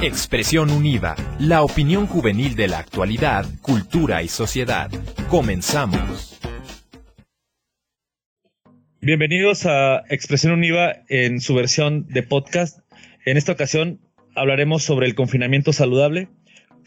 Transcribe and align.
Expresión 0.00 0.70
Unida, 0.70 1.16
la 1.40 1.64
opinión 1.64 2.06
juvenil 2.06 2.54
de 2.54 2.68
la 2.68 2.78
actualidad, 2.78 3.44
cultura 3.60 4.22
y 4.22 4.28
sociedad. 4.28 4.88
Comenzamos. 5.28 6.38
Bienvenidos 9.00 9.66
a 9.66 10.04
Expresión 10.08 10.52
Unida 10.52 11.02
en 11.08 11.40
su 11.40 11.52
versión 11.56 12.06
de 12.06 12.22
podcast. 12.22 12.78
En 13.26 13.36
esta 13.36 13.50
ocasión 13.50 14.00
hablaremos 14.36 14.84
sobre 14.84 15.08
el 15.08 15.16
confinamiento 15.16 15.72
saludable, 15.72 16.28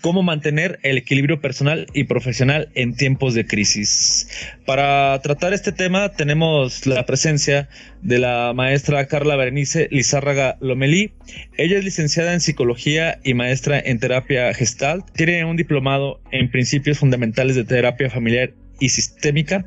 cómo 0.02 0.24
mantener 0.24 0.80
el 0.84 0.98
equilibrio 0.98 1.40
personal 1.40 1.88
y 1.94 2.06
profesional 2.06 2.70
en 2.76 2.96
tiempos 2.96 3.34
de 3.34 3.46
crisis. 3.46 4.28
Para 4.66 5.20
tratar 5.22 5.54
este 5.54 5.72
tema 5.72 6.10
tenemos 6.10 6.86
la 6.88 7.06
presencia 7.06 7.70
de 8.02 8.20
la 8.20 8.52
maestra 8.54 9.08
Carla 9.08 9.36
Berenice 9.36 9.88
Lizárraga 9.92 10.58
Lomelí. 10.60 11.12
Ella 11.58 11.78
es 11.78 11.86
licenciada 11.86 12.34
en 12.34 12.42
psicología 12.42 13.20
y 13.24 13.34
maestra 13.36 13.80
en 13.80 14.00
terapia 14.00 14.54
gestalt. 14.54 15.06
Tiene 15.14 15.46
un 15.46 15.56
diplomado 15.56 16.20
en 16.32 16.50
principios 16.50 17.00
fundamentales 17.00 17.56
de 17.56 17.64
terapia 17.64 18.10
familiar 18.10 18.54
y 18.80 18.90
sistémica, 18.90 19.66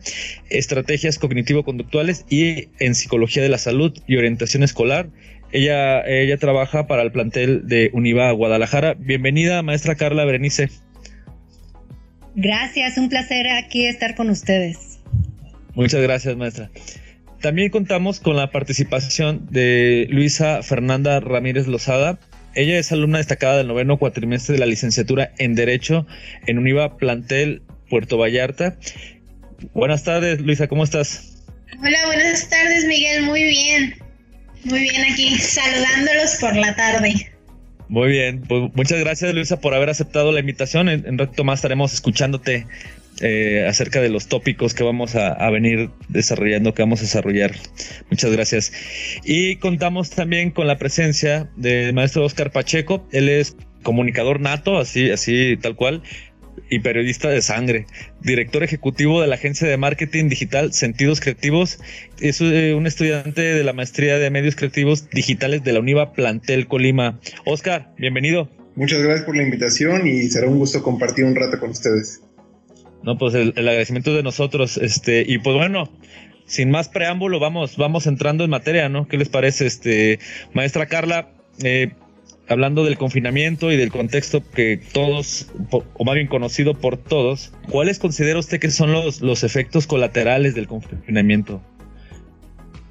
estrategias 0.51 1.19
cognitivo-conductuales 1.19 2.27
y 2.29 2.69
en 2.81 2.95
psicología 2.95 3.43
de 3.43 3.49
la 3.49 3.59
salud 3.59 3.97
y 4.07 4.17
orientación 4.17 4.65
escolar 4.65 5.09
ella, 5.55 6.05
ella 6.05 6.37
trabaja 6.37 6.89
para 6.89 7.03
el 7.03 7.13
plantel 7.13 7.69
de 7.69 7.91
Univa 7.93 8.29
Guadalajara. 8.33 8.95
Bienvenida, 8.99 9.63
maestra 9.63 9.95
Carla 9.95 10.25
Berenice. 10.25 10.69
Gracias, 12.35 12.99
un 12.99 13.09
placer 13.09 13.47
aquí 13.49 13.87
estar 13.87 14.17
con 14.17 14.31
ustedes. 14.31 14.99
Muchas 15.75 16.03
gracias, 16.03 16.37
maestra. 16.37 16.71
También 17.41 17.71
contamos 17.71 18.19
con 18.19 18.35
la 18.35 18.51
participación 18.51 19.47
de 19.49 20.09
Luisa 20.11 20.61
Fernanda 20.65 21.21
Ramírez 21.21 21.69
Lozada. 21.69 22.19
Ella 22.57 22.77
es 22.77 22.91
alumna 22.91 23.19
destacada 23.19 23.59
del 23.59 23.69
noveno 23.69 23.97
cuatrimestre 23.97 24.55
de 24.55 24.59
la 24.59 24.67
licenciatura 24.67 25.31
en 25.39 25.55
Derecho 25.55 26.05
en 26.47 26.59
Univa 26.59 26.97
Plantel 26.97 27.63
Puerto 27.89 28.19
Vallarta. 28.19 28.77
Buenas 29.73 30.03
tardes, 30.03 30.41
Luisa, 30.41 30.67
¿cómo 30.67 30.83
estás? 30.83 31.45
Hola, 31.81 32.07
buenas 32.07 32.49
tardes, 32.49 32.87
Miguel, 32.87 33.23
muy 33.23 33.45
bien. 33.45 34.04
Muy 34.65 34.81
bien, 34.81 35.05
aquí 35.11 35.39
saludándolos 35.39 36.37
por 36.41 36.57
la 36.57 36.75
tarde. 36.75 37.31
Muy 37.89 38.11
bien, 38.11 38.41
pues 38.41 38.71
muchas 38.75 38.99
gracias 39.01 39.35
Luisa 39.35 39.61
por 39.61 39.75
haber 39.75 39.91
aceptado 39.91 40.33
la 40.33 40.41
invitación. 40.41 40.89
En, 40.89 41.07
un 41.09 41.19
rato 41.19 41.45
más 41.45 41.59
estaremos 41.59 41.93
escuchándote 41.93 42.67
eh, 43.21 43.67
acerca 43.69 44.01
de 44.01 44.09
los 44.09 44.27
tópicos 44.27 44.73
que 44.75 44.83
vamos 44.83 45.15
a, 45.17 45.29
a, 45.29 45.51
venir 45.51 45.91
desarrollando, 46.09 46.73
que 46.73 46.83
vamos 46.83 47.01
a 47.01 47.03
desarrollar. 47.03 47.53
Muchas 48.11 48.33
gracias. 48.33 48.73
Y 49.23 49.57
contamos 49.57 50.11
también 50.11 50.51
con 50.51 50.67
la 50.67 50.79
presencia 50.79 51.51
del 51.57 51.93
maestro 51.93 52.25
Oscar 52.25 52.51
Pacheco. 52.51 53.07
Él 53.13 53.29
es 53.29 53.57
comunicador 53.83 54.41
nato, 54.41 54.79
así, 54.79 55.11
así 55.11 55.57
tal 55.61 55.77
cual 55.77 56.03
y 56.71 56.81
periodista 56.81 57.29
de 57.29 57.43
sangre, 57.43 57.87
director 58.21 58.63
ejecutivo 58.63 59.21
de 59.21 59.29
la 59.29 59.35
agencia 59.35 59.69
de 59.69 59.77
marketing 59.77 60.29
digital 60.29 60.73
Sentidos 60.73 61.21
Creativos. 61.21 61.79
Es 62.21 62.41
eh, 62.41 62.75
un 62.75 62.87
estudiante 62.87 63.43
de 63.43 63.65
la 63.65 63.73
maestría 63.73 64.19
de 64.19 64.31
medios 64.31 64.57
creativos 64.57 65.09
digitales 65.11 65.63
de 65.63 65.73
la 65.73 65.81
UNIVA 65.81 66.13
Plantel 66.13 66.67
Colima. 66.67 67.21
Oscar, 67.45 67.93
bienvenido. 67.99 68.49
Muchas 68.77 69.03
gracias 69.03 69.25
por 69.25 69.37
la 69.37 69.43
invitación 69.43 70.07
y 70.07 70.25
será 70.29 70.49
un 70.49 70.59
gusto 70.59 70.83
compartir 70.83 71.25
un 71.25 71.37
rato 71.37 71.61
con 71.61 71.71
ustedes. 71.71 72.23
No, 73.05 73.19
pues 73.19 73.35
el, 73.35 73.51
agradecimiento 73.57 74.15
de 74.15 74.23
nosotros. 74.23 74.79
Este, 74.79 75.25
y 75.27 75.39
pues 75.39 75.55
bueno, 75.55 75.91
sin 76.47 76.71
más 76.71 76.89
preámbulo, 76.89 77.39
vamos, 77.39 77.77
vamos 77.77 78.07
entrando 78.07 78.45
en 78.45 78.51
materia, 78.51 78.89
¿no? 78.89 79.07
¿Qué 79.07 79.19
les 79.19 79.29
parece? 79.29 79.67
Este, 79.67 80.19
maestra 80.55 80.87
Carla, 80.87 81.29
eh, 81.63 81.93
hablando 82.49 82.85
del 82.85 82.99
confinamiento 82.99 83.73
y 83.73 83.77
del 83.77 83.91
contexto 83.91 84.43
que 84.51 84.81
todos, 84.93 85.49
o 85.71 86.05
más 86.05 86.15
bien 86.15 86.27
conocido 86.27 86.75
por 86.75 86.97
todos, 86.97 87.53
¿cuáles 87.71 87.99
considera 87.99 88.39
usted 88.39 88.61
que 88.61 88.71
son 88.71 88.93
los, 88.93 89.21
los 89.21 89.45
efectos 89.45 89.87
colaterales 89.87 90.55
del 90.55 90.67
confinamiento? 90.67 91.63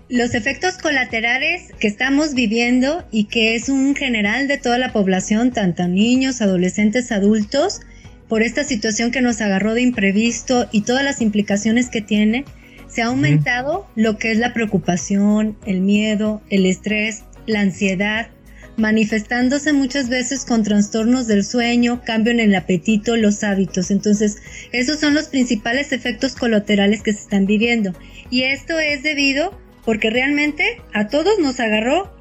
Los 0.10 0.36
efectos 0.36 0.78
colaterales 0.78 1.72
que 1.80 1.88
estamos 1.88 2.34
viviendo 2.34 3.04
y 3.12 3.26
que 3.26 3.56
es 3.56 3.70
un 3.70 3.96
general 3.96 4.48
de 4.48 4.58
toda 4.58 4.78
la 4.78 4.92
población, 4.92 5.52
tanto 5.52 5.88
niños, 5.88 6.42
adolescentes, 6.42 7.12
adultos, 7.12 7.82
por 8.28 8.42
esta 8.42 8.64
situación 8.64 9.12
que 9.12 9.22
nos 9.22 9.42
agarró 9.42 9.74
de 9.74 9.82
imprevisto 9.82 10.68
y 10.72 10.82
todas 10.82 11.04
las 11.04 11.22
implicaciones 11.22 11.90
que 11.90 12.02
tiene, 12.02 12.46
se 12.88 13.02
ha 13.02 13.08
aumentado 13.08 13.88
lo 13.96 14.18
que 14.18 14.32
es 14.32 14.38
la 14.38 14.54
preocupación, 14.54 15.58
el 15.66 15.82
miedo, 15.82 16.42
el 16.50 16.66
estrés, 16.66 17.24
la 17.48 17.62
ansiedad, 17.62 18.30
manifestándose 18.78 19.74
muchas 19.74 20.10
veces 20.10 20.46
con 20.46 20.64
trastornos 20.64 21.28
del 21.28 21.44
sueño, 21.44 22.02
cambio 22.04 22.32
en 22.32 22.40
el 22.40 22.56
apetito, 22.56 23.16
los 23.16 23.44
hábitos. 23.44 23.92
Entonces, 23.92 24.38
esos 24.72 25.00
son 25.00 25.14
los 25.14 25.28
principales 25.28 25.92
efectos 25.92 26.36
colaterales 26.36 27.02
que 27.02 27.14
se 27.14 27.22
están 27.22 27.46
viviendo. 27.46 27.94
Y 28.30 28.44
esto 28.44 28.80
es 28.80 29.04
debido 29.04 29.58
porque 29.86 30.10
realmente 30.10 30.82
a 30.94 31.08
todos 31.08 31.40
nos 31.40 31.60
agarró 31.60 32.12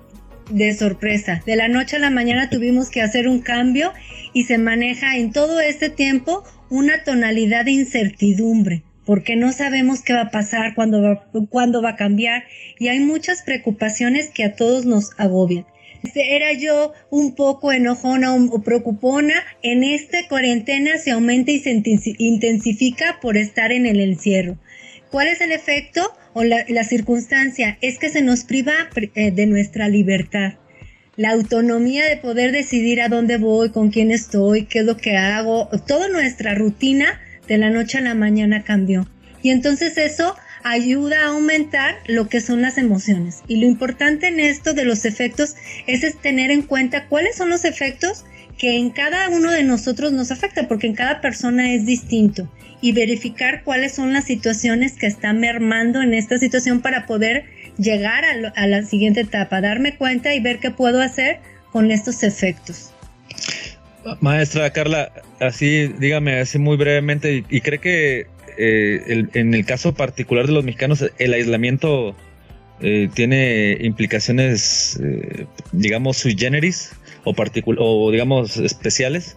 de 0.50 0.74
sorpresa. 0.74 1.42
De 1.46 1.56
la 1.56 1.68
noche 1.68 1.96
a 1.96 2.00
la 2.00 2.10
mañana 2.10 2.50
tuvimos 2.50 2.90
que 2.90 3.00
hacer 3.00 3.28
un 3.28 3.40
cambio 3.40 3.92
y 4.34 4.44
se 4.44 4.58
maneja 4.58 5.16
en 5.16 5.32
todo 5.32 5.60
este 5.60 5.88
tiempo 5.88 6.44
una 6.68 7.04
tonalidad 7.04 7.64
de 7.64 7.72
incertidumbre 7.72 8.82
porque 9.04 9.34
no 9.34 9.52
sabemos 9.52 10.02
qué 10.02 10.12
va 10.12 10.22
a 10.22 10.30
pasar, 10.30 10.74
cuándo 10.76 11.02
va, 11.02 11.26
va 11.80 11.88
a 11.88 11.96
cambiar 11.96 12.44
y 12.78 12.86
hay 12.86 13.00
muchas 13.00 13.42
preocupaciones 13.42 14.30
que 14.30 14.44
a 14.44 14.54
todos 14.54 14.86
nos 14.86 15.10
agobian 15.18 15.66
era 16.14 16.52
yo 16.52 16.92
un 17.10 17.34
poco 17.34 17.72
enojona 17.72 18.34
o 18.34 18.62
preocupona, 18.62 19.34
en 19.62 19.84
esta 19.84 20.26
cuarentena 20.28 20.98
se 20.98 21.12
aumenta 21.12 21.50
y 21.50 21.60
se 21.60 21.82
intensifica 22.18 23.18
por 23.20 23.36
estar 23.36 23.72
en 23.72 23.86
el 23.86 24.00
encierro. 24.00 24.58
¿Cuál 25.10 25.28
es 25.28 25.40
el 25.40 25.52
efecto 25.52 26.10
o 26.32 26.42
la, 26.42 26.84
circunstancia? 26.84 27.76
Es 27.82 27.98
que 27.98 28.08
se 28.08 28.22
nos 28.22 28.44
priva 28.44 28.72
eh, 29.14 29.30
de 29.30 29.46
nuestra 29.46 29.88
libertad. 29.88 30.54
La 31.16 31.32
autonomía 31.32 32.06
de 32.06 32.16
poder 32.16 32.52
decidir 32.52 33.02
a 33.02 33.08
dónde 33.08 33.36
voy, 33.36 33.70
con 33.70 33.90
quién 33.90 34.10
estoy, 34.10 34.64
qué 34.64 34.78
es 34.78 34.86
lo 34.86 34.96
que 34.96 35.18
hago, 35.18 35.68
toda 35.86 36.08
nuestra 36.08 36.54
rutina 36.54 37.20
de 37.46 37.58
la 37.58 37.68
noche 37.68 37.98
a 37.98 38.00
la 38.00 38.14
mañana 38.14 38.64
cambió. 38.64 39.06
Y 39.42 39.50
entonces 39.50 39.98
eso 39.98 40.34
ayuda 40.64 41.22
a 41.22 41.28
aumentar 41.28 41.96
lo 42.06 42.28
que 42.28 42.40
son 42.40 42.62
las 42.62 42.78
emociones. 42.78 43.42
Y 43.48 43.56
lo 43.56 43.66
importante 43.66 44.28
en 44.28 44.40
esto 44.40 44.74
de 44.74 44.84
los 44.84 45.04
efectos 45.04 45.56
es, 45.86 46.16
tener 46.18 46.50
en 46.50 46.62
cuenta 46.62 47.06
cuáles 47.08 47.36
son 47.36 47.50
los 47.50 47.64
efectos 47.64 48.24
que 48.58 48.76
en 48.76 48.90
cada 48.90 49.28
uno 49.28 49.50
de 49.50 49.62
nosotros 49.62 50.12
nos 50.12 50.30
afecta, 50.30 50.68
porque 50.68 50.86
en 50.86 50.94
cada 50.94 51.20
persona 51.20 51.72
es 51.72 51.86
distinto. 51.86 52.48
Y 52.80 52.92
verificar 52.92 53.62
cuáles 53.64 53.94
son 53.94 54.12
las 54.12 54.24
situaciones 54.24 54.92
que 54.92 55.06
están 55.06 55.40
mermando 55.40 56.02
en 56.02 56.14
esta 56.14 56.38
situación 56.38 56.80
para 56.80 57.06
poder 57.06 57.44
llegar 57.78 58.24
a, 58.24 58.66
la 58.66 58.82
siguiente 58.84 59.20
etapa, 59.20 59.60
darme 59.60 59.96
cuenta 59.96 60.34
y 60.34 60.40
ver 60.40 60.58
qué 60.58 60.70
puedo 60.70 61.00
hacer 61.00 61.38
con 61.70 61.90
estos 61.90 62.22
efectos. 62.22 62.92
Maestra 64.20 64.72
Carla, 64.72 65.12
así 65.40 65.86
dígame 65.98 66.40
así 66.40 66.58
muy 66.58 66.76
brevemente, 66.76 67.44
y 67.48 67.60
cree 67.60 67.78
que 67.78 68.26
eh, 68.58 69.26
en 69.34 69.54
el 69.54 69.64
caso 69.64 69.94
particular 69.94 70.46
de 70.46 70.52
los 70.52 70.64
mexicanos, 70.64 71.04
el 71.18 71.32
aislamiento 71.32 72.14
eh, 72.80 73.08
tiene 73.14 73.78
implicaciones, 73.80 74.98
eh, 75.02 75.46
digamos, 75.70 76.16
sui 76.16 76.36
generis 76.36 76.90
o, 77.24 77.34
o, 77.78 78.10
digamos, 78.10 78.56
especiales. 78.56 79.36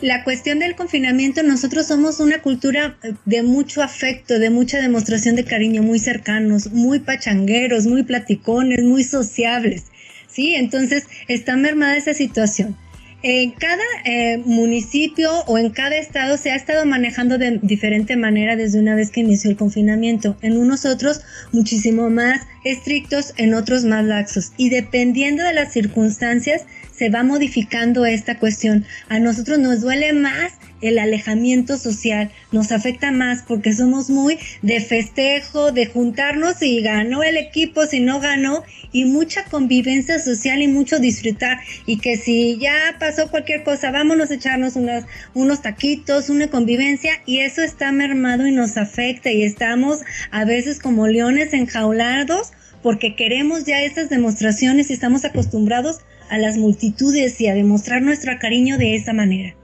La 0.00 0.24
cuestión 0.24 0.58
del 0.58 0.74
confinamiento, 0.74 1.44
nosotros 1.44 1.86
somos 1.86 2.18
una 2.18 2.42
cultura 2.42 2.98
de 3.24 3.44
mucho 3.44 3.82
afecto, 3.82 4.40
de 4.40 4.50
mucha 4.50 4.80
demostración 4.80 5.36
de 5.36 5.44
cariño, 5.44 5.82
muy 5.82 6.00
cercanos, 6.00 6.72
muy 6.72 6.98
pachangueros, 6.98 7.86
muy 7.86 8.02
platicones, 8.02 8.82
muy 8.82 9.04
sociables. 9.04 9.84
¿sí? 10.26 10.54
Entonces 10.54 11.06
está 11.28 11.56
mermada 11.56 11.96
esa 11.96 12.14
situación. 12.14 12.76
En 13.24 13.52
cada 13.52 13.84
eh, 14.04 14.38
municipio 14.44 15.30
o 15.46 15.56
en 15.56 15.70
cada 15.70 15.96
estado 15.96 16.36
se 16.36 16.50
ha 16.50 16.56
estado 16.56 16.84
manejando 16.84 17.38
de 17.38 17.60
diferente 17.62 18.16
manera 18.16 18.56
desde 18.56 18.80
una 18.80 18.96
vez 18.96 19.10
que 19.12 19.20
inició 19.20 19.50
el 19.50 19.56
confinamiento. 19.56 20.36
En 20.42 20.56
unos 20.56 20.84
otros 20.84 21.20
muchísimo 21.52 22.10
más 22.10 22.40
estrictos, 22.64 23.32
en 23.36 23.54
otros 23.54 23.84
más 23.84 24.04
laxos. 24.04 24.52
Y 24.56 24.70
dependiendo 24.70 25.44
de 25.44 25.52
las 25.52 25.72
circunstancias 25.72 26.62
se 26.92 27.10
va 27.10 27.22
modificando 27.22 28.06
esta 28.06 28.38
cuestión. 28.38 28.84
A 29.08 29.20
nosotros 29.20 29.60
nos 29.60 29.80
duele 29.80 30.12
más 30.12 30.54
el 30.82 30.98
alejamiento 30.98 31.78
social, 31.78 32.30
nos 32.50 32.72
afecta 32.72 33.10
más 33.10 33.42
porque 33.46 33.72
somos 33.72 34.10
muy 34.10 34.38
de 34.60 34.80
festejo, 34.80 35.72
de 35.72 35.86
juntarnos 35.86 36.56
si 36.56 36.82
ganó 36.82 37.22
el 37.22 37.36
equipo, 37.36 37.86
si 37.86 38.00
no 38.00 38.20
ganó, 38.20 38.64
y 38.92 39.06
mucha 39.06 39.44
convivencia 39.44 40.18
social 40.18 40.60
y 40.60 40.68
mucho 40.68 40.98
disfrutar. 40.98 41.58
Y 41.86 41.98
que 41.98 42.16
si 42.16 42.58
ya 42.58 42.96
pasó 42.98 43.30
cualquier 43.30 43.62
cosa, 43.62 43.90
vámonos 43.90 44.30
a 44.30 44.34
echarnos 44.34 44.76
unos, 44.76 45.04
unos 45.32 45.62
taquitos, 45.62 46.28
una 46.28 46.48
convivencia, 46.48 47.12
y 47.24 47.38
eso 47.38 47.62
está 47.62 47.92
mermado 47.92 48.46
y 48.46 48.52
nos 48.52 48.76
afecta, 48.76 49.30
y 49.30 49.44
estamos 49.44 50.00
a 50.30 50.44
veces 50.44 50.78
como 50.78 51.08
leones 51.08 51.54
enjaulados 51.54 52.52
porque 52.82 53.14
queremos 53.14 53.64
ya 53.64 53.80
estas 53.82 54.10
demostraciones 54.10 54.90
y 54.90 54.94
estamos 54.94 55.24
acostumbrados 55.24 56.00
a 56.30 56.38
las 56.38 56.56
multitudes 56.56 57.40
y 57.40 57.46
a 57.46 57.54
demostrar 57.54 58.02
nuestro 58.02 58.32
cariño 58.40 58.76
de 58.76 58.96
esa 58.96 59.12
manera. 59.12 59.54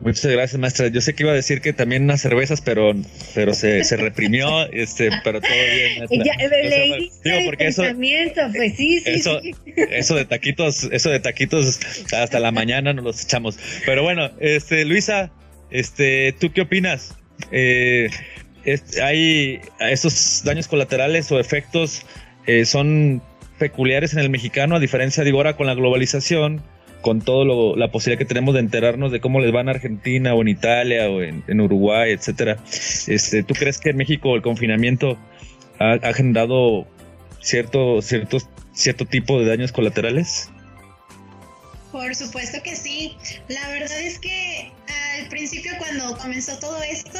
Muchas 0.00 0.32
gracias, 0.32 0.58
maestra. 0.58 0.88
Yo 0.88 1.00
sé 1.02 1.14
que 1.14 1.24
iba 1.24 1.32
a 1.32 1.34
decir 1.34 1.60
que 1.60 1.74
también 1.74 2.04
unas 2.04 2.22
cervezas, 2.22 2.62
pero, 2.62 2.94
pero 3.34 3.52
se, 3.52 3.84
se 3.84 3.96
reprimió, 3.96 4.66
este, 4.72 5.10
pero 5.22 5.40
todo 5.40 5.50
bien. 5.50 6.24
Ya, 6.24 6.32
eh, 6.38 7.10
digo, 7.22 7.36
porque 7.44 7.66
eso, 7.66 7.82
pues 7.82 8.76
sí, 8.76 9.00
sí, 9.00 9.10
eso, 9.10 9.40
sí. 9.40 9.54
eso 9.90 10.14
de 10.14 10.24
taquitos, 10.24 10.84
eso 10.90 11.10
de 11.10 11.20
taquitos 11.20 11.80
hasta 12.12 12.40
la 12.40 12.50
mañana 12.50 12.94
nos 12.94 13.04
los 13.04 13.24
echamos. 13.24 13.58
Pero 13.84 14.02
bueno, 14.02 14.30
este, 14.40 14.86
Luisa, 14.86 15.30
este, 15.70 16.34
¿tú 16.38 16.50
qué 16.52 16.62
opinas? 16.62 17.14
Eh, 17.52 18.08
hay 19.02 19.60
esos 19.80 20.42
daños 20.44 20.68
colaterales 20.68 21.30
o 21.32 21.38
efectos 21.38 22.06
eh, 22.46 22.64
son 22.64 23.22
peculiares 23.58 24.14
en 24.14 24.20
el 24.20 24.30
mexicano, 24.30 24.76
a 24.76 24.80
diferencia 24.80 25.24
de 25.24 25.30
ahora 25.30 25.56
con 25.56 25.66
la 25.66 25.74
globalización 25.74 26.62
con 27.00 27.20
todo 27.20 27.76
la 27.76 27.90
posibilidad 27.90 28.18
que 28.18 28.26
tenemos 28.26 28.54
de 28.54 28.60
enterarnos 28.60 29.12
de 29.12 29.20
cómo 29.20 29.40
les 29.40 29.54
va 29.54 29.60
en 29.60 29.68
Argentina 29.68 30.34
o 30.34 30.42
en 30.42 30.48
Italia 30.48 31.08
o 31.08 31.22
en, 31.22 31.60
Uruguay, 31.60 32.12
etcétera. 32.12 32.58
Este, 33.06 33.42
¿Tú 33.42 33.54
crees 33.54 33.78
que 33.78 33.90
en 33.90 33.96
México 33.96 34.34
el 34.34 34.42
confinamiento 34.42 35.18
ha, 35.78 36.12
generado 36.12 36.86
cierto, 37.40 38.02
cierto, 38.02 38.38
cierto 38.72 39.06
tipo 39.06 39.38
de 39.38 39.46
daños 39.46 39.72
colaterales? 39.72 40.50
Por 41.90 42.14
supuesto 42.14 42.58
que 42.62 42.76
sí. 42.76 43.16
La 43.48 43.68
verdad 43.68 44.00
es 44.00 44.18
que 44.18 44.70
al 45.20 45.28
principio 45.28 45.72
cuando 45.78 46.16
comenzó 46.18 46.58
todo 46.58 46.82
esto, 46.82 47.18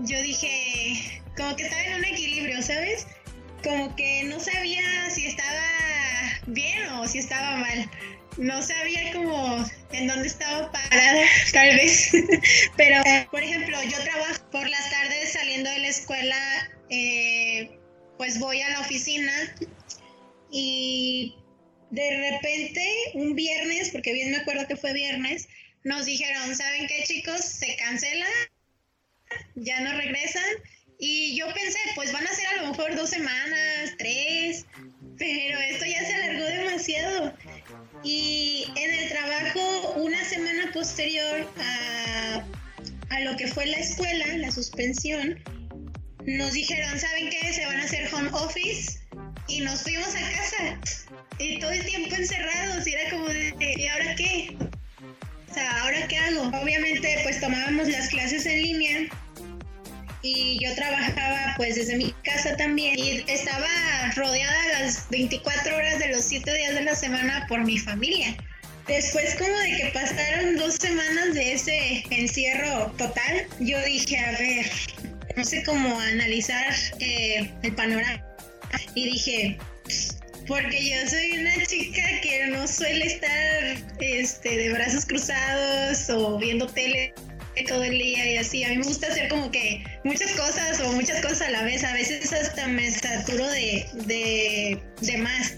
yo 0.00 0.20
dije, 0.20 1.22
como 1.36 1.56
que 1.56 1.64
estaba 1.64 1.82
en 1.82 1.94
un 1.94 2.04
equilibrio, 2.04 2.60
¿sabes? 2.62 3.06
Como 3.62 3.94
que 3.96 4.24
no 4.24 4.38
sabía 4.38 4.82
si 5.10 5.26
estaba 5.26 5.62
bien 6.46 6.88
o 7.00 7.06
si 7.06 7.18
estaba 7.18 7.56
mal 7.56 7.88
no 8.36 8.62
sabía 8.62 9.12
como 9.12 9.64
en 9.92 10.06
dónde 10.06 10.28
estaba 10.28 10.70
parada, 10.72 11.22
tal 11.52 11.76
vez. 11.76 12.10
Pero, 12.76 13.02
por 13.30 13.42
ejemplo, 13.42 13.82
yo 13.82 13.98
trabajo 14.04 14.50
por 14.50 14.68
las 14.68 14.90
tardes 14.90 15.32
saliendo 15.32 15.70
de 15.70 15.78
la 15.78 15.88
escuela, 15.88 16.70
eh, 16.90 17.78
pues 18.18 18.38
voy 18.38 18.60
a 18.60 18.70
la 18.70 18.80
oficina 18.80 19.32
y 20.50 21.36
de 21.90 22.30
repente 22.30 22.82
un 23.14 23.34
viernes, 23.34 23.90
porque 23.90 24.12
bien 24.12 24.30
me 24.30 24.38
acuerdo 24.38 24.66
que 24.66 24.76
fue 24.76 24.92
viernes, 24.92 25.48
nos 25.84 26.06
dijeron, 26.06 26.54
¿saben 26.56 26.86
qué 26.88 27.04
chicos? 27.04 27.40
Se 27.44 27.76
cancela, 27.76 28.26
ya 29.54 29.80
no 29.80 29.96
regresan. 29.96 30.42
Y 30.98 31.36
yo 31.36 31.46
pensé, 31.52 31.78
pues 31.94 32.10
van 32.12 32.26
a 32.26 32.32
ser 32.32 32.46
a 32.46 32.62
lo 32.62 32.68
mejor 32.68 32.96
dos 32.96 33.10
semanas, 33.10 33.94
tres, 33.98 34.64
pero 35.18 35.58
esto 35.60 35.84
ya 35.84 36.04
se 36.04 36.14
alargó 36.14 36.44
demasiado. 36.44 37.36
Y 38.06 38.64
en 38.76 38.94
el 38.94 39.08
trabajo, 39.08 39.94
una 39.96 40.24
semana 40.24 40.70
posterior 40.72 41.44
a, 41.58 42.44
a 43.10 43.20
lo 43.22 43.36
que 43.36 43.48
fue 43.48 43.66
la 43.66 43.78
escuela, 43.78 44.24
la 44.36 44.52
suspensión, 44.52 45.42
nos 46.24 46.52
dijeron, 46.52 47.00
¿saben 47.00 47.30
qué? 47.30 47.52
Se 47.52 47.66
van 47.66 47.80
a 47.80 47.82
hacer 47.82 48.08
home 48.14 48.30
office 48.32 49.00
y 49.48 49.60
nos 49.62 49.82
fuimos 49.82 50.14
a 50.14 50.20
casa. 50.20 50.80
Y 51.40 51.58
todo 51.58 51.72
el 51.72 51.84
tiempo 51.84 52.14
encerrados 52.14 52.86
y 52.86 52.92
era 52.92 53.10
como 53.10 53.26
de, 53.26 53.52
¿y 53.76 53.88
ahora 53.88 54.14
qué? 54.14 54.56
O 55.50 55.54
sea, 55.54 55.82
¿ahora 55.82 56.06
qué 56.06 56.16
hago? 56.16 56.42
Obviamente 56.62 57.18
pues 57.24 57.40
tomábamos 57.40 57.88
las 57.88 58.08
clases 58.10 58.46
en 58.46 58.62
línea 58.62 58.98
y 60.26 60.58
yo 60.60 60.74
trabajaba 60.74 61.54
pues 61.56 61.76
desde 61.76 61.96
mi 61.96 62.12
casa 62.24 62.56
también 62.56 62.98
y 62.98 63.24
estaba 63.28 63.68
rodeada 64.16 64.80
las 64.80 65.08
24 65.10 65.76
horas 65.76 65.98
de 66.00 66.08
los 66.08 66.24
7 66.24 66.52
días 66.52 66.74
de 66.74 66.82
la 66.82 66.94
semana 66.94 67.46
por 67.48 67.64
mi 67.64 67.78
familia. 67.78 68.36
Después 68.88 69.36
como 69.36 69.56
de 69.56 69.76
que 69.76 69.90
pasaron 69.94 70.56
dos 70.56 70.74
semanas 70.74 71.34
de 71.34 71.52
ese 71.52 72.04
encierro 72.10 72.92
total, 72.98 73.46
yo 73.60 73.80
dije, 73.84 74.18
a 74.18 74.32
ver, 74.32 74.66
no 75.36 75.44
sé 75.44 75.62
cómo 75.64 75.98
analizar 76.00 76.74
eh, 77.00 77.50
el 77.62 77.74
panorama. 77.74 78.22
Y 78.94 79.10
dije, 79.10 79.58
porque 80.46 80.90
yo 80.90 81.08
soy 81.08 81.38
una 81.38 81.66
chica 81.66 82.02
que 82.22 82.46
no 82.48 82.66
suele 82.66 83.06
estar 83.06 83.76
este, 84.00 84.56
de 84.56 84.72
brazos 84.72 85.04
cruzados 85.06 86.10
o 86.10 86.38
viendo 86.38 86.66
tele 86.66 87.12
todo 87.64 87.84
el 87.84 87.98
día 87.98 88.32
y 88.32 88.36
así. 88.36 88.64
A 88.64 88.68
mí 88.68 88.78
me 88.78 88.84
gusta 88.84 89.08
hacer 89.08 89.28
como 89.28 89.50
que 89.50 89.84
muchas 90.04 90.30
cosas 90.32 90.80
o 90.80 90.92
muchas 90.92 91.20
cosas 91.20 91.42
a 91.42 91.50
la 91.50 91.62
vez. 91.62 91.84
A 91.84 91.92
veces 91.94 92.32
hasta 92.32 92.66
me 92.68 92.90
saturo 92.90 93.46
de, 93.48 93.86
de, 94.06 95.18
más. 95.18 95.54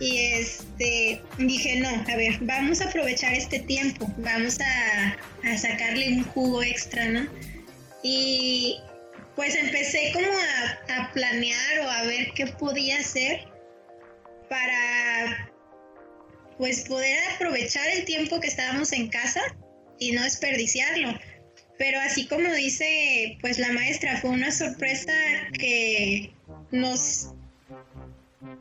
Y 0.00 0.18
este 0.18 1.22
dije, 1.38 1.76
no, 1.76 1.88
a 1.88 2.16
ver, 2.16 2.38
vamos 2.40 2.80
a 2.80 2.88
aprovechar 2.88 3.32
este 3.32 3.60
tiempo, 3.60 4.12
vamos 4.18 4.58
a, 4.60 5.48
a 5.48 5.56
sacarle 5.56 6.08
un 6.08 6.24
jugo 6.24 6.62
extra, 6.62 7.06
¿no? 7.06 7.28
Y 8.02 8.80
pues 9.36 9.54
empecé 9.54 10.10
como 10.12 10.26
a, 10.26 11.00
a 11.00 11.12
planear 11.12 11.78
o 11.80 11.88
a 11.88 12.02
ver 12.02 12.32
qué 12.34 12.46
podía 12.48 12.98
hacer 12.98 13.48
para 14.48 15.50
pues 16.58 16.82
poder 16.82 17.18
aprovechar 17.34 17.88
el 17.88 18.04
tiempo 18.04 18.40
que 18.40 18.48
estábamos 18.48 18.92
en 18.92 19.08
casa 19.08 19.40
y 19.98 20.12
no 20.12 20.22
desperdiciarlo. 20.22 21.18
Pero 21.78 21.98
así 22.00 22.26
como 22.26 22.52
dice 22.52 23.36
pues 23.40 23.58
la 23.58 23.72
maestra, 23.72 24.18
fue 24.20 24.30
una 24.30 24.50
sorpresa 24.50 25.12
que 25.58 26.30
nos 26.70 27.30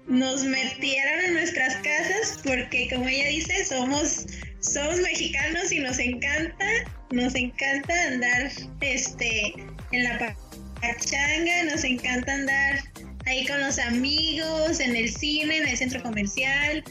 nos 0.07 0.43
metieron 0.43 1.25
en 1.25 1.33
nuestras 1.33 1.75
casas 1.77 2.39
porque 2.43 2.87
como 2.89 3.07
ella 3.07 3.27
dice, 3.29 3.65
somos 3.65 4.25
somos 4.59 4.97
mexicanos 4.99 5.71
y 5.71 5.79
nos 5.79 5.99
encanta, 5.99 6.65
nos 7.11 7.35
encanta 7.35 7.93
andar 8.07 8.51
este 8.81 9.53
en 9.91 10.03
la 10.03 10.35
pachanga, 10.81 11.63
nos 11.69 11.83
encanta 11.83 12.33
andar 12.33 12.79
ahí 13.25 13.45
con 13.45 13.59
los 13.61 13.77
amigos, 13.77 14.79
en 14.79 14.95
el 14.95 15.09
cine, 15.13 15.57
en 15.57 15.67
el 15.67 15.77
centro 15.77 16.01
comercial 16.01 16.83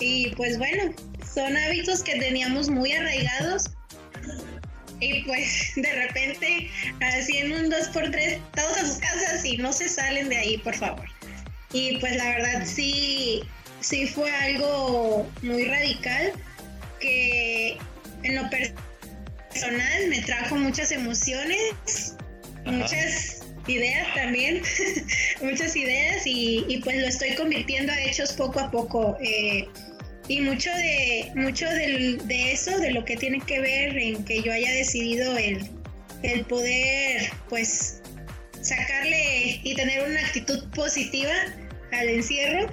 y 0.00 0.30
pues 0.36 0.58
bueno, 0.58 0.94
son 1.34 1.56
hábitos 1.56 2.02
que 2.02 2.18
teníamos 2.18 2.68
muy 2.68 2.92
arraigados 2.92 3.70
y 5.00 5.22
pues 5.24 5.72
de 5.76 5.92
repente, 5.92 6.70
así 7.00 7.38
en 7.38 7.52
un 7.52 7.70
2x3, 7.70 8.40
todos 8.54 8.76
a 8.78 8.86
sus 8.86 8.96
casas 8.96 9.44
y 9.44 9.56
no 9.58 9.72
se 9.72 9.88
salen 9.88 10.28
de 10.28 10.36
ahí, 10.36 10.58
por 10.58 10.74
favor. 10.74 11.06
Y 11.72 11.98
pues 11.98 12.16
la 12.16 12.24
verdad 12.24 12.64
sí, 12.64 13.42
sí 13.80 14.06
fue 14.06 14.30
algo 14.30 15.28
muy 15.42 15.64
radical 15.66 16.32
que 17.00 17.76
en 18.22 18.34
lo 18.34 18.48
personal 18.50 20.08
me 20.08 20.20
trajo 20.22 20.56
muchas 20.56 20.90
emociones, 20.90 22.16
muchas 22.64 23.42
ideas 23.66 24.06
también, 24.14 24.62
muchas 25.42 25.76
ideas 25.76 26.26
y, 26.26 26.64
y, 26.68 26.78
pues 26.78 26.96
lo 26.96 27.06
estoy 27.06 27.34
convirtiendo 27.34 27.92
a 27.92 28.00
hechos 28.00 28.32
poco 28.32 28.60
a 28.60 28.70
poco. 28.70 29.16
Eh, 29.20 29.68
y 30.28 30.42
mucho 30.42 30.70
de 30.70 31.32
mucho 31.34 31.66
de 31.68 32.52
eso 32.52 32.78
de 32.78 32.92
lo 32.92 33.04
que 33.04 33.16
tiene 33.16 33.40
que 33.40 33.60
ver 33.60 33.98
en 33.98 34.24
que 34.24 34.42
yo 34.42 34.52
haya 34.52 34.70
decidido 34.72 35.36
el, 35.36 35.66
el 36.22 36.44
poder 36.44 37.30
pues 37.48 38.02
sacarle 38.60 39.60
y 39.64 39.74
tener 39.74 40.06
una 40.06 40.20
actitud 40.20 40.68
positiva 40.70 41.32
al 41.92 42.08
encierro 42.08 42.70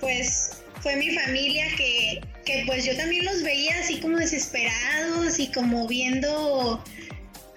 pues 0.00 0.62
fue 0.80 0.96
mi 0.96 1.10
familia 1.10 1.66
que, 1.76 2.20
que 2.44 2.64
pues 2.66 2.84
yo 2.84 2.96
también 2.96 3.24
los 3.24 3.42
veía 3.42 3.78
así 3.78 4.00
como 4.00 4.16
desesperados 4.16 5.38
y 5.38 5.52
como 5.52 5.86
viendo 5.86 6.82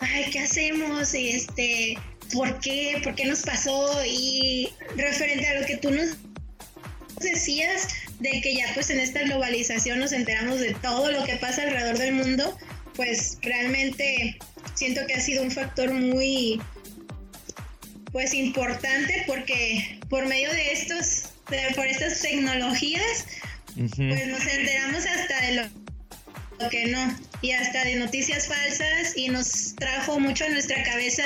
ay 0.02 0.26
qué 0.32 0.40
hacemos 0.40 1.14
este 1.14 1.98
por 2.34 2.60
qué 2.60 3.00
por 3.04 3.16
qué 3.16 3.26
nos 3.26 3.44
pasó 3.44 4.04
y 4.06 4.70
referente 4.98 5.48
a 5.48 5.62
lo 5.62 5.66
que 5.66 5.78
tú 5.78 5.92
nos 5.92 6.18
decías 7.22 7.88
de 8.20 8.42
que 8.42 8.56
ya 8.56 8.72
pues 8.74 8.90
en 8.90 9.00
esta 9.00 9.24
globalización 9.24 10.00
nos 10.00 10.12
enteramos 10.12 10.60
de 10.60 10.74
todo 10.76 11.12
lo 11.12 11.24
que 11.26 11.36
pasa 11.36 11.64
alrededor 11.64 11.98
del 11.98 12.14
mundo, 12.14 12.58
pues 12.96 13.38
realmente 13.42 14.38
siento 14.74 15.06
que 15.08 15.16
ha 15.16 15.20
sido 15.20 15.44
un 15.44 15.52
factor 15.52 15.92
muy 15.92 16.62
pues 18.12 18.34
importante 18.34 19.24
porque 19.28 20.00
por 20.10 20.26
medio 20.26 20.50
de 20.52 20.72
estos 20.72 21.30
por 21.76 21.86
estas 21.86 22.22
tecnologías 22.22 23.26
pues 23.76 24.28
nos 24.28 24.48
enteramos 24.48 25.06
hasta 25.06 25.42
de 25.42 25.70
lo, 26.60 26.70
que 26.70 26.88
no 26.88 27.20
y 27.42 27.52
hasta 27.52 27.84
de 27.84 27.98
noticias 27.98 28.48
falsas 28.48 29.18
y 29.18 29.28
nos 29.28 29.76
trajo 29.76 30.20
mucho 30.20 30.46
a 30.46 30.50
nuestra 30.50 30.82
cabeza 30.84 31.24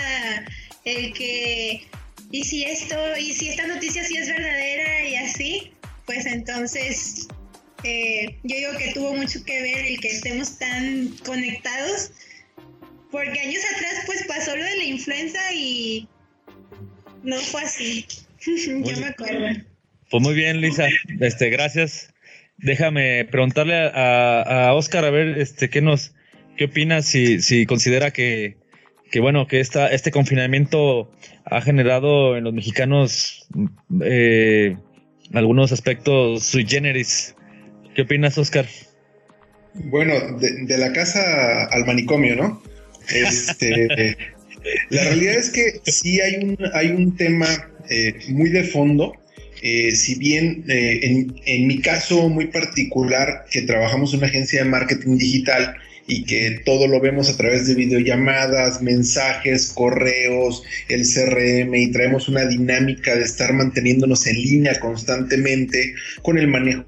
el 0.86 1.14
que 1.14 1.88
y 2.32 2.44
si 2.44 2.64
esto 2.64 2.96
y 3.18 3.34
si 3.34 3.50
esta 3.50 3.68
noticia 3.68 4.04
sí 4.04 4.18
es 4.18 4.28
verdadera 4.28 5.08
y 5.08 5.16
así 5.16 5.72
pues 6.10 6.26
entonces 6.26 7.28
eh, 7.84 8.36
yo 8.42 8.56
digo 8.56 8.72
que 8.80 8.94
tuvo 8.96 9.14
mucho 9.14 9.44
que 9.46 9.62
ver 9.62 9.86
el 9.86 10.00
que 10.00 10.08
estemos 10.08 10.58
tan 10.58 11.10
conectados, 11.24 12.12
porque 13.12 13.40
años 13.40 13.62
atrás 13.76 14.06
pues 14.08 14.26
pasó 14.28 14.56
lo 14.56 14.64
de 14.64 14.78
la 14.78 14.84
influenza 14.86 15.40
y 15.54 16.08
no 17.22 17.36
fue 17.36 17.62
así, 17.62 18.08
yo 18.66 19.00
me 19.00 19.06
acuerdo. 19.06 19.62
Pues 20.10 20.24
muy 20.24 20.34
bien, 20.34 20.62
Lisa. 20.62 20.88
Este, 21.20 21.52
gracias. 21.52 22.12
Déjame 22.58 23.26
preguntarle 23.26 23.76
a, 23.76 24.74
Oscar 24.74 25.06
a 25.06 25.12
ver, 25.12 25.38
este, 25.38 25.70
qué 25.70 25.84
nos, 25.84 26.16
qué 26.58 26.66
opina 26.66 27.04
si, 27.04 27.40
si 27.40 27.68
considera 27.68 28.10
que, 28.10 28.58
que 29.12 29.20
bueno, 29.20 29.46
que 29.46 29.60
esta, 29.60 29.86
este 29.90 30.10
confinamiento 30.10 31.12
ha 31.46 31.62
generado 31.62 32.36
en 32.36 32.46
los 32.46 32.54
mexicanos 32.54 33.48
eh, 34.02 34.76
algunos 35.34 35.72
aspectos 35.72 36.44
sui 36.44 36.66
generis. 36.66 37.36
¿Qué 37.96 38.04
opinas, 38.04 38.38
Oscar? 38.38 38.66
Bueno, 39.74 40.14
de, 40.40 40.78
la 40.78 40.92
casa 40.94 41.66
al 41.66 41.86
manicomio, 41.86 42.36
¿no? 42.36 42.64
Este, 43.14 43.88
la 44.90 45.04
realidad 45.04 45.36
es 45.36 45.50
que 45.50 45.80
sí 45.84 46.20
hay 46.20 46.44
un, 46.44 46.58
hay 46.74 46.90
un 46.90 47.16
tema 47.16 47.48
eh, 47.90 48.16
muy 48.30 48.50
de 48.50 48.64
fondo. 48.64 49.14
Eh, 49.62 49.92
si 49.92 50.16
bien 50.16 50.64
eh, 50.70 51.00
en, 51.04 51.36
en, 51.46 51.68
mi 51.68 51.80
caso 51.82 52.30
muy 52.30 52.48
particular, 52.48 53.46
que 53.52 53.64
trabajamos 53.64 54.14
en 54.14 54.20
una 54.20 54.28
agencia 54.28 54.64
de 54.64 54.70
marketing 54.70 55.18
digital 55.18 55.76
y 56.10 56.24
que 56.24 56.62
todo 56.66 56.88
lo 56.88 57.00
vemos 57.00 57.30
a 57.30 57.38
través 57.38 57.68
de 57.68 57.76
videollamadas, 57.76 58.82
mensajes, 58.82 59.68
correos, 59.68 60.64
el 60.88 61.04
CRM 61.04 61.76
y 61.76 61.92
traemos 61.92 62.28
una 62.28 62.48
dinámica 62.48 63.16
de 63.16 63.22
estar 63.22 63.54
manteniéndonos 63.54 64.26
en 64.26 64.42
línea 64.42 64.80
constantemente 64.80 65.94
con 66.24 66.40
el 66.40 66.48
manejo 66.48 66.84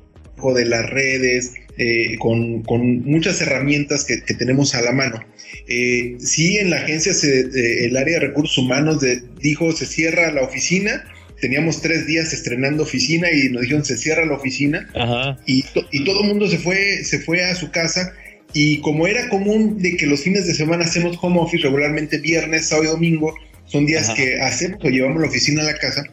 de 0.56 0.66
las 0.66 0.90
redes, 0.90 1.54
eh, 1.78 2.18
con, 2.18 2.64
muchas 3.06 3.40
herramientas 3.42 4.06
que, 4.06 4.18
tenemos 4.34 4.74
a 4.74 4.82
la 4.82 4.92
mano. 4.92 5.24
Eh, 5.68 6.16
sí, 6.20 6.58
en 6.58 6.72
la 6.72 6.78
agencia 6.78 7.14
el 7.24 7.96
área 7.96 8.20
de 8.20 8.28
recursos 8.28 8.58
humanos 8.58 9.06
dijo 9.40 9.72
se 9.72 9.86
cierra 9.86 10.32
la 10.32 10.42
oficina. 10.42 11.06
Teníamos 11.40 11.82
tres 11.82 12.08
días 12.08 12.34
estrenando 12.34 12.84
oficina 12.84 13.28
y 13.32 13.50
nos 13.50 13.64
dijeron 13.64 13.86
se 13.86 13.98
cierra 13.98 14.26
la 14.26 14.36
oficina 14.36 14.88
Y, 15.48 15.66
y, 15.92 16.04
todo 16.06 16.22
el 16.22 16.28
mundo 16.28 16.48
se 16.48 16.60
fue, 16.60 17.04
se 17.04 17.20
fue 17.20 17.44
a 17.44 17.56
su 17.56 17.72
casa 17.72 18.14
y 18.54 18.80
como 18.82 19.08
era 19.08 19.30
común 19.30 19.82
de 19.82 19.96
que 19.98 20.06
los 20.06 20.22
fines 20.22 20.46
de 20.48 20.54
semana 20.54 20.86
hacemos 20.86 21.18
home 21.22 21.40
office 21.40 21.64
regularmente 21.64 22.18
viernes, 22.20 22.68
sábado 22.68 22.90
y 22.90 22.92
domingo, 22.92 23.34
son 23.66 23.86
días 23.86 24.10
que 24.10 24.40
hacemos 24.42 24.84
o 24.84 24.90
llevamos 24.90 25.22
la 25.22 25.28
oficina 25.28 25.62
a 25.62 25.66
la 25.66 25.78
casa, 25.78 26.04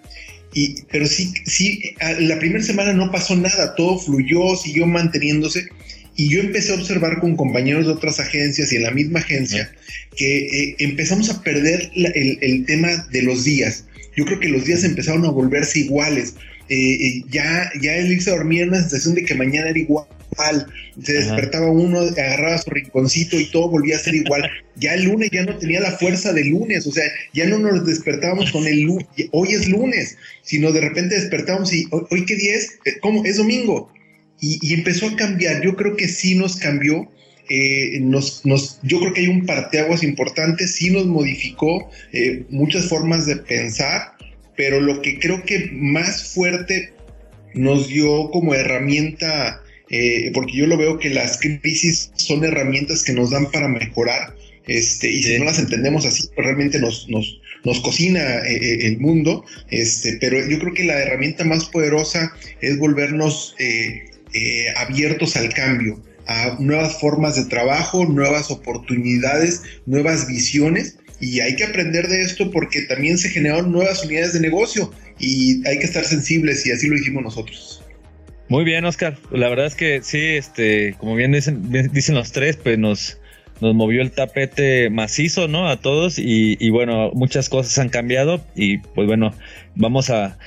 y, 0.55 0.83
pero 0.91 1.07
sí, 1.07 1.33
sí, 1.47 1.95
la 2.21 2.39
primera 2.39 2.65
semana 2.65 2.93
no 2.93 3.11
pasó 3.11 3.37
nada, 3.37 3.75
todo 3.75 3.99
fluyó, 3.99 4.57
siguió 4.57 4.87
manteniéndose. 4.87 5.69
Y 6.17 6.29
yo 6.31 6.41
empecé 6.41 6.73
a 6.73 6.77
observar 6.77 7.21
con 7.21 7.37
compañeros 7.37 7.87
de 7.87 7.93
otras 7.93 8.19
agencias 8.19 8.73
y 8.73 8.77
en 8.77 8.83
la 8.83 8.91
misma 8.91 9.21
agencia 9.21 9.71
que 10.17 10.47
eh, 10.47 10.77
empezamos 10.81 11.31
a 11.31 11.43
perder 11.43 11.93
el, 11.95 12.39
el, 12.41 12.67
tema 12.67 13.07
de 13.13 13.23
los 13.23 13.45
días. 13.45 13.85
Yo 14.17 14.25
creo 14.25 14.41
que 14.41 14.49
los 14.49 14.65
días 14.65 14.83
empezaron 14.83 15.25
a 15.27 15.31
volverse 15.31 15.79
iguales. 15.79 16.35
Eh, 16.69 16.77
eh, 16.77 17.25
ya, 17.31 17.71
ya 17.81 17.95
el 17.97 18.11
irse 18.11 18.31
a 18.31 18.35
dormir 18.35 18.63
en 18.63 18.73
la 18.73 18.81
sensación 18.81 19.15
de 19.15 19.25
que 19.25 19.37
mañana 19.37 19.69
era 19.69 19.79
igual. 19.79 20.07
Se 21.03 21.13
despertaba 21.13 21.71
uno, 21.71 22.01
agarraba 22.01 22.59
su 22.59 22.71
rinconcito 22.71 23.39
y 23.39 23.51
todo 23.51 23.71
volvía 23.71 23.97
a 23.97 24.01
ser 24.01 24.15
igual. 24.15 24.49
ya 24.77 24.95
el 24.95 25.05
lunes 25.05 25.31
ya 25.33 25.45
no 25.45 25.57
tenía 25.57 25.81
la 25.81 25.93
fuerza 25.93 26.33
del 26.33 26.49
lunes, 26.49 26.87
o 26.87 26.93
sea, 26.93 27.05
ya 27.35 27.47
no 27.47 27.59
nos 27.59 27.85
despertábamos 27.87 28.51
con 28.53 28.67
el 28.67 28.83
lunes, 28.83 29.07
hoy 29.33 29.55
es 29.55 29.69
lunes, 29.69 30.17
sino 30.43 30.73
de 30.73 30.81
repente 30.81 31.17
despertábamos 31.17 31.73
y 31.73 31.87
hoy, 31.91 32.25
qué 32.27 32.37
día 32.37 32.55
es, 32.55 32.79
eh, 32.85 32.99
¿cómo? 33.01 33.25
Es 33.25 33.37
domingo. 33.37 33.93
Y, 34.41 34.73
empezó 34.73 35.09
a 35.09 35.17
cambiar, 35.17 35.63
yo 35.63 35.75
creo 35.75 35.97
que 35.97 36.07
sí 36.07 36.37
nos 36.37 36.57
cambió. 36.57 37.11
nos, 38.01 38.45
nos, 38.45 38.79
yo 38.83 39.01
creo 39.01 39.13
que 39.13 39.23
hay 39.23 39.29
un 39.29 39.47
parteaguas 39.47 40.05
importante, 40.05 40.69
sí 40.69 40.91
nos 40.91 41.07
modificó 41.07 41.91
muchas 42.51 42.89
formas 42.89 43.27
de 43.27 43.37
pensar, 43.37 44.13
pero 44.57 44.81
lo 44.81 45.03
que 45.03 45.19
creo 45.19 45.43
que 45.45 45.71
más 45.73 46.35
fuerte 46.35 46.93
nos 47.55 47.89
dio 47.89 48.31
como 48.31 48.55
herramienta, 48.55 49.63
eh, 49.91 50.31
porque 50.35 50.57
yo 50.57 50.67
lo 50.67 50.77
veo 50.77 50.99
que 50.99 51.11
las 51.11 51.39
crisis 51.39 52.11
son 52.17 52.45
herramientas 52.45 53.03
que 53.03 53.13
nos 53.13 53.31
dan 53.31 53.51
para 53.51 53.69
mejorar, 53.69 54.35
este, 54.67 55.11
y 55.11 55.23
si 55.23 55.39
no 55.39 55.45
las 55.45 55.59
entendemos 55.59 56.05
así, 56.05 56.29
pues 56.35 56.45
realmente 56.47 56.79
nos, 56.79 57.09
nos, 57.09 57.41
nos 57.65 57.81
cocina 57.81 58.21
eh, 58.21 58.57
eh, 58.57 58.79
el 58.87 58.99
mundo, 58.99 59.45
este, 59.71 60.19
pero 60.21 60.47
yo 60.47 60.59
creo 60.59 60.75
que 60.75 60.85
la 60.85 60.99
herramienta 60.99 61.45
más 61.45 61.65
poderosa 61.67 62.33
es 62.61 62.79
volvernos 62.79 63.55
abiertos 64.77 65.37
al 65.37 65.49
cambio, 65.55 66.03
a 66.27 66.59
nuevas 66.61 67.01
formas 67.01 67.37
de 67.37 67.47
trabajo, 67.47 68.05
nuevas 68.05 68.51
oportunidades, 68.51 69.63
nuevas 69.87 70.29
visiones 70.29 70.99
y 71.21 71.41
hay 71.41 71.57
que 71.57 71.65
aprender 71.65 72.09
de 72.09 72.23
esto 72.23 72.51
porque 72.51 72.83
también 72.83 73.19
se 73.19 73.31
generaron 73.31 73.73
nuevas 73.73 74.05
unidades 74.05 74.35
de 74.35 74.41
negocio 74.41 74.93
y 75.19 75.67
hay 75.67 75.79
que 75.79 75.87
estar 75.87 76.05
sensibles 76.05 76.65
y 76.67 76.71
así 76.71 76.87
lo 76.87 76.97
hicimos 76.97 77.23
nosotros. 77.23 77.83
Muy 78.49 78.65
bien, 78.65 78.85
Oscar. 78.85 79.17
La 79.31 79.49
verdad 79.49 79.67
es 79.67 79.75
que 79.75 80.03
sí, 80.03 80.19
este, 80.19 80.95
como 80.99 81.15
bien 81.15 81.33
dicen, 81.33 81.71
dicen 81.93 82.15
los 82.15 82.33
tres, 82.33 82.57
pues 82.57 82.79
nos, 82.79 83.19
nos 83.61 83.75
movió 83.75 84.01
el 84.01 84.11
tapete 84.11 84.89
macizo, 84.89 85.49
¿no? 85.49 85.69
A 85.69 85.77
todos 85.81 86.19
y, 86.19 86.57
y 86.59 86.71
bueno, 86.71 87.11
muchas 87.13 87.49
cosas 87.49 87.79
han 87.79 87.91
cambiado 87.91 88.41
y 88.55 88.79
pues 88.79 89.07
bueno, 89.07 89.35
vamos 89.75 90.09
a, 90.11 90.39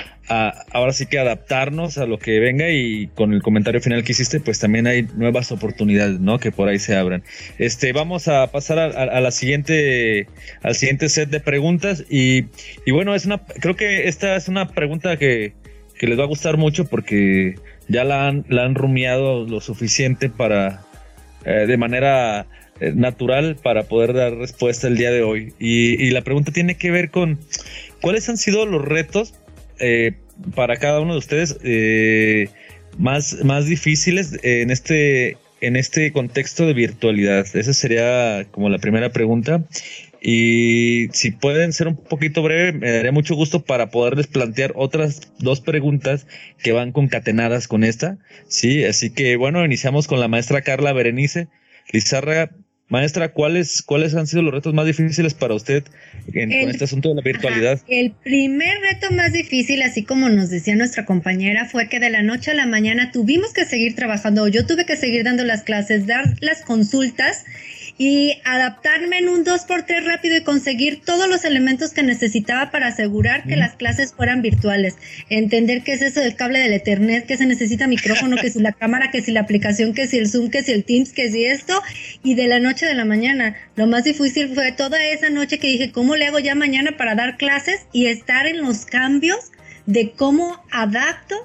ahora 0.72 0.94
sí 0.94 1.06
que 1.06 1.20
adaptarnos 1.20 1.98
a 1.98 2.06
lo 2.06 2.18
que 2.18 2.40
venga 2.40 2.70
y 2.70 3.08
con 3.08 3.34
el 3.34 3.42
comentario 3.42 3.82
final 3.82 4.04
que 4.04 4.14
hiciste, 4.14 4.40
pues 4.40 4.60
también 4.60 4.88
hay 4.88 5.04
nuevas 5.16 5.52
oportunidades, 5.52 6.20
¿no? 6.20 6.40
Que 6.40 6.52
por 6.52 6.70
ahí 6.70 6.80
se 6.80 6.96
abran. 6.96 7.24
Este, 7.58 7.92
vamos 7.92 8.28
a 8.28 8.48
pasar 8.48 8.80
a, 8.80 9.22
la 9.22 9.32
siguiente, 9.32 10.28
al 10.64 10.76
siguiente 10.76 11.10
set 11.10 11.30
de 11.30 11.40
preguntas 11.40 12.06
y, 12.10 12.46
y, 12.86 12.92
bueno, 12.92 13.14
es 13.14 13.26
una, 13.26 13.40
creo 13.46 13.76
que 13.76 14.08
esta 14.08 14.36
es 14.36 14.48
una 14.48 14.70
pregunta 14.70 15.18
que, 15.18 15.54
que 16.00 16.08
les 16.08 16.18
va 16.18 16.24
a 16.24 16.28
gustar 16.28 16.58
mucho 16.58 16.86
porque 16.86 17.56
ya 17.92 18.04
la 18.04 18.28
han, 18.28 18.46
la 18.50 18.64
han 18.64 18.76
rumiado 18.76 19.46
lo 19.46 19.62
suficiente 19.62 20.30
para, 20.30 20.84
eh, 21.46 21.66
de 21.68 21.78
manera 21.78 22.48
eh, 22.82 22.94
natural 22.96 23.58
para 23.62 23.84
poder 23.84 24.14
dar 24.14 24.34
respuesta 24.34 24.88
el 24.88 24.98
día 24.98 25.12
de 25.12 25.22
hoy. 25.22 25.54
Y, 25.60 26.10
la 26.10 26.24
pregunta 26.24 26.52
tiene 26.52 26.74
que 26.74 26.90
ver 26.90 27.12
con 27.12 27.38
cuáles 28.02 28.28
han 28.28 28.38
sido 28.38 28.66
los 28.66 28.84
retos 28.84 29.36
eh, 29.80 30.14
para 30.56 30.78
cada 30.78 31.00
uno 31.00 31.14
de 31.14 31.20
ustedes 31.20 31.60
eh, 31.64 32.50
más, 32.98 33.44
más 33.44 33.68
difíciles 33.68 34.36
en 34.42 34.72
este, 34.72 35.38
en 35.62 35.76
este 35.76 36.12
contexto 36.12 36.66
de 36.66 36.74
virtualidad? 36.74 37.46
Esa 37.56 37.74
sería 37.74 38.48
como 38.50 38.68
la 38.68 38.80
primera 38.80 39.12
pregunta. 39.12 39.64
Y 40.24 41.08
si 41.14 41.32
pueden 41.32 41.74
ser 41.74 41.88
un 41.88 41.98
poquito 41.98 42.44
breve, 42.44 42.74
me 42.74 42.92
daría 42.92 43.12
mucho 43.12 43.36
gusto 43.36 43.66
para 43.66 43.90
poderles 43.90 44.28
plantear 44.28 44.72
otras 44.76 45.34
dos 45.40 45.62
preguntas 45.62 46.28
que 46.62 46.74
van 46.74 46.92
concatenadas 46.92 47.68
con 47.68 47.84
esta. 47.84 48.20
Sí, 48.48 48.84
así 48.84 49.10
que 49.10 49.36
bueno, 49.36 49.66
iniciamos 49.66 50.08
con 50.08 50.20
la 50.20 50.28
maestra 50.28 50.62
Carla 50.62 50.94
Berenice. 50.94 51.48
Lizarra, 51.92 52.52
Maestra, 52.92 53.32
¿cuáles, 53.32 53.82
¿cuáles 53.82 54.14
han 54.16 54.28
sido 54.28 54.42
los 54.42 54.54
retos 54.54 54.74
más 54.74 54.86
difíciles 54.86 55.34
para 55.34 55.54
usted 55.54 55.86
en, 56.34 56.50
con 56.50 56.70
este 56.70 56.84
asunto 56.84 57.08
de 57.08 57.16
la 57.16 57.22
virtualidad? 57.22 57.80
el 57.88 58.12
primer 58.12 58.82
reto 58.82 59.16
más 59.16 59.32
difícil, 59.32 59.82
así 59.82 60.04
como 60.04 60.28
nos 60.28 60.50
decía 60.50 60.76
nuestra 60.76 61.06
compañera, 61.06 61.70
fue 61.70 61.88
que 61.88 62.02
de 62.02 62.10
la 62.10 62.22
noche 62.22 62.52
a 62.52 62.54
la 62.54 62.66
mañana 62.66 63.14
tuvimos 63.14 63.54
que 63.54 63.64
seguir 63.64 63.96
trabajando, 63.96 64.46
yo 64.50 64.66
tuve 64.66 64.86
que 64.86 64.98
seguir 64.98 65.24
dando 65.24 65.46
las 65.46 65.64
clases, 65.64 66.06
dar 66.06 66.36
las 66.42 66.64
consultas 66.64 67.46
y 67.98 68.40
adaptarme 68.46 69.20
en 69.20 69.30
un 69.30 69.46
2x3 69.46 70.06
rápido 70.06 70.38
y 70.38 70.44
conseguir 70.44 71.02
todos 71.06 71.28
los 71.28 71.46
elementos 71.46 71.94
que 71.94 72.04
necesitaba 72.04 72.72
para 72.72 72.88
asegurar 72.88 73.46
que 73.46 73.56
las 73.56 73.76
clases 73.76 74.14
fueran 74.14 74.42
virtuales. 74.42 74.96
Entender 75.30 75.84
qué 75.84 75.94
es 75.94 76.02
eso 76.02 76.20
del 76.20 76.36
cable 76.36 76.60
del 76.60 76.74
Ethernet, 76.74 77.26
que 77.26 77.38
se 77.38 77.46
necesita 77.46 77.88
micrófono, 77.88 78.38
que 78.38 78.50
si 78.50 78.60
la 78.60 78.72
cámara, 78.72 79.12
que 79.12 79.22
si 79.22 79.32
la 79.32 79.42
aplicación, 79.42 79.94
que 79.94 80.08
si 80.08 80.18
el 80.18 80.30
Zoom, 80.30 80.50
que 80.50 80.64
si 80.64 80.72
el 80.72 80.84
Teams, 80.84 81.14
que 81.14 81.32
si 81.32 81.46
esto. 81.46 81.82
Y 82.24 82.36
de 82.36 82.48
la 82.48 82.60
noche 82.60 82.88
a 82.88 82.94
la 82.94 83.06
mañana. 83.06 83.56
Lo 83.76 83.88
más 83.88 84.04
difícil 84.04 84.54
fue 84.54 84.72
toda 84.72 85.04
esa 85.04 85.30
noche 85.30 85.60
que 85.60 85.68
dije, 85.68 85.92
¿cómo 85.92 86.16
le 86.16 86.28
hago 86.28 86.40
ya 86.40 86.56
mañana 86.56 86.98
para 86.98 87.16
dar 87.16 87.38
clases 87.38 87.88
y 87.92 88.08
estar 88.08 88.48
en 88.48 88.62
los 88.62 88.86
cambios 88.86 89.52
de 89.86 90.12
cómo 90.12 90.64
adapto 90.72 91.36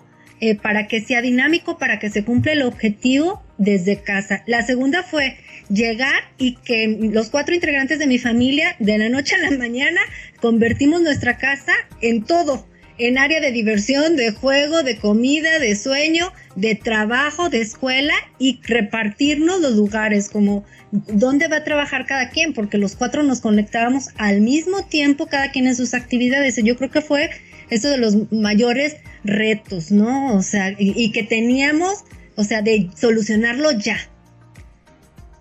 eh, 0.41 0.55
para 0.55 0.87
que 0.87 1.01
sea 1.01 1.23
dinámico, 1.23 1.79
para 1.79 1.99
que 1.99 2.11
se 2.11 2.25
cumpla 2.25 2.53
el 2.53 2.63
objetivo 2.63 3.43
desde 3.57 4.03
casa. 4.03 4.43
La 4.47 4.63
segunda 4.67 5.03
fue 5.03 5.39
llegar 5.69 6.23
y 6.39 6.57
que 6.57 6.99
los 7.13 7.31
cuatro 7.31 7.55
integrantes 7.55 7.99
de 7.99 8.07
mi 8.07 8.19
familia, 8.19 8.77
de 8.79 8.99
la 8.99 9.09
noche 9.09 9.35
a 9.35 9.51
la 9.51 9.57
mañana, 9.57 10.01
convertimos 10.41 11.03
nuestra 11.03 11.39
casa 11.39 11.73
en 12.01 12.25
todo, 12.25 12.67
en 12.99 13.19
área 13.19 13.41
de 13.41 13.53
diversión, 13.53 14.17
de 14.17 14.33
juego, 14.33 14.83
de 14.83 14.97
comida, 14.97 15.59
de 15.59 15.77
sueño, 15.77 16.33
de 16.55 16.75
trabajo, 16.75 17.51
de 17.51 17.61
escuela 17.61 18.15
y 18.39 18.61
repartirnos 18.63 19.61
los 19.61 19.75
lugares 19.75 20.31
como 20.31 20.65
dónde 20.91 21.49
va 21.49 21.59
a 21.59 21.65
trabajar 21.65 22.07
cada 22.07 22.31
quien, 22.31 22.55
porque 22.55 22.79
los 22.79 22.97
cuatro 22.97 23.23
nos 23.23 23.41
conectábamos 23.41 24.09
al 24.17 24.41
mismo 24.41 24.87
tiempo, 24.87 25.27
cada 25.27 25.51
quien 25.51 25.67
en 25.67 25.77
sus 25.77 25.95
actividades. 25.95 26.57
Yo 26.63 26.77
creo 26.77 26.91
que 26.91 27.03
fue 27.03 27.31
eso 27.69 27.89
de 27.89 27.99
los 27.99 28.33
mayores 28.33 28.97
retos, 29.25 29.91
¿no? 29.91 30.35
O 30.35 30.43
sea, 30.43 30.75
y 30.79 31.11
que 31.13 31.23
teníamos, 31.23 32.05
o 32.37 32.45
sea, 32.45 32.63
de 32.63 32.89
solucionarlo 32.97 33.73
ya. 33.73 33.99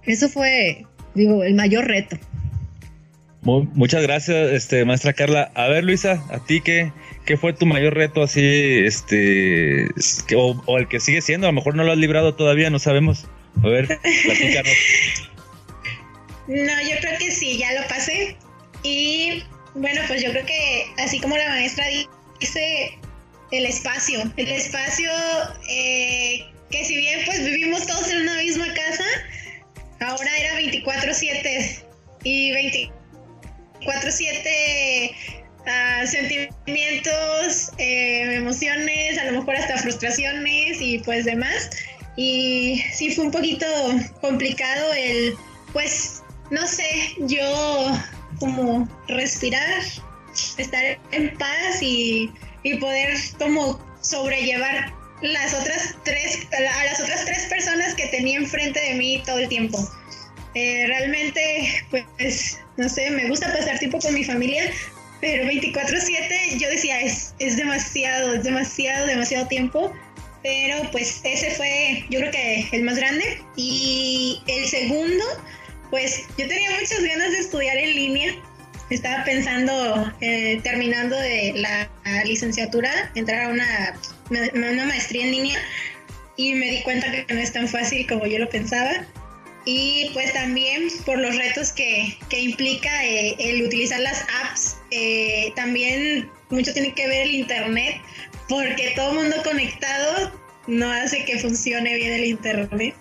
Eso 0.06 0.30
fue, 0.30 0.86
digo, 1.14 1.44
el 1.44 1.56
mayor 1.56 1.86
reto. 1.86 2.18
muchas 3.42 4.04
gracias, 4.04 4.52
este, 4.52 4.86
maestra 4.86 5.14
Carla. 5.14 5.52
A 5.56 5.68
ver, 5.68 5.84
Luisa, 5.84 6.24
¿a 6.30 6.40
ti 6.46 6.62
qué, 6.62 6.92
¿qué 7.26 7.38
fue 7.38 7.54
tu 7.54 7.66
mayor 7.66 7.96
reto 7.96 8.24
así, 8.24 8.42
este, 8.86 9.88
o, 10.36 10.62
o, 10.66 10.78
el 10.78 10.88
que 10.88 11.00
sigue 11.00 11.22
siendo? 11.22 11.48
A 11.48 11.52
lo 11.52 11.56
mejor 11.56 11.76
no 11.76 11.84
lo 11.84 11.92
has 11.92 11.98
librado 11.98 12.36
todavía, 12.36 12.70
no 12.70 12.80
sabemos. 12.80 13.28
A 13.64 13.68
ver, 13.68 13.88
platícanos. 14.26 14.74
No, 16.48 16.82
yo 16.82 16.98
creo 17.02 17.18
que 17.18 17.32
sí, 17.32 17.58
ya 17.58 17.74
lo 17.80 17.88
pasé. 17.88 18.36
Y 18.84 19.44
bueno, 19.74 20.02
pues 20.08 20.24
yo 20.24 20.32
creo 20.32 20.46
que 20.46 20.86
así 20.98 21.20
como 21.20 21.36
la 21.36 21.50
maestra 21.50 21.86
dice, 22.40 22.98
el 23.52 23.66
espacio, 23.66 24.20
el 24.38 24.48
espacio 24.48 25.10
eh, 25.70 26.46
que 26.70 26.86
si 26.86 26.96
bien 26.98 27.22
pues 27.26 27.44
vivimos 27.44 27.86
todos 27.86 28.10
en 28.10 28.22
una 28.22 28.36
misma 28.38 28.68
casa, 28.74 29.04
ahora 30.00 30.38
era 30.38 30.56
24/7 30.56 31.84
y 32.24 32.52
24/7 32.52 35.16
uh, 35.66 36.08
sentimientos, 36.08 37.72
eh, 37.78 38.36
emociones, 38.36 39.18
a 39.18 39.26
lo 39.26 39.40
mejor 39.40 39.56
hasta 39.56 39.78
frustraciones 39.78 40.82
y 40.82 41.00
pues 41.00 41.26
demás. 41.26 41.70
Y 42.18 42.82
sí 42.94 43.12
fue 43.12 43.26
un 43.26 43.32
poquito 43.32 43.66
complicado 44.22 44.94
el, 44.94 45.36
pues, 45.74 46.24
no 46.50 46.66
sé, 46.66 46.88
yo 47.20 47.92
como 48.40 48.88
respirar, 49.08 49.82
estar 50.58 51.00
en 51.12 51.38
paz 51.38 51.82
y, 51.82 52.32
y 52.64 52.76
poder 52.76 53.18
como 53.38 53.80
sobrellevar 54.02 54.94
las 55.22 55.54
otras 55.54 55.96
tres, 56.04 56.48
a 56.52 56.86
las 56.86 57.00
otras 57.00 57.26
tres 57.26 57.46
personas 57.46 57.94
que 57.96 58.08
tenía 58.08 58.38
enfrente 58.38 58.80
de 58.80 58.96
mí 58.96 59.24
todo 59.26 59.40
el 59.40 59.48
tiempo. 59.48 59.78
Eh, 60.54 60.86
realmente, 60.88 61.86
pues, 61.90 62.60
no 62.78 62.88
sé, 62.90 63.10
me 63.12 63.28
gusta 63.28 63.52
pasar 63.52 63.78
tiempo 63.80 64.00
con 64.00 64.14
mi 64.14 64.24
familia, 64.24 64.64
pero 65.22 65.46
24/7 65.46 66.60
yo 66.60 66.70
decía, 66.70 67.02
es, 67.02 67.34
es 67.40 67.58
demasiado, 67.58 68.34
es 68.34 68.44
demasiado, 68.44 69.08
demasiado 69.08 69.48
tiempo. 69.48 69.94
Pero 70.44 70.92
pues 70.92 71.22
ese 71.24 71.50
fue, 71.56 72.06
yo 72.12 72.20
creo 72.20 72.32
que 72.32 72.68
el 72.72 72.84
más 72.84 72.98
grande. 72.98 73.42
Y 73.56 74.44
el 74.46 74.68
segundo, 74.68 75.26
pues 75.90 76.22
yo 76.38 76.48
tenía 76.48 76.70
muchas 76.70 77.02
ganas 77.04 77.32
de 77.32 77.40
estudiar 77.40 77.76
en 77.78 77.96
línea. 77.96 78.36
Estaba 78.92 79.24
pensando, 79.24 80.14
eh, 80.22 80.60
terminando 80.64 81.18
de 81.18 81.54
la 81.56 81.90
licenciatura, 82.26 83.12
entrar 83.16 83.46
a 83.46 83.48
una, 83.50 83.96
una 84.30 84.86
maestría 84.86 85.26
en 85.26 85.32
línea 85.32 85.60
y 86.38 86.54
me 86.54 86.70
di 86.70 86.82
cuenta 86.84 87.12
que 87.12 87.34
no 87.34 87.40
es 87.40 87.54
tan 87.54 87.68
fácil 87.68 88.06
como 88.08 88.26
yo 88.26 88.40
lo 88.40 88.50
pensaba. 88.50 89.06
Y 89.66 90.12
pues 90.14 90.32
también 90.34 90.90
por 91.06 91.18
los 91.18 91.36
retos 91.36 91.72
que, 91.72 92.18
que 92.30 92.40
implica 92.40 93.04
eh, 93.04 93.36
el 93.40 93.64
utilizar 93.64 94.00
las 94.00 94.24
apps, 94.44 94.78
eh, 94.92 95.52
también 95.56 96.30
mucho 96.50 96.72
tiene 96.72 96.94
que 96.94 97.08
ver 97.08 97.24
el 97.24 97.36
internet, 97.36 98.00
porque 98.48 98.94
todo 98.96 99.14
mundo 99.14 99.38
conectado 99.44 100.40
no 100.68 100.92
hace 100.92 101.26
que 101.26 101.40
funcione 101.40 101.96
bien 101.96 102.14
el 102.14 102.26
internet. 102.26 102.94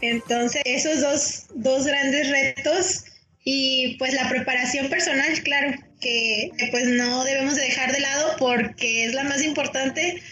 Entonces, 0.00 0.62
esos 0.64 1.00
dos, 1.00 1.46
dos 1.54 1.86
grandes 1.86 2.28
retos 2.30 3.04
y 3.44 3.96
pues 3.98 4.14
la 4.14 4.28
preparación 4.28 4.88
personal, 4.88 5.42
claro, 5.42 5.74
que 6.00 6.50
pues 6.70 6.86
no 6.86 7.24
debemos 7.24 7.56
de 7.56 7.62
dejar 7.62 7.92
de 7.92 8.00
lado 8.00 8.36
porque 8.38 9.04
es 9.04 9.14
la 9.14 9.24
más 9.24 9.42
importante, 9.42 10.22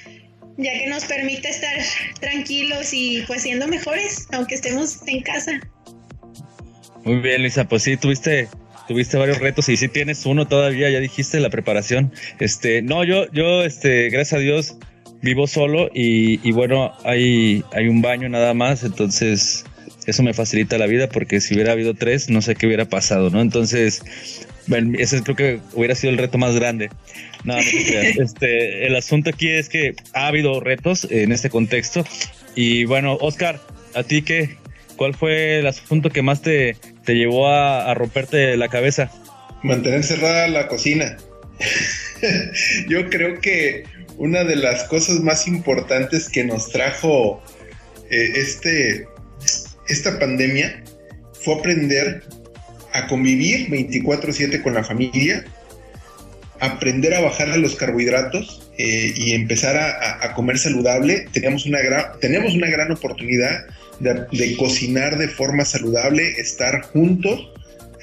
ya 0.63 0.73
que 0.73 0.87
nos 0.89 1.05
permite 1.05 1.49
estar 1.49 1.77
tranquilos 2.21 2.93
y 2.93 3.23
pues 3.27 3.43
siendo 3.43 3.67
mejores, 3.69 4.27
aunque 4.33 4.55
estemos 4.55 4.99
en 5.07 5.23
casa. 5.23 5.53
Muy 7.05 7.17
bien, 7.17 7.43
Luisa, 7.43 7.67
pues 7.67 7.83
sí, 7.83 7.97
tuviste 7.97 8.49
tuviste 8.89 9.17
varios 9.17 9.39
retos 9.39 9.69
y 9.69 9.77
sí 9.77 9.87
tienes 9.87 10.27
uno 10.27 10.49
todavía, 10.49 10.91
ya 10.91 10.99
dijiste 10.99 11.39
la 11.39 11.49
preparación. 11.49 12.13
Este, 12.41 12.83
no, 12.83 13.05
yo 13.05 13.31
yo 13.33 13.63
este, 13.63 14.11
gracias 14.11 14.39
a 14.39 14.43
Dios 14.43 14.77
vivo 15.23 15.47
solo 15.47 15.91
y, 15.93 16.51
bueno, 16.53 16.93
hay, 17.05 17.65
hay 17.73 17.89
un 17.89 18.03
baño 18.03 18.29
nada 18.29 18.55
más, 18.55 18.83
entonces 18.85 19.65
eso 20.07 20.23
me 20.23 20.35
facilita 20.35 20.79
la 20.79 20.87
vida 20.87 21.09
porque 21.09 21.41
si 21.41 21.55
hubiera 21.55 21.73
habido 21.73 21.95
tres, 21.95 22.31
no 22.31 22.43
sé 22.43 22.55
qué 22.55 22.67
hubiera 22.67 22.87
pasado, 22.87 23.31
¿no? 23.31 23.41
Entonces, 23.41 24.03
bueno, 24.71 24.97
ese 24.99 25.21
creo 25.23 25.37
que 25.37 25.61
hubiera 25.75 25.97
sido 25.97 26.13
el 26.13 26.19
reto 26.19 26.39
más 26.39 26.55
grande. 26.55 26.91
No, 27.45 27.55
no 27.55 27.61
este, 28.23 28.87
el 28.87 28.95
asunto 28.95 29.31
aquí 29.31 29.49
es 29.49 29.69
que 29.69 29.95
ha 30.15 30.29
habido 30.29 30.61
retos 30.61 31.07
en 31.11 31.33
este 31.33 31.51
contexto 31.51 32.05
y 32.55 32.85
bueno, 32.85 33.19
Oscar, 33.21 33.61
¿a 33.95 34.05
ti 34.05 34.23
qué? 34.23 34.57
¿Cuál 34.97 35.15
fue 35.15 35.59
el 35.59 35.67
asunto 35.67 36.11
que 36.11 36.23
más 36.23 36.41
te, 36.41 36.77
te 37.05 37.15
llevó 37.15 37.49
a, 37.49 37.91
a 37.91 37.95
romperte 37.95 38.57
la 38.57 38.69
cabeza? 38.69 39.11
Mantener 39.63 40.05
cerrada 40.05 40.47
la 40.47 40.69
cocina. 40.69 41.17
Yo 42.89 43.11
creo 43.11 43.41
que 43.41 43.85
una 44.19 44.45
de 44.45 44.57
las 44.57 44.85
cosas 44.85 45.21
más 45.21 45.49
importantes 45.49 46.29
que 46.29 46.45
nos 46.45 46.71
trajo 46.71 47.43
eh, 48.11 48.33
este, 48.37 49.09
esta 49.89 50.19
pandemia 50.19 50.85
fue 51.43 51.55
aprender 51.55 52.23
a 52.93 53.07
convivir 53.07 53.69
24/7 53.71 54.63
con 54.63 54.75
la 54.75 54.85
familia, 54.85 55.45
aprender 56.61 57.15
a 57.15 57.21
bajar 57.21 57.57
los 57.59 57.77
carbohidratos 57.77 58.71
eh, 58.79 59.13
y 59.17 59.33
empezar 59.33 59.77
a, 59.77 60.33
comer 60.35 60.59
saludable. 60.59 61.27
Teníamos 61.33 61.67
una 61.67 61.81
gran, 61.81 62.05
tenemos 62.21 62.55
una 62.55 62.69
gran 62.69 62.91
oportunidad 62.93 63.67
de, 63.99 64.57
cocinar 64.57 65.19
de 65.19 65.29
forma 65.29 65.65
saludable, 65.65 66.29
estar 66.39 66.83
juntos, 66.83 67.51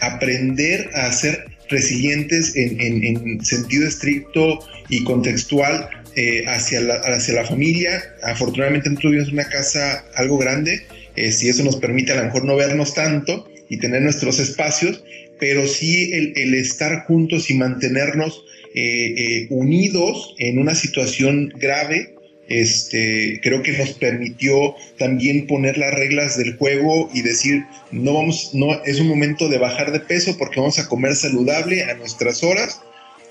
aprender 0.01 0.89
a 0.93 1.11
ser 1.11 1.45
resilientes 1.69 2.55
en, 2.55 2.79
en 3.03 3.43
sentido 3.43 3.87
estricto 3.87 4.59
y 4.89 5.03
contextual 5.03 5.89
eh, 6.19 6.45
hacia, 6.47 6.81
la, 6.81 6.95
hacia 6.95 7.35
la 7.35 7.45
familia. 7.45 8.03
Afortunadamente 8.23 8.89
vivimos 8.89 9.27
en 9.27 9.35
una 9.35 9.49
casa 9.49 10.03
algo 10.15 10.39
grande, 10.39 10.87
eh, 11.15 11.31
si 11.31 11.47
eso 11.47 11.63
nos 11.63 11.75
permite 11.75 12.11
a 12.11 12.15
lo 12.15 12.23
mejor 12.23 12.43
no 12.43 12.55
vernos 12.55 12.95
tanto 12.95 13.47
y 13.69 13.77
tener 13.77 14.01
nuestros 14.01 14.39
espacios, 14.39 15.03
pero 15.39 15.67
sí 15.67 16.13
el, 16.13 16.53
estar 16.55 17.05
juntos 17.05 17.49
y 17.49 17.55
mantenernos 17.55 18.43
eh, 18.73 19.47
unidos 19.49 20.35
en 20.39 20.59
una 20.59 20.75
situación 20.75 21.53
grave, 21.57 22.15
este, 22.47 23.39
creo 23.43 23.61
que 23.61 23.73
nos 23.73 23.93
permitió 23.93 24.75
también 24.97 25.47
poner 25.47 25.77
las 25.77 25.93
reglas 25.93 26.37
del 26.37 26.55
juego 26.55 27.09
y 27.13 27.21
decir, 27.21 27.63
no 27.91 28.13
vamos, 28.13 28.51
no, 28.53 28.81
es 28.85 28.99
un 28.99 29.07
momento 29.07 29.49
de 29.49 29.57
bajar 29.57 29.91
de 29.91 29.99
peso 29.99 30.37
porque 30.37 30.59
vamos 30.59 30.79
a 30.79 30.87
comer 30.87 31.15
saludable 31.15 31.83
a 31.83 31.95
nuestras 31.95 32.43
horas 32.43 32.79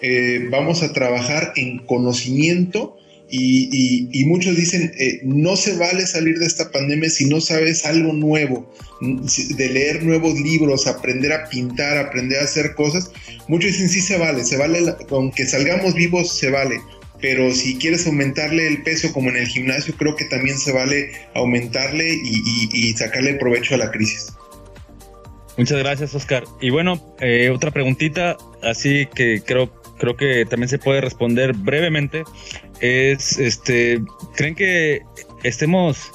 eh, 0.02 0.48
vamos 0.50 0.82
a 0.82 0.92
trabajar 0.92 1.54
en 1.56 1.78
conocimiento 1.78 2.98
y, 3.28 4.24
muchos 4.26 4.56
dicen, 4.56 4.92
eh, 4.98 5.20
no 5.24 5.56
se 5.56 5.76
vale 5.76 6.06
salir 6.06 6.38
de 6.38 6.46
esta 6.46 6.70
pandemia 6.70 7.10
si 7.10 7.26
no 7.26 7.40
sabes 7.40 7.84
algo 7.84 8.12
nuevo, 8.12 8.72
de 9.00 9.68
leer 9.68 10.04
nuevos 10.04 10.38
libros, 10.40 10.86
aprender 10.86 11.32
a 11.32 11.48
pintar, 11.48 11.98
aprender 11.98 12.40
a 12.40 12.44
hacer 12.44 12.74
cosas. 12.74 13.10
Muchos 13.48 13.72
dicen, 13.72 13.88
sí 13.88 14.00
se 14.00 14.16
vale, 14.16 14.44
se 14.44 14.56
vale, 14.56 14.80
aunque 15.10 15.46
salgamos 15.46 15.94
vivos, 15.94 16.36
se 16.36 16.50
vale. 16.50 16.80
Pero 17.20 17.52
si 17.52 17.76
quieres 17.76 18.06
aumentarle 18.06 18.68
el 18.68 18.82
peso 18.82 19.12
como 19.12 19.30
en 19.30 19.36
el 19.36 19.46
gimnasio, 19.46 19.94
creo 19.96 20.14
que 20.16 20.26
también 20.26 20.58
se 20.58 20.72
vale 20.72 21.10
aumentarle 21.34 22.14
y, 22.14 22.92
sacarle 22.94 23.34
provecho 23.34 23.74
a 23.74 23.78
la 23.78 23.90
crisis. 23.90 24.32
Muchas 25.56 25.78
gracias, 25.78 26.14
Oscar. 26.14 26.44
Y 26.60 26.68
bueno, 26.68 27.16
eh, 27.20 27.50
otra 27.50 27.70
preguntita, 27.70 28.36
así 28.62 29.08
que 29.14 29.40
creo 29.44 29.72
creo 29.96 30.16
que 30.16 30.44
también 30.46 30.68
se 30.68 30.78
puede 30.78 31.00
responder 31.00 31.52
brevemente, 31.52 32.24
es, 32.80 33.38
este, 33.38 34.00
¿creen 34.34 34.54
que 34.54 35.02
estemos 35.42 36.10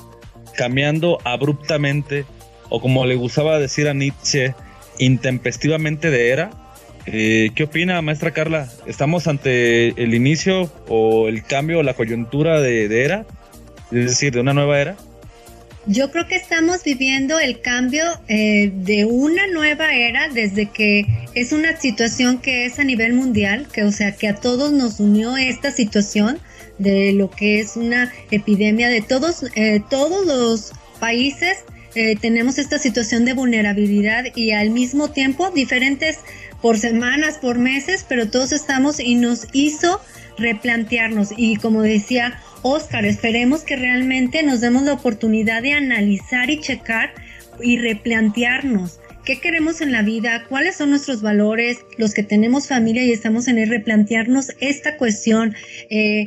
cambiando 0.56 1.18
abruptamente 1.24 2.26
o 2.70 2.82
como 2.82 3.06
le 3.06 3.16
gustaba 3.16 3.60
decir 3.60 3.88
a 3.88 3.94
Nietzsche, 3.94 4.56
intempestivamente 5.00 6.10
de 6.10 6.30
era? 6.30 6.52
Eh, 7.06 7.50
¿Qué 7.56 7.64
opina, 7.64 8.02
maestra 8.02 8.32
Carla? 8.32 8.70
¿Estamos 8.86 9.28
ante 9.28 9.90
el 10.02 10.14
inicio 10.14 10.72
o 10.88 11.28
el 11.28 11.44
cambio 11.44 11.80
o 11.80 11.84
la 11.84 11.96
coyuntura 11.96 12.62
de, 12.62 12.88
de 12.88 13.04
era? 13.04 13.26
Es 13.92 14.06
decir, 14.06 14.34
de 14.34 14.40
una 14.40 14.54
nueva 14.54 14.80
era. 14.80 14.96
Yo 15.88 16.12
creo 16.12 16.28
que 16.28 16.36
estamos 16.36 16.84
viviendo 16.84 17.40
el 17.40 17.60
cambio 17.60 18.04
eh, 18.28 18.72
de 18.72 19.06
una 19.06 19.48
nueva 19.48 19.96
era 19.96 20.30
desde 20.30 20.68
que 20.68 21.08
es 21.34 21.52
una 21.52 21.76
situación 21.76 22.38
que 22.38 22.66
es 22.66 22.78
a 22.78 22.84
nivel 22.84 23.14
mundial, 23.14 23.68
que 23.74 23.84
o 23.84 23.92
sea 23.92 24.12
que 24.12 24.28
a 24.28 24.36
todos 24.36 24.72
nos 24.72 25.00
unió 25.00 25.38
esta 25.38 25.72
situación 25.72 26.40
de 26.82 27.14
lo 27.14 27.30
que 27.30 27.60
es 27.60 27.76
una 27.76 28.12
epidemia 28.32 28.90
de 28.90 29.02
todos 29.02 29.46
eh, 29.56 29.82
todos 29.90 30.26
los 30.26 30.72
países 31.00 31.60
eh, 31.94 32.16
tenemos 32.16 32.58
esta 32.58 32.80
situación 32.80 33.26
de 33.26 33.34
vulnerabilidad 33.34 34.26
y 34.36 34.52
al 34.52 34.70
mismo 34.70 35.10
tiempo 35.10 35.50
diferentes 35.52 36.20
por 36.62 36.78
semanas, 36.78 37.38
por 37.38 37.58
meses, 37.58 38.06
pero 38.08 38.30
todos 38.30 38.54
estamos 38.54 39.00
y 39.00 39.16
nos 39.16 39.48
hizo 39.52 40.00
replantearnos 40.38 41.34
y 41.36 41.58
como 41.58 41.82
decía 41.82 42.40
Oscar, 42.62 43.06
esperemos 43.06 43.64
que 43.64 43.76
realmente 43.76 44.44
nos 44.44 44.62
demos 44.62 44.84
la 44.84 44.94
oportunidad 44.94 45.64
de 45.64 45.74
analizar 45.74 46.50
y 46.50 46.62
checar 46.62 47.14
y 47.62 47.78
replantearnos 47.78 49.00
qué 49.26 49.40
queremos 49.40 49.82
en 49.82 49.92
la 49.92 50.02
vida, 50.02 50.46
cuáles 50.48 50.78
son 50.78 50.92
nuestros 50.92 51.22
valores, 51.22 51.80
los 51.98 52.14
que 52.14 52.24
tenemos 52.24 52.68
familia 52.68 53.04
y 53.04 53.12
estamos 53.12 53.48
en 53.48 53.58
el 53.58 53.70
replantearnos 53.70 54.52
esta 54.60 54.98
cuestión. 54.98 55.56
Eh, 55.90 56.26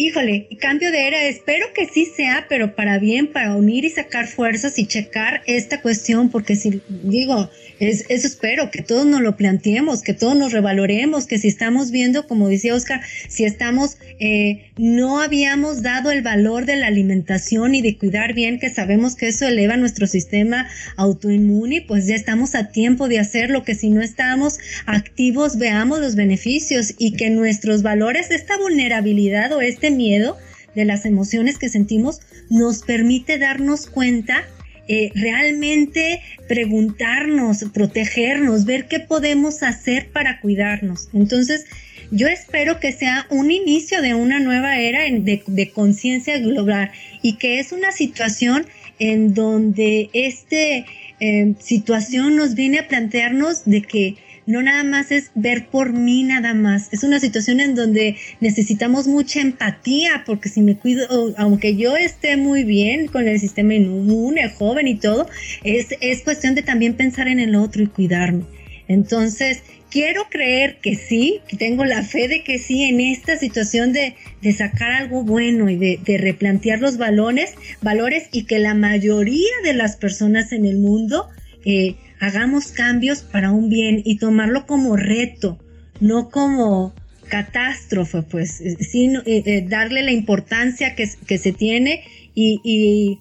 híjole, 0.00 0.46
cambio 0.58 0.90
de 0.90 1.08
era, 1.08 1.24
espero 1.24 1.66
que 1.74 1.86
sí 1.86 2.06
sea, 2.06 2.46
pero 2.48 2.74
para 2.74 2.98
bien, 2.98 3.26
para 3.26 3.54
unir 3.54 3.84
y 3.84 3.90
sacar 3.90 4.26
fuerzas 4.26 4.78
y 4.78 4.86
checar 4.86 5.42
esta 5.46 5.82
cuestión, 5.82 6.30
porque 6.30 6.56
si 6.56 6.80
digo, 6.88 7.50
es, 7.80 8.04
eso 8.10 8.26
espero, 8.26 8.70
que 8.70 8.82
todos 8.82 9.06
nos 9.06 9.22
lo 9.22 9.36
planteemos, 9.36 10.02
que 10.02 10.12
todos 10.12 10.36
nos 10.36 10.52
revaloremos, 10.52 11.26
que 11.26 11.38
si 11.38 11.48
estamos 11.48 11.90
viendo, 11.90 12.26
como 12.26 12.48
decía 12.48 12.74
Oscar, 12.74 13.00
si 13.28 13.44
estamos, 13.44 13.96
eh, 14.20 14.70
no 14.76 15.20
habíamos 15.20 15.82
dado 15.82 16.10
el 16.10 16.22
valor 16.22 16.66
de 16.66 16.76
la 16.76 16.86
alimentación 16.88 17.74
y 17.74 17.80
de 17.80 17.96
cuidar 17.96 18.34
bien, 18.34 18.58
que 18.58 18.68
sabemos 18.68 19.16
que 19.16 19.28
eso 19.28 19.48
eleva 19.48 19.78
nuestro 19.78 20.06
sistema 20.06 20.68
autoinmune, 20.96 21.82
pues 21.88 22.06
ya 22.06 22.14
estamos 22.14 22.54
a 22.54 22.70
tiempo 22.70 23.08
de 23.08 23.18
hacerlo, 23.18 23.64
que 23.64 23.74
si 23.74 23.88
no 23.88 24.02
estamos 24.02 24.58
activos, 24.84 25.56
veamos 25.56 26.00
los 26.00 26.16
beneficios 26.16 26.94
y 26.98 27.12
que 27.12 27.30
nuestros 27.30 27.82
valores, 27.82 28.30
esta 28.30 28.58
vulnerabilidad 28.58 29.52
o 29.52 29.62
este 29.62 29.90
miedo 29.90 30.36
de 30.74 30.84
las 30.84 31.04
emociones 31.04 31.58
que 31.58 31.68
sentimos 31.68 32.20
nos 32.50 32.82
permite 32.82 33.38
darnos 33.38 33.86
cuenta, 33.86 34.44
eh, 34.92 35.12
realmente 35.14 36.20
preguntarnos, 36.48 37.64
protegernos, 37.72 38.64
ver 38.64 38.88
qué 38.88 38.98
podemos 38.98 39.62
hacer 39.62 40.08
para 40.08 40.40
cuidarnos. 40.40 41.10
Entonces, 41.14 41.64
yo 42.10 42.26
espero 42.26 42.80
que 42.80 42.90
sea 42.90 43.24
un 43.30 43.52
inicio 43.52 44.02
de 44.02 44.14
una 44.14 44.40
nueva 44.40 44.80
era 44.80 45.02
de, 45.04 45.70
conciencia 45.72 46.40
global 46.40 46.90
y 47.22 47.34
que 47.34 47.60
es 47.60 47.70
una 47.70 47.92
situación 47.92 48.66
en 48.98 49.32
donde 49.32 50.10
esta 50.12 50.56
eh, 50.56 51.54
situación 51.60 52.34
nos 52.34 52.56
viene 52.56 52.80
a 52.80 52.88
plantearnos 52.88 53.66
de 53.66 53.82
que 53.82 54.16
no 54.50 54.62
nada 54.62 54.84
más 54.84 55.10
es 55.10 55.30
ver 55.34 55.66
por 55.66 55.92
mí 55.92 56.22
nada 56.22 56.54
más. 56.54 56.92
Es 56.92 57.02
una 57.04 57.20
situación 57.20 57.60
en 57.60 57.74
donde 57.74 58.16
necesitamos 58.40 59.06
mucha 59.06 59.40
empatía, 59.40 60.24
porque 60.26 60.48
si 60.48 60.60
me 60.60 60.76
cuido, 60.76 61.34
aunque 61.36 61.76
yo 61.76 61.96
esté 61.96 62.36
muy 62.36 62.64
bien 62.64 63.06
con 63.06 63.26
el 63.28 63.40
sistema 63.40 63.74
inmune, 63.74 64.48
joven 64.50 64.88
y 64.88 64.96
todo, 64.96 65.28
es, 65.64 65.88
es 66.00 66.22
cuestión 66.22 66.54
de 66.54 66.62
también 66.62 66.94
pensar 66.94 67.28
en 67.28 67.40
el 67.40 67.54
otro 67.54 67.82
y 67.82 67.86
cuidarme. 67.86 68.44
Entonces, 68.88 69.62
quiero 69.90 70.24
creer 70.30 70.78
que 70.80 70.96
sí, 70.96 71.40
tengo 71.58 71.84
la 71.84 72.02
fe 72.02 72.28
de 72.28 72.42
que 72.42 72.58
sí 72.58 72.84
en 72.84 73.00
esta 73.00 73.36
situación 73.36 73.92
de, 73.92 74.14
de 74.42 74.52
sacar 74.52 74.90
algo 74.92 75.22
bueno 75.22 75.68
y 75.68 75.76
de, 75.76 76.00
de, 76.04 76.18
replantear 76.18 76.80
los 76.80 76.96
valores, 76.96 77.54
valores 77.82 78.28
y 78.32 78.44
que 78.44 78.58
la 78.58 78.74
mayoría 78.74 79.50
de 79.64 79.74
las 79.74 79.96
personas 79.96 80.52
en 80.52 80.64
el 80.64 80.78
mundo 80.78 81.28
eh, 81.64 81.96
hagamos 82.20 82.70
cambios 82.72 83.22
para 83.22 83.50
un 83.50 83.68
bien 83.68 84.02
y 84.04 84.18
tomarlo 84.18 84.66
como 84.66 84.96
reto, 84.96 85.58
no 86.00 86.30
como 86.30 86.94
catástrofe, 87.28 88.22
pues, 88.22 88.60
eh, 88.60 88.76
sino 88.80 89.20
eh, 89.20 89.42
eh, 89.46 89.64
darle 89.66 90.02
la 90.02 90.12
importancia 90.12 90.94
que, 90.94 91.08
que 91.26 91.38
se 91.38 91.52
tiene 91.52 92.04
y, 92.34 93.18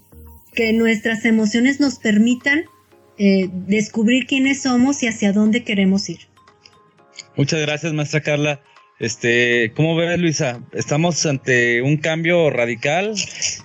que 0.54 0.74
nuestras 0.74 1.26
emociones 1.26 1.80
nos 1.80 2.00
permitan 2.00 2.64
descubrir 3.68 4.26
quiénes 4.26 4.64
somos 4.64 5.04
y 5.04 5.08
hacia 5.08 5.32
dónde 5.32 5.64
queremos 5.64 6.10
ir. 6.10 6.20
Muchas 7.36 7.62
gracias, 7.62 7.94
maestra 7.94 8.22
Carla. 8.22 8.62
Este, 9.00 9.72
¿cómo 9.76 9.96
ves, 9.96 10.20
Luisa? 10.20 10.62
¿Estamos 10.74 11.26
ante 11.26 11.82
un 11.82 11.96
cambio 11.96 12.50
radical 12.50 13.16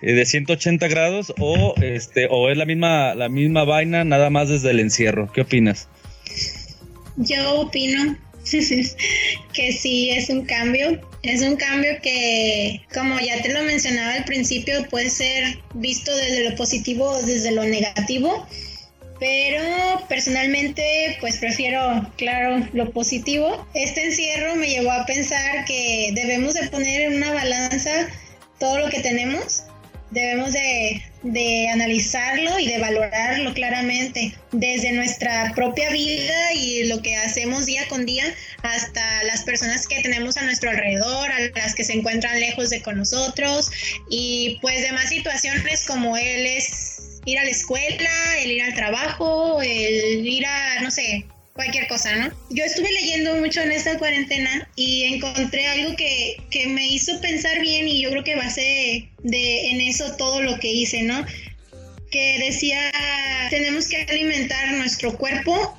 eh, 0.01 0.13
de 0.13 0.27
180 0.27 0.87
grados 0.87 1.35
o 1.41 1.75
este 1.83 2.29
o 2.31 2.51
es 2.51 2.57
la 2.57 2.65
misma 2.65 3.17
la 3.17 3.29
misma 3.29 3.65
vaina 3.65 4.05
nada 4.05 4.31
más 4.31 4.49
desde 4.49 4.71
el 4.71 4.79
encierro? 4.79 5.33
¿Qué 5.33 5.41
opinas? 5.41 5.89
Yo 7.17 7.63
opino 7.63 8.17
que 9.53 9.73
sí 9.73 10.11
es 10.11 10.31
un 10.31 10.45
cambio. 10.45 11.01
Es 11.25 11.43
un 11.43 11.57
cambio 11.57 11.91
que, 12.01 12.83
como 12.93 13.19
ya 13.19 13.43
te 13.43 13.53
lo 13.53 13.63
mencionaba 13.65 14.13
al 14.13 14.25
principio, 14.25 14.87
puede 14.89 15.11
ser 15.11 15.59
visto 15.75 16.15
desde 16.15 16.51
lo 16.51 16.55
positivo 16.55 17.07
o 17.07 17.23
desde 17.23 17.51
lo 17.51 17.65
negativo 17.65 18.47
pero 19.19 20.07
personalmente 20.09 21.17
pues 21.21 21.39
prefiero, 21.39 22.11
claro, 22.17 22.67
lo 22.73 22.91
positivo. 22.91 23.67
Este 23.75 24.05
encierro 24.07 24.57
me 24.57 24.69
llevó 24.69 24.93
a 24.93 25.07
pensar 25.07 25.65
que 25.65 26.11
debemos 26.15 26.55
de 26.55 26.69
poner 26.69 27.03
en 27.03 27.17
una 27.17 27.33
balanza 27.33 28.09
todo 28.59 28.79
lo 28.79 28.89
que 28.89 29.01
tenemos, 29.01 29.65
debemos 30.11 30.53
de, 30.53 31.03
de 31.23 31.69
analizarlo 31.69 32.59
y 32.59 32.69
de 32.69 32.79
valorarlo 32.79 33.53
claramente, 33.53 34.35
desde 34.53 34.93
nuestra 34.93 35.53
propia 35.55 35.91
vida 35.91 36.53
y 36.55 36.85
lo 36.85 37.03
que 37.03 37.17
hacemos 37.17 37.67
día 37.67 37.87
con 37.89 38.07
día 38.07 38.25
hasta 38.63 39.25
las 39.25 39.43
personas 39.43 39.87
que 39.87 40.03
tenemos 40.03 40.37
a 40.37 40.43
nuestro 40.43 40.71
alrededor, 40.71 41.31
a 41.31 41.41
las 41.59 41.75
que 41.75 41.85
se 41.85 41.95
encuentran 41.95 42.39
lejos 42.41 42.71
de 42.71 42.83
con 42.83 42.99
nosotros 42.99 43.71
y 44.09 44.59
pues 44.63 44.83
demás 44.83 45.09
situaciones 45.09 45.85
como 45.87 46.17
él 46.17 46.47
es 46.47 46.94
ir 47.25 47.39
a 47.39 47.45
la 47.45 47.51
escuela, 47.51 48.39
el 48.41 48.51
ir 48.51 48.63
al 48.63 48.75
trabajo, 48.75 49.61
el 49.63 50.27
ir 50.27 50.47
a, 50.47 50.81
no 50.83 50.91
sé, 50.91 51.27
cualquier 51.55 51.87
cosa, 51.87 52.15
¿no? 52.17 52.31
Yo 52.51 52.65
estuve 52.65 52.91
leyendo 52.93 53.37
mucho 53.37 53.61
en 53.61 53.73
esta 53.73 53.97
cuarentena 53.99 54.69
y 54.77 55.05
encontré 55.05 55.67
algo 55.67 55.97
que, 55.97 56.37
que 56.51 56.67
me 56.67 56.87
hizo 56.87 57.21
pensar 57.21 57.61
bien 57.61 57.89
y 57.89 58.03
yo 58.03 58.11
creo 58.11 58.25
que 58.25 58.35
basé 58.35 59.09
de, 59.23 59.71
en 59.71 59.81
eso 59.81 60.17
todo 60.17 60.43
lo 60.43 60.59
que 60.59 60.71
hice, 60.71 61.03
¿no? 61.03 61.25
Que 62.11 62.39
decía, 62.39 62.91
tenemos 63.51 63.89
que 63.89 64.03
alimentar 64.03 64.73
nuestro 64.73 65.17
cuerpo 65.17 65.79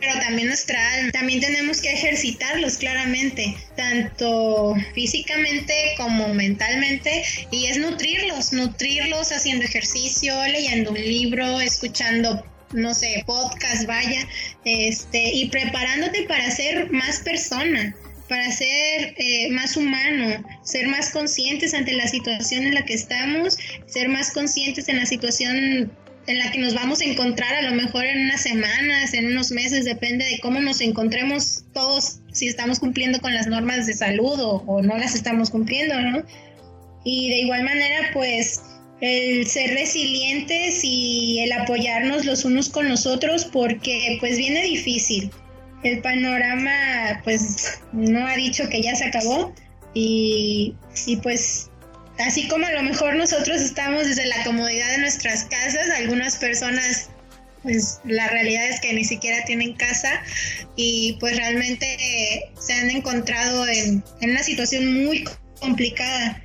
pero 0.00 0.18
también 0.20 0.48
nuestra 0.48 0.92
alma. 0.92 1.12
También 1.12 1.40
tenemos 1.40 1.80
que 1.80 1.92
ejercitarlos 1.92 2.78
claramente, 2.78 3.56
tanto 3.76 4.74
físicamente 4.94 5.94
como 5.96 6.32
mentalmente, 6.34 7.24
y 7.50 7.66
es 7.66 7.78
nutrirlos, 7.78 8.52
nutrirlos 8.52 9.32
haciendo 9.32 9.64
ejercicio, 9.64 10.34
leyendo 10.46 10.90
un 10.90 11.00
libro, 11.00 11.60
escuchando 11.60 12.44
no 12.72 12.94
sé, 12.94 13.22
podcast, 13.26 13.86
vaya, 13.86 14.28
este, 14.64 15.30
y 15.32 15.48
preparándote 15.48 16.24
para 16.24 16.50
ser 16.50 16.90
más 16.90 17.20
persona, 17.20 17.96
para 18.28 18.50
ser 18.52 19.14
eh, 19.16 19.48
más 19.50 19.76
humano, 19.76 20.44
ser 20.62 20.86
más 20.88 21.10
conscientes 21.10 21.72
ante 21.72 21.92
la 21.92 22.06
situación 22.06 22.66
en 22.66 22.74
la 22.74 22.84
que 22.84 22.94
estamos, 22.94 23.56
ser 23.86 24.08
más 24.08 24.32
conscientes 24.32 24.88
en 24.88 24.98
la 24.98 25.06
situación 25.06 25.90
en 26.28 26.38
la 26.38 26.50
que 26.50 26.58
nos 26.58 26.74
vamos 26.74 27.00
a 27.00 27.04
encontrar 27.04 27.54
a 27.54 27.62
lo 27.62 27.74
mejor 27.74 28.04
en 28.04 28.26
unas 28.26 28.42
semanas, 28.42 29.14
en 29.14 29.26
unos 29.26 29.50
meses, 29.50 29.84
depende 29.84 30.24
de 30.26 30.38
cómo 30.40 30.60
nos 30.60 30.80
encontremos 30.82 31.64
todos, 31.72 32.20
si 32.32 32.46
estamos 32.46 32.78
cumpliendo 32.78 33.18
con 33.20 33.34
las 33.34 33.46
normas 33.46 33.86
de 33.86 33.94
salud 33.94 34.38
o, 34.38 34.82
no 34.82 34.98
las 34.98 35.14
estamos 35.14 35.50
cumpliendo, 35.50 35.98
¿no? 36.00 36.22
Y 37.02 37.30
de 37.30 37.38
igual 37.38 37.64
manera, 37.64 38.10
pues 38.12 38.60
el 39.00 39.46
ser 39.46 39.70
resilientes 39.70 40.80
y 40.82 41.40
el 41.40 41.52
apoyarnos 41.52 42.26
los 42.26 42.44
unos 42.44 42.68
con 42.68 42.88
los 42.88 43.06
otros 43.06 43.46
porque 43.46 44.18
pues 44.20 44.36
viene 44.36 44.62
difícil. 44.62 45.30
El 45.82 46.02
panorama 46.02 47.20
pues 47.24 47.80
no 47.92 48.26
ha 48.26 48.36
dicho 48.36 48.68
que 48.68 48.82
ya 48.82 48.94
se 48.96 49.04
acabó 49.04 49.54
y, 49.94 50.74
y 51.06 51.16
pues 51.16 51.67
así 52.18 52.48
como 52.48 52.66
a 52.66 52.72
lo 52.72 52.82
mejor 52.82 53.14
nosotros 53.16 53.60
estamos 53.60 54.06
desde 54.06 54.26
la 54.26 54.44
comodidad 54.44 54.90
de 54.90 54.98
nuestras 54.98 55.44
casas, 55.44 55.88
algunas 55.90 56.36
personas 56.36 57.10
pues 57.62 58.00
la 58.04 58.28
realidad 58.28 58.68
es 58.68 58.80
que 58.80 58.92
ni 58.92 59.04
siquiera 59.04 59.44
tienen 59.44 59.74
casa 59.74 60.22
y 60.76 61.16
pues 61.20 61.36
realmente 61.36 62.50
se 62.58 62.72
han 62.72 62.90
encontrado 62.90 63.66
en, 63.66 64.02
una 64.22 64.42
situación 64.42 65.04
muy 65.04 65.24
complicada. 65.60 66.42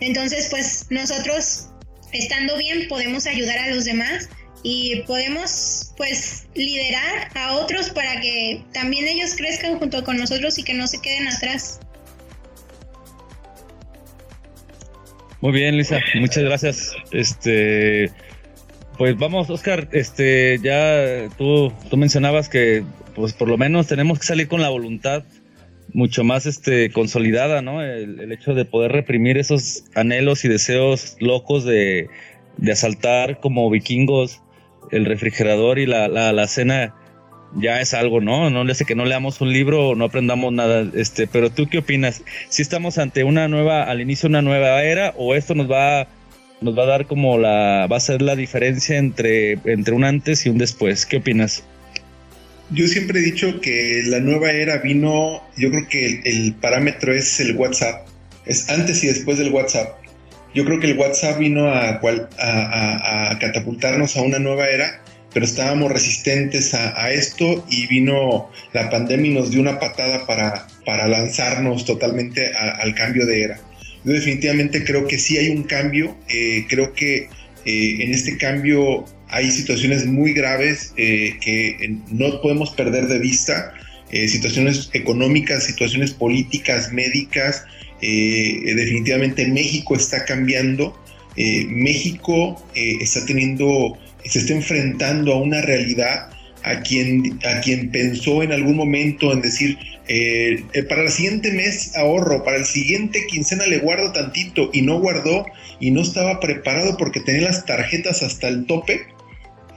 Entonces 0.00 0.48
pues 0.50 0.86
nosotros 0.90 1.68
estando 2.12 2.56
bien 2.56 2.88
podemos 2.88 3.26
ayudar 3.26 3.58
a 3.58 3.68
los 3.68 3.84
demás 3.84 4.28
y 4.62 5.02
podemos 5.06 5.92
pues 5.96 6.46
liderar 6.54 7.30
a 7.36 7.52
otros 7.54 7.90
para 7.90 8.20
que 8.20 8.64
también 8.72 9.06
ellos 9.06 9.34
crezcan 9.36 9.78
junto 9.78 10.02
con 10.04 10.16
nosotros 10.16 10.58
y 10.58 10.64
que 10.64 10.74
no 10.74 10.86
se 10.86 11.00
queden 11.00 11.28
atrás. 11.28 11.80
Muy 15.40 15.52
bien, 15.52 15.76
Lisa, 15.76 16.00
muchas 16.16 16.42
gracias. 16.42 16.96
Este, 17.12 18.10
pues 18.96 19.16
vamos, 19.16 19.48
Oscar, 19.50 19.88
este, 19.92 20.58
ya 20.60 21.28
tú, 21.36 21.72
tú 21.88 21.96
mencionabas 21.96 22.48
que, 22.48 22.82
pues 23.14 23.34
por 23.34 23.48
lo 23.48 23.56
menos 23.56 23.86
tenemos 23.86 24.18
que 24.18 24.26
salir 24.26 24.48
con 24.48 24.60
la 24.60 24.68
voluntad 24.68 25.22
mucho 25.92 26.24
más, 26.24 26.46
este, 26.46 26.90
consolidada, 26.90 27.62
¿no? 27.62 27.82
El, 27.82 28.32
hecho 28.32 28.54
de 28.54 28.64
poder 28.64 28.92
reprimir 28.92 29.38
esos 29.38 29.84
anhelos 29.94 30.44
y 30.44 30.48
deseos 30.48 31.16
locos 31.20 31.64
de, 31.64 32.08
de 32.56 32.72
asaltar 32.72 33.40
como 33.40 33.70
vikingos 33.70 34.42
el 34.90 35.04
refrigerador 35.04 35.78
y 35.78 35.86
la, 35.86 36.08
la, 36.08 36.32
la 36.32 36.46
cena 36.48 36.94
ya 37.56 37.80
es 37.80 37.94
algo, 37.94 38.20
¿no? 38.20 38.50
No 38.50 38.64
le 38.64 38.72
hace 38.72 38.84
que 38.84 38.94
no 38.94 39.04
leamos 39.04 39.40
un 39.40 39.52
libro 39.52 39.88
o 39.88 39.94
no 39.94 40.04
aprendamos 40.04 40.52
nada, 40.52 40.86
este, 40.94 41.26
pero 41.26 41.50
tú 41.50 41.68
qué 41.68 41.78
opinas? 41.78 42.22
¿Si 42.48 42.62
estamos 42.62 42.98
ante 42.98 43.24
una 43.24 43.48
nueva, 43.48 43.84
al 43.84 44.00
inicio 44.00 44.28
de 44.28 44.32
una 44.32 44.42
nueva 44.42 44.82
era, 44.82 45.14
o 45.16 45.34
esto 45.34 45.54
nos 45.54 45.70
va, 45.70 46.08
nos 46.60 46.78
va 46.78 46.82
a 46.82 46.86
dar 46.86 47.06
como 47.06 47.38
la, 47.38 47.86
va 47.90 47.96
a 47.96 48.00
ser 48.00 48.22
la 48.22 48.36
diferencia 48.36 48.98
entre, 48.98 49.52
entre 49.64 49.94
un 49.94 50.04
antes 50.04 50.46
y 50.46 50.50
un 50.50 50.58
después? 50.58 51.06
¿Qué 51.06 51.18
opinas? 51.18 51.64
yo 52.70 52.86
siempre 52.86 53.20
he 53.20 53.22
dicho 53.22 53.60
que 53.60 54.02
la 54.04 54.20
nueva 54.20 54.50
era 54.50 54.78
vino, 54.78 55.42
yo 55.56 55.70
creo 55.70 55.88
que 55.88 56.20
el, 56.24 56.54
parámetro 56.54 57.14
es 57.14 57.40
el 57.40 57.56
WhatsApp, 57.56 58.06
es 58.46 58.68
antes 58.68 59.02
y 59.04 59.06
después 59.06 59.38
del 59.38 59.52
WhatsApp. 59.52 59.96
Yo 60.54 60.64
creo 60.64 60.80
que 60.80 60.90
el 60.90 60.98
WhatsApp 60.98 61.38
vino 61.38 61.68
a, 61.68 62.00
a, 62.00 63.38
catapultarnos 63.38 64.16
a 64.16 64.22
una 64.22 64.38
nueva 64.38 64.68
era, 64.68 65.02
pero 65.32 65.44
estábamos 65.44 65.92
resistentes 65.92 66.74
a, 66.74 67.12
esto 67.12 67.64
y 67.70 67.86
vino 67.86 68.50
la 68.72 68.90
pandemia 68.90 69.30
y 69.30 69.34
nos 69.34 69.50
dio 69.50 69.60
una 69.60 69.78
patada 69.78 70.26
para, 70.26 70.66
para 70.84 71.06
lanzarnos 71.06 71.84
totalmente 71.84 72.52
al 72.54 72.94
cambio 72.94 73.26
de 73.26 73.42
era. 73.42 73.60
Yo 74.04 74.12
definitivamente 74.12 74.84
creo 74.84 75.06
que 75.06 75.18
sí 75.18 75.36
hay 75.36 75.50
un 75.50 75.64
cambio, 75.64 76.16
eh, 76.28 76.64
creo 76.68 76.92
que 76.94 77.28
eh, 77.64 77.96
en 78.00 78.14
este 78.14 78.38
cambio 78.38 79.04
hay 79.30 79.50
situaciones 79.50 80.06
muy 80.06 80.32
graves 80.32 80.92
eh, 80.96 81.36
que 81.40 81.96
no 82.10 82.40
podemos 82.40 82.70
perder 82.70 83.08
de 83.08 83.18
vista, 83.18 83.74
eh, 84.10 84.26
situaciones 84.28 84.90
económicas, 84.94 85.64
situaciones 85.64 86.12
políticas, 86.12 86.92
médicas. 86.92 87.64
Eh, 88.00 88.62
definitivamente 88.74 89.46
México 89.46 89.96
está 89.96 90.24
cambiando. 90.24 90.98
México 91.68 92.60
está 92.74 93.24
teniendo, 93.24 93.96
se 94.24 94.40
está 94.40 94.54
enfrentando 94.54 95.32
a 95.32 95.40
una 95.40 95.60
realidad 95.62 96.30
a 96.64 96.80
quien, 96.82 97.38
a 97.44 97.60
quien 97.60 97.90
pensó 97.90 98.42
en 98.42 98.52
algún 98.52 98.76
momento 98.76 99.32
en 99.32 99.40
decir, 99.40 99.78
para 100.88 101.02
el 101.02 101.10
siguiente 101.10 101.52
mes 101.52 101.96
ahorro, 101.96 102.44
para 102.44 102.56
el 102.56 102.64
siguiente 102.64 103.26
quincena 103.26 103.66
le 103.66 103.78
guardo 103.78 104.12
tantito 104.12 104.70
y 104.72 104.82
no 104.82 104.98
guardó 105.00 105.46
y 105.80 105.90
no 105.90 106.02
estaba 106.02 106.40
preparado 106.40 106.96
porque 106.96 107.20
tenía 107.20 107.42
las 107.42 107.64
tarjetas 107.64 108.22
hasta 108.22 108.48
el 108.48 108.66
tope, 108.66 109.02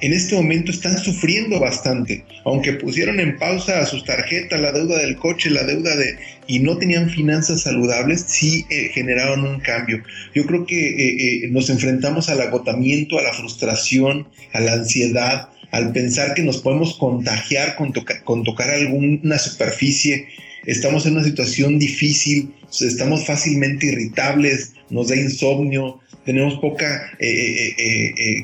en 0.01 0.13
este 0.13 0.35
momento 0.35 0.71
están 0.71 0.97
sufriendo 0.97 1.59
bastante, 1.59 2.25
aunque 2.43 2.73
pusieron 2.73 3.19
en 3.19 3.37
pausa 3.37 3.81
a 3.81 3.85
sus 3.85 4.03
tarjetas, 4.03 4.59
la 4.59 4.71
deuda 4.71 4.97
del 4.97 5.15
coche, 5.15 5.49
la 5.51 5.63
deuda 5.63 5.95
de... 5.95 6.17
y 6.51 6.59
no 6.59 6.77
tenían 6.77 7.09
finanzas 7.09 7.61
saludables, 7.61 8.25
sí 8.27 8.65
eh, 8.69 8.91
generaron 8.93 9.45
un 9.45 9.61
cambio. 9.61 10.03
Yo 10.35 10.45
creo 10.45 10.65
que 10.65 10.75
eh, 10.75 11.45
eh, 11.45 11.47
nos 11.49 11.69
enfrentamos 11.69 12.27
al 12.27 12.41
agotamiento, 12.41 13.17
a 13.17 13.21
la 13.21 13.31
frustración, 13.31 14.27
a 14.51 14.59
la 14.59 14.73
ansiedad, 14.73 15.47
al 15.71 15.93
pensar 15.93 16.33
que 16.33 16.43
nos 16.43 16.57
podemos 16.57 16.97
contagiar 16.97 17.77
con, 17.77 17.93
con 18.25 18.43
tocar 18.43 18.69
alguna 18.69 19.39
superficie. 19.39 20.27
Estamos 20.65 21.05
en 21.05 21.13
una 21.13 21.23
situación 21.23 21.79
difícil, 21.79 22.53
estamos 22.81 23.25
fácilmente 23.25 23.85
irritables, 23.85 24.73
nos 24.89 25.07
da 25.07 25.15
insomnio, 25.15 26.01
tenemos 26.25 26.55
poca 26.55 27.17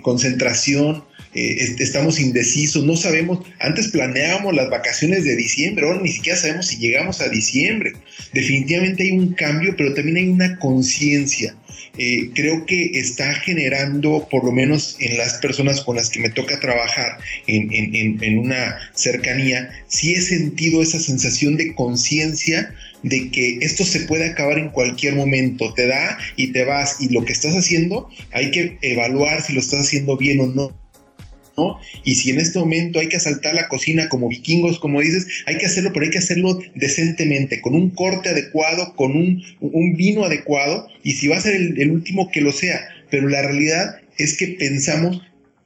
concentración, 0.02 1.04
eh, 1.38 1.76
estamos 1.78 2.19
indecisos, 2.19 2.84
no 2.84 2.95
sabemos, 2.95 3.45
antes 3.60 3.89
planeábamos 3.89 4.56
las 4.56 4.71
vacaciones 4.71 5.23
de 5.23 5.36
diciembre, 5.36 5.86
ahora 5.86 6.02
ni 6.02 6.12
siquiera 6.12 6.36
sabemos 6.36 6.65
si 6.65 6.78
llegamos 6.78 7.21
a 7.21 7.30
diciembre. 7.30 7.93
Definitivamente 8.34 9.04
hay 9.04 9.12
un 9.12 9.34
cambio, 9.34 9.76
pero 9.78 9.93
también 9.93 10.17
hay 10.17 10.30
una 10.30 10.58
conciencia. 10.58 11.56
Eh, 12.00 12.32
creo 12.34 12.65
que 12.65 13.00
está 13.00 13.36
generando, 13.36 14.28
por 14.32 14.45
lo 14.45 14.52
menos 14.52 14.97
en 15.00 15.15
las 15.19 15.36
personas 15.36 15.82
con 15.82 15.97
las 15.97 16.10
que 16.10 16.19
me 16.19 16.32
toca 16.32 16.60
trabajar 16.60 17.19
en, 17.45 17.69
en 18.23 18.39
una 18.39 18.76
cercanía, 18.95 19.69
sí 19.88 20.15
he 20.15 20.21
sentido 20.21 20.82
esa 20.82 21.00
sensación 21.00 21.56
de 21.56 21.76
conciencia 21.76 22.73
de 23.04 23.30
que 23.30 23.60
esto 23.62 23.86
se 23.86 24.02
puede 24.02 24.26
acabar 24.26 24.58
en 24.58 24.69
cualquier 24.69 25.13
momento, 25.13 25.71
te 25.76 25.86
da 25.86 26.17
y 26.36 26.47
te 26.47 26.63
vas 26.65 26.97
y 27.00 27.10
lo 27.10 27.23
que 27.26 27.34
estás 27.34 27.56
haciendo 27.56 28.10
hay 28.32 28.50
que 28.50 28.80
evaluar 28.82 29.43
si 29.43 29.54
lo 29.54 29.60
estás 29.60 29.82
haciendo 29.82 30.17
bien 30.17 30.39
o 30.39 30.47
no 30.47 30.87
y 32.04 32.15
si 32.15 32.30
en 32.30 32.39
este 32.39 32.60
momento 32.60 33.00
hay 33.00 33.10
que 33.10 33.17
asaltar 33.17 33.56
la 33.56 33.67
cocina 33.67 34.10
como 34.10 34.30
vikingos, 34.30 34.80
como 34.80 35.02
dices, 35.02 35.26
hay 35.48 35.58
que 35.58 35.65
hacerlo, 35.65 35.91
pero 35.91 36.06
hay 36.06 36.12
que 36.12 36.20
hacerlo 36.20 36.60
decentemente, 36.76 37.62
con 37.62 37.74
un 37.74 37.89
corte 37.89 38.30
adecuado, 38.30 38.96
con 38.96 39.15
un, 39.15 39.43
vino 39.96 40.24
adecuado, 40.24 40.88
y 41.04 41.13
si 41.13 41.28
va 41.28 41.38
a 41.38 41.41
ser 41.41 41.56
el, 41.56 41.91
último, 41.91 42.30
que 42.32 42.41
lo 42.41 42.52
sea. 42.52 42.88
Pero 43.10 43.28
la 43.28 43.41
realidad 43.41 43.98
es 44.17 44.38
que 44.38 44.50
pensamos 44.50 45.22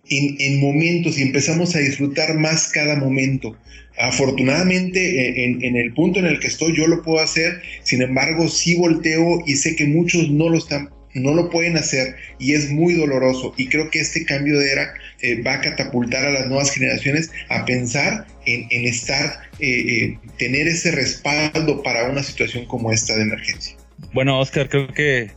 en, 0.10 0.60
momentos 0.60 1.18
y 1.18 1.24
empezamos 1.24 1.76
a 1.76 1.80
disfrutar 1.80 2.36
más 2.36 2.70
cada 2.70 2.96
momento. 2.96 3.58
Afortunadamente, 4.00 5.00
eh, 5.00 5.44
en, 5.46 5.64
en, 5.64 5.76
el 5.76 5.94
punto 5.94 6.20
en 6.20 6.26
el 6.26 6.40
que 6.40 6.48
estoy, 6.48 6.76
yo 6.76 6.88
lo 6.88 7.04
puedo 7.04 7.20
hacer, 7.20 7.62
sin 7.84 8.02
embargo, 8.02 8.48
sí 8.48 8.76
volteo 8.76 9.44
y 9.46 9.56
sé 9.56 9.76
que 9.76 9.86
muchos 9.86 10.30
no 10.30 10.48
lo 10.48 10.58
están 10.58 10.90
no 11.14 11.34
lo 11.34 11.50
pueden 11.50 11.78
hacer 11.78 12.16
y 12.40 12.54
es 12.54 12.70
muy 12.72 12.94
doloroso. 12.94 13.54
Y 13.58 13.68
creo 13.68 13.90
que 13.90 14.00
este 14.00 14.26
cambio 14.26 14.58
de 14.60 14.72
era 14.72 14.94
eh, 15.22 15.42
va 15.42 15.54
a 15.54 15.62
catapultar 15.62 16.26
a 16.26 16.32
las 16.32 16.48
nuevas 16.48 16.72
generaciones 16.72 17.32
a 17.50 17.66
pensar 17.66 18.26
en, 18.46 18.86
estar, 18.86 19.40
eh, 19.60 19.70
eh, 19.70 20.20
tener 20.38 20.68
ese 20.68 20.92
respaldo 20.92 21.84
para 21.84 22.10
una 22.10 22.24
situación 22.24 22.66
como 22.66 22.92
esta 22.92 23.16
de 23.16 23.24
emergencia. 23.24 23.76
Bueno, 24.14 24.40
Oscar, 24.40 24.68
creo 24.68 24.88
que 24.88 25.32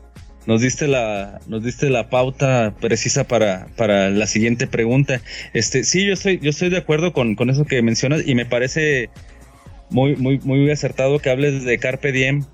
nos 0.46 0.60
diste 0.60 0.86
la, 0.86 1.40
nos 1.46 1.64
diste 1.64 1.90
la 1.90 2.08
pauta 2.08 2.74
precisa 2.80 3.24
para, 3.24 3.66
para 3.76 4.10
la 4.10 4.26
siguiente 4.26 4.66
pregunta. 4.66 5.20
Este, 5.52 5.84
sí, 5.84 6.06
yo 6.06 6.14
estoy, 6.14 6.38
yo 6.38 6.50
estoy 6.50 6.70
de 6.70 6.78
acuerdo 6.78 7.12
con, 7.12 7.34
con 7.34 7.50
eso 7.50 7.64
que 7.64 7.80
mencionas 7.82 8.22
y 8.26 8.34
me 8.34 8.46
parece 8.46 9.10
muy, 9.90 10.16
muy, 10.16 10.38
muy 10.40 10.70
acertado 10.70 11.18
que 11.18 11.30
hables 11.30 11.64
de 11.64 11.78
Carpe 11.78 12.12
Diem 12.12 12.44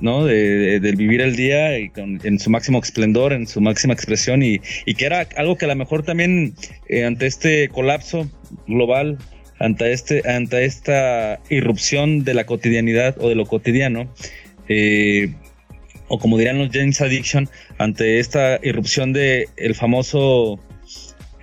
¿no? 0.00 0.24
De, 0.24 0.80
del 0.80 0.96
vivir 0.96 1.20
el 1.20 1.36
día 1.36 1.78
y 1.78 1.90
en 1.96 2.38
su 2.38 2.50
máximo 2.50 2.80
esplendor, 2.80 3.32
en 3.32 3.46
su 3.46 3.60
máxima 3.60 3.94
expresión 3.94 4.42
y, 4.42 4.58
que 4.58 5.06
era 5.06 5.26
algo 5.36 5.56
que 5.56 5.64
a 5.64 5.68
lo 5.68 5.76
mejor 5.76 6.02
también 6.02 6.54
eh, 6.88 7.04
ante 7.04 7.26
este 7.26 7.68
colapso 7.68 8.28
global, 8.66 9.18
ante, 9.58 9.92
este, 9.92 10.28
ante 10.28 10.64
esta 10.64 11.40
irrupción 11.50 12.24
de 12.24 12.34
la 12.34 12.44
cotidianidad 12.44 13.16
o 13.18 13.28
de 13.28 13.34
lo 13.34 13.46
cotidiano, 13.46 14.12
eh, 14.68 15.32
o 16.08 16.18
como 16.18 16.38
dirían 16.38 16.58
los 16.58 16.70
James 16.72 17.00
Addiction, 17.00 17.48
ante 17.78 18.18
esta 18.18 18.58
irrupción 18.62 19.12
de 19.12 19.48
el 19.56 19.74
famoso 19.74 20.58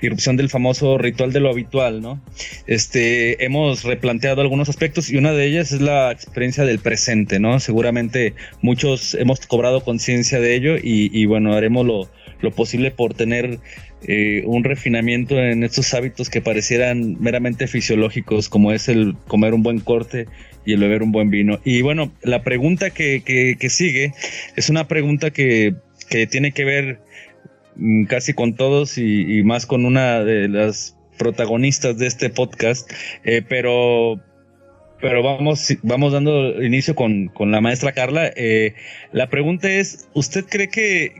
irrupción 0.06 0.38
del 0.38 0.50
famoso 0.50 0.98
ritual 0.98 1.34
de 1.34 1.39
lo 1.39 1.50
habitual, 1.50 2.02
¿no? 2.02 2.22
Este, 2.68 3.44
hemos 3.44 3.84
replanteado 3.84 4.41
algunos 4.41 4.70
aspectos 4.70 5.10
y 5.10 5.18
una 5.18 5.34
de 5.34 5.46
ellas 5.46 5.72
es 5.72 5.82
la 5.82 6.12
experiencia 6.12 6.63
del 6.65 6.80
presente, 6.80 7.39
¿no? 7.39 7.60
Seguramente 7.60 8.34
muchos 8.62 9.15
hemos 9.15 9.39
cobrado 9.46 9.84
conciencia 9.84 10.39
de 10.39 10.56
ello 10.56 10.76
y, 10.82 11.26
bueno, 11.26 11.54
haremos 11.54 11.86
lo, 11.86 12.10
posible 12.56 12.91
por 12.91 13.15
tener 13.15 13.58
eh, 14.08 14.44
un 14.46 14.63
refinamiento 14.63 15.36
en 15.39 15.63
estos 15.63 15.91
hábitos 15.96 16.30
que 16.30 16.39
parecieran 16.39 17.18
meramente 17.20 17.65
fisiológicos, 17.65 18.50
como 18.50 18.72
es 18.72 18.88
el 18.88 19.15
comer 19.28 19.56
un 19.56 19.63
buen 19.63 19.80
corte 19.80 20.28
y 20.63 20.74
el 20.74 20.80
beber 20.80 21.02
un 21.02 21.12
buen 21.12 21.32
vino. 21.32 21.60
Y 21.65 21.82
bueno, 21.82 22.12
la 22.22 22.44
pregunta 22.44 22.91
que, 22.91 23.24
que, 23.24 23.70
sigue 23.70 24.13
es 24.56 24.70
una 24.70 24.88
pregunta 24.88 25.32
que, 25.32 25.74
que 26.08 26.28
tiene 26.28 26.52
que 26.52 26.65
ver 26.65 27.00
casi 28.08 28.34
con 28.34 28.56
todos 28.56 28.98
y, 28.98 29.44
más 29.44 29.66
con 29.66 29.86
una 29.86 30.24
de 30.24 30.48
las 30.48 30.98
protagonistas 31.18 31.98
de 31.98 32.08
este 32.08 32.30
podcast, 32.30 32.92
eh, 33.24 33.42
pero 33.48 34.20
pero 35.02 35.22
vamos, 35.22 35.74
vamos 35.84 36.14
dando 36.14 36.64
inicio 36.64 36.96
con, 36.96 37.32
la 37.38 37.62
maestra 37.62 37.92
Carla. 37.92 38.32
Eh, 38.36 38.74
la 39.12 39.30
pregunta 39.30 39.70
es, 39.70 40.08
¿usted 40.14 40.46
cree 40.46 40.70
que, 40.70 41.14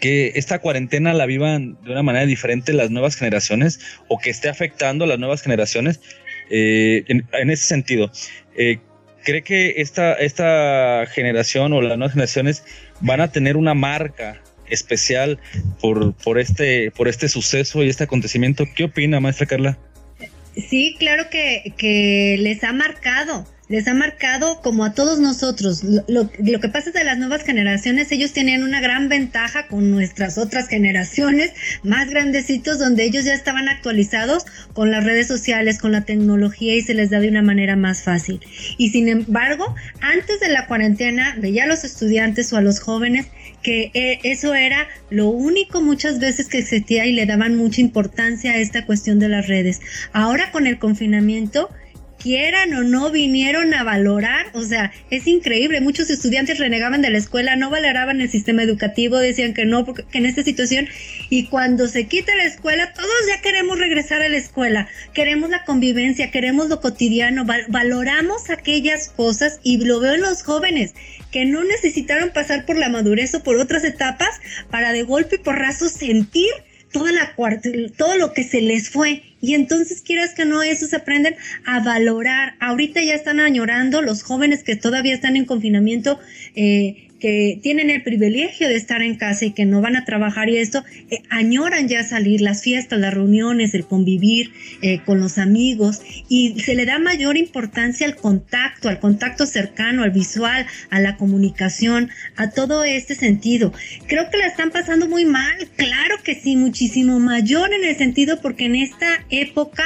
que, 0.00 0.32
esta 0.34 0.60
cuarentena 0.60 1.12
la 1.12 1.26
vivan 1.26 1.76
de 1.82 1.90
una 1.92 2.02
manera 2.02 2.24
diferente 2.24 2.72
las 2.72 2.90
nuevas 2.90 3.16
generaciones 3.16 3.80
o 4.06 4.18
que 4.18 4.30
esté 4.30 4.48
afectando 4.48 5.04
a 5.04 5.08
las 5.08 5.18
nuevas 5.18 5.42
generaciones? 5.42 6.00
Eh, 6.48 7.04
en, 7.08 7.50
ese 7.50 7.66
sentido, 7.66 8.10
¿cree 8.54 9.42
que 9.42 9.74
esta, 9.78 10.14
esta 10.14 11.04
generación 11.12 11.72
o 11.74 11.82
las 11.82 11.98
nuevas 11.98 12.14
generaciones 12.14 12.64
van 13.00 13.20
a 13.20 13.30
tener 13.30 13.56
una 13.56 13.74
marca 13.74 14.40
especial 14.70 15.38
por, 15.80 16.14
por, 16.14 16.38
este, 16.38 16.90
por 16.90 17.08
este 17.08 17.28
suceso 17.28 17.82
y 17.82 17.88
este 17.88 18.04
acontecimiento. 18.04 18.64
¿Qué 18.74 18.84
opina, 18.84 19.20
maestra 19.20 19.46
Carla? 19.46 19.78
Sí, 20.56 20.96
claro 20.98 21.30
que, 21.30 21.74
que 21.76 22.36
les 22.38 22.64
ha 22.64 22.72
marcado 22.72 23.46
les 23.68 23.86
ha 23.86 23.94
marcado 23.94 24.60
como 24.62 24.84
a 24.84 24.94
todos 24.94 25.20
nosotros. 25.20 25.82
Lo, 25.84 26.30
que 26.30 26.68
pasa 26.68 26.90
es 26.90 26.96
que 26.96 27.04
las 27.04 27.18
nuevas 27.18 27.44
generaciones, 27.44 28.10
ellos 28.12 28.32
tenían 28.32 28.62
una 28.62 28.80
gran 28.80 29.08
ventaja 29.08 29.66
con 29.66 29.90
nuestras 29.90 30.38
otras 30.38 30.68
generaciones 30.68 31.52
más 31.82 32.08
grandecitos, 32.08 32.78
donde 32.78 33.04
ellos 33.04 33.24
ya 33.24 33.34
estaban 33.34 33.68
actualizados 33.68 34.46
con 34.72 34.90
las 34.90 35.04
redes 35.04 35.26
sociales, 35.26 35.78
con 35.78 35.92
la 35.92 36.04
tecnología 36.04 36.74
y 36.74 36.82
se 36.82 36.94
les 36.94 37.10
da 37.10 37.20
de 37.20 37.28
una 37.28 37.42
manera 37.42 37.76
más 37.76 38.02
fácil. 38.02 38.40
Y 38.78 38.90
sin 38.90 39.08
embargo, 39.08 39.74
antes 40.00 40.40
de 40.40 40.48
la 40.48 40.66
cuarentena, 40.66 41.36
veía 41.38 41.64
a 41.64 41.66
los 41.66 41.84
estudiantes 41.84 42.52
o 42.52 42.56
a 42.56 42.62
los 42.62 42.80
jóvenes 42.80 43.26
eh, 43.70 44.20
eso 44.22 44.54
era 44.54 44.88
lo 45.10 45.28
único 45.28 45.80
muchas 45.80 46.18
veces 46.18 46.48
que 46.48 46.58
existía 46.58 47.06
y 47.06 47.12
le 47.12 47.26
daban 47.26 47.56
mucha 47.56 47.80
importancia 47.80 48.52
a 48.52 48.56
esta 48.58 48.86
cuestión 48.86 49.18
de 49.18 49.28
las 49.28 49.46
redes. 49.46 49.80
Ahora 50.12 50.50
con 50.50 50.66
el 50.66 50.78
confinamiento, 50.78 51.70
quieran 52.18 52.74
o 52.74 52.82
no, 52.82 53.10
vinieron 53.10 53.72
a 53.74 53.84
valorar. 53.84 54.46
O 54.54 54.62
sea, 54.62 54.92
es 55.10 55.26
increíble. 55.26 55.80
Muchos 55.80 56.10
estudiantes 56.10 56.58
renegaban 56.58 57.02
de 57.02 57.10
la 57.10 57.18
escuela, 57.18 57.56
no 57.56 57.70
valoraban 57.70 58.20
el 58.20 58.30
sistema 58.30 58.62
educativo, 58.62 59.16
decían 59.18 59.54
que 59.54 59.64
no, 59.64 59.84
porque 59.84 60.04
en 60.12 60.26
esta 60.26 60.42
situación. 60.42 60.88
Y 61.30 61.46
cuando 61.46 61.88
se 61.88 62.06
quita 62.06 62.34
la 62.36 62.44
escuela, 62.44 62.92
todos 62.92 63.08
ya 63.28 63.40
queremos 63.40 63.78
regresar 63.78 64.22
a 64.22 64.28
la 64.28 64.36
escuela. 64.36 64.88
Queremos 65.14 65.50
la 65.50 65.64
convivencia, 65.64 66.30
queremos 66.30 66.68
lo 66.68 66.80
cotidiano, 66.80 67.46
valoramos 67.68 68.50
aquellas 68.50 69.08
cosas 69.08 69.60
y 69.62 69.84
lo 69.84 70.00
veo 70.00 70.14
en 70.14 70.22
los 70.22 70.42
jóvenes 70.42 70.94
que 71.30 71.44
no 71.44 71.62
necesitaron 71.64 72.30
pasar 72.30 72.64
por 72.64 72.76
la 72.76 72.88
madurez 72.88 73.34
o 73.34 73.42
por 73.42 73.56
otras 73.56 73.84
etapas 73.84 74.40
para 74.70 74.92
de 74.92 75.02
golpe 75.02 75.36
y 75.36 75.38
porrazo 75.38 75.88
sentir 75.88 76.50
toda 76.92 77.12
la 77.12 77.34
todo 77.96 78.16
lo 78.16 78.32
que 78.32 78.44
se 78.44 78.60
les 78.60 78.90
fue. 78.90 79.22
Y 79.40 79.54
entonces 79.54 80.02
quieras 80.02 80.34
que 80.34 80.44
no, 80.44 80.62
esos 80.62 80.94
aprenden 80.94 81.36
a 81.64 81.80
valorar. 81.80 82.54
Ahorita 82.60 83.02
ya 83.02 83.14
están 83.14 83.40
añorando 83.40 84.02
los 84.02 84.22
jóvenes 84.22 84.64
que 84.64 84.76
todavía 84.76 85.14
están 85.14 85.36
en 85.36 85.44
confinamiento. 85.44 86.18
Eh, 86.54 87.07
que 87.18 87.58
tienen 87.62 87.90
el 87.90 88.02
privilegio 88.02 88.68
de 88.68 88.76
estar 88.76 89.02
en 89.02 89.16
casa 89.16 89.44
y 89.44 89.52
que 89.52 89.64
no 89.64 89.80
van 89.80 89.96
a 89.96 90.04
trabajar 90.04 90.48
y 90.48 90.58
esto, 90.58 90.84
eh, 91.10 91.22
añoran 91.30 91.88
ya 91.88 92.04
salir, 92.04 92.40
las 92.40 92.62
fiestas, 92.62 92.98
las 92.98 93.14
reuniones, 93.14 93.74
el 93.74 93.84
convivir 93.84 94.52
eh, 94.82 95.00
con 95.04 95.20
los 95.20 95.38
amigos 95.38 96.00
y 96.28 96.60
se 96.60 96.74
le 96.74 96.86
da 96.86 96.98
mayor 96.98 97.36
importancia 97.36 98.06
al 98.06 98.16
contacto, 98.16 98.88
al 98.88 99.00
contacto 99.00 99.46
cercano, 99.46 100.02
al 100.02 100.10
visual, 100.10 100.66
a 100.90 101.00
la 101.00 101.16
comunicación, 101.16 102.10
a 102.36 102.50
todo 102.50 102.84
este 102.84 103.14
sentido. 103.14 103.72
Creo 104.06 104.30
que 104.30 104.38
la 104.38 104.46
están 104.46 104.70
pasando 104.70 105.08
muy 105.08 105.24
mal, 105.24 105.68
claro 105.76 106.16
que 106.22 106.34
sí, 106.34 106.56
muchísimo 106.56 107.18
mayor 107.18 107.72
en 107.72 107.84
el 107.84 107.96
sentido 107.96 108.40
porque 108.40 108.66
en 108.66 108.76
esta 108.76 109.24
época, 109.30 109.84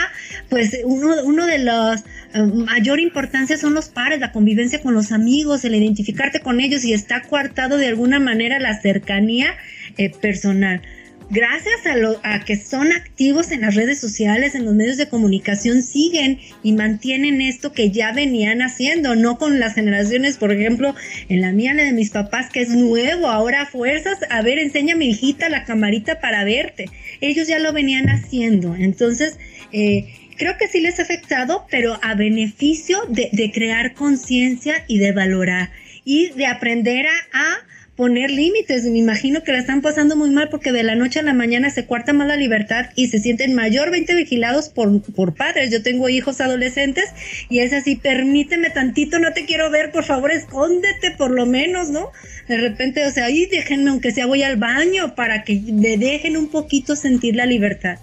pues 0.48 0.78
uno, 0.84 1.14
uno 1.24 1.46
de 1.46 1.58
los 1.58 2.04
mayor 2.34 3.00
importancia 3.00 3.56
son 3.56 3.74
los 3.74 3.88
pares, 3.88 4.20
la 4.20 4.32
convivencia 4.32 4.80
con 4.80 4.94
los 4.94 5.12
amigos, 5.12 5.64
el 5.64 5.74
identificarte 5.74 6.40
con 6.40 6.60
ellos 6.60 6.84
y 6.84 6.92
está 6.92 7.22
coartado 7.22 7.76
de 7.76 7.88
alguna 7.88 8.20
manera 8.20 8.58
la 8.58 8.80
cercanía 8.80 9.54
eh, 9.96 10.10
personal. 10.10 10.82
Gracias 11.30 11.86
a, 11.86 11.96
lo, 11.96 12.20
a 12.24 12.44
que 12.44 12.56
son 12.56 12.92
activos 12.92 13.52
en 13.52 13.62
las 13.62 13.74
redes 13.74 13.98
sociales, 13.98 14.54
en 14.54 14.66
los 14.66 14.74
medios 14.74 14.98
de 14.98 15.08
comunicación, 15.08 15.82
siguen 15.82 16.38
y 16.62 16.72
mantienen 16.72 17.40
esto 17.40 17.72
que 17.72 17.90
ya 17.90 18.12
venían 18.12 18.60
haciendo, 18.60 19.14
no 19.14 19.38
con 19.38 19.58
las 19.58 19.74
generaciones, 19.74 20.36
por 20.36 20.52
ejemplo, 20.52 20.94
en 21.30 21.40
la 21.40 21.52
mía, 21.52 21.72
la 21.72 21.84
de 21.84 21.92
mis 21.92 22.10
papás, 22.10 22.50
que 22.50 22.60
es 22.60 22.68
nuevo, 22.68 23.28
ahora 23.28 23.64
fuerzas, 23.64 24.18
a 24.28 24.42
ver, 24.42 24.58
enseña 24.58 24.94
mi 24.94 25.08
hijita 25.08 25.48
la 25.48 25.64
camarita 25.64 26.20
para 26.20 26.44
verte. 26.44 26.90
Ellos 27.22 27.48
ya 27.48 27.58
lo 27.58 27.72
venían 27.72 28.10
haciendo. 28.10 28.74
Entonces, 28.74 29.38
eh, 29.72 30.12
creo 30.36 30.56
que 30.58 30.68
sí 30.68 30.80
les 30.80 30.98
ha 30.98 31.02
afectado, 31.02 31.66
pero 31.70 31.98
a 32.02 32.14
beneficio 32.14 32.98
de, 33.08 33.50
crear 33.52 33.94
conciencia 33.94 34.84
y 34.86 34.98
de 34.98 35.12
valorar 35.12 35.70
y 36.04 36.30
de 36.30 36.46
aprender 36.46 37.06
a, 37.32 37.66
poner 37.96 38.30
límites. 38.30 38.84
Me 38.84 38.98
imagino 38.98 39.42
que 39.42 39.52
la 39.52 39.58
están 39.58 39.82
pasando 39.82 40.16
muy 40.16 40.30
mal 40.30 40.48
porque 40.48 40.72
de 40.72 40.82
la 40.82 40.94
noche 40.94 41.20
a 41.20 41.22
la 41.22 41.34
mañana 41.34 41.70
se 41.70 41.84
cuarta 41.84 42.12
más 42.12 42.26
la 42.26 42.36
libertad 42.36 42.86
y 42.96 43.08
se 43.08 43.18
sienten 43.18 43.54
mayormente 43.54 44.14
vigilados 44.14 44.70
por, 44.70 45.02
por 45.12 45.34
padres. 45.34 45.70
Yo 45.70 45.82
tengo 45.82 46.08
hijos 46.08 46.40
adolescentes 46.40 47.04
y 47.50 47.60
es 47.60 47.72
así, 47.72 47.96
permíteme 47.96 48.70
tantito, 48.70 49.18
no 49.18 49.32
te 49.32 49.44
quiero 49.44 49.70
ver, 49.70 49.92
por 49.92 50.04
favor, 50.04 50.32
escóndete 50.32 51.12
por 51.12 51.30
lo 51.30 51.46
menos, 51.46 51.90
¿no? 51.90 52.10
De 52.48 52.56
repente, 52.56 53.04
o 53.04 53.10
sea, 53.10 53.26
ahí 53.26 53.46
déjenme, 53.46 53.90
aunque 53.90 54.10
sea 54.10 54.26
voy 54.26 54.42
al 54.42 54.56
baño, 54.56 55.14
para 55.14 55.44
que 55.44 55.60
me 55.60 55.96
dejen 55.96 56.36
un 56.36 56.48
poquito 56.48 56.96
sentir 56.96 57.36
la 57.36 57.46
libertad. 57.46 57.98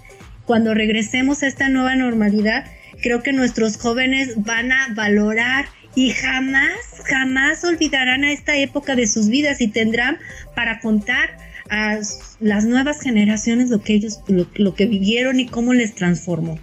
Cuando 0.49 0.73
regresemos 0.73 1.43
a 1.43 1.47
esta 1.47 1.69
nueva 1.69 1.95
normalidad, 1.95 2.65
creo 3.03 3.21
que 3.21 3.33
nuestros 3.33 3.77
jóvenes 3.77 4.33
van 4.35 4.71
a 4.71 4.95
valorar 4.95 5.65
y 5.93 6.09
jamás, 6.09 6.71
jamás 7.05 7.63
olvidarán 7.63 8.23
a 8.23 8.31
esta 8.31 8.57
época 8.57 8.95
de 8.95 9.05
sus 9.05 9.29
vidas 9.29 9.61
y 9.61 9.67
tendrán 9.67 10.17
para 10.55 10.79
contar 10.79 11.37
a 11.69 11.99
las 12.39 12.65
nuevas 12.65 12.99
generaciones 12.99 13.69
lo 13.69 13.83
que 13.83 13.93
ellos, 13.93 14.21
lo, 14.27 14.73
que 14.73 14.87
vivieron 14.87 15.39
y 15.39 15.45
cómo 15.45 15.75
les 15.75 15.93
transformó. 15.93 16.57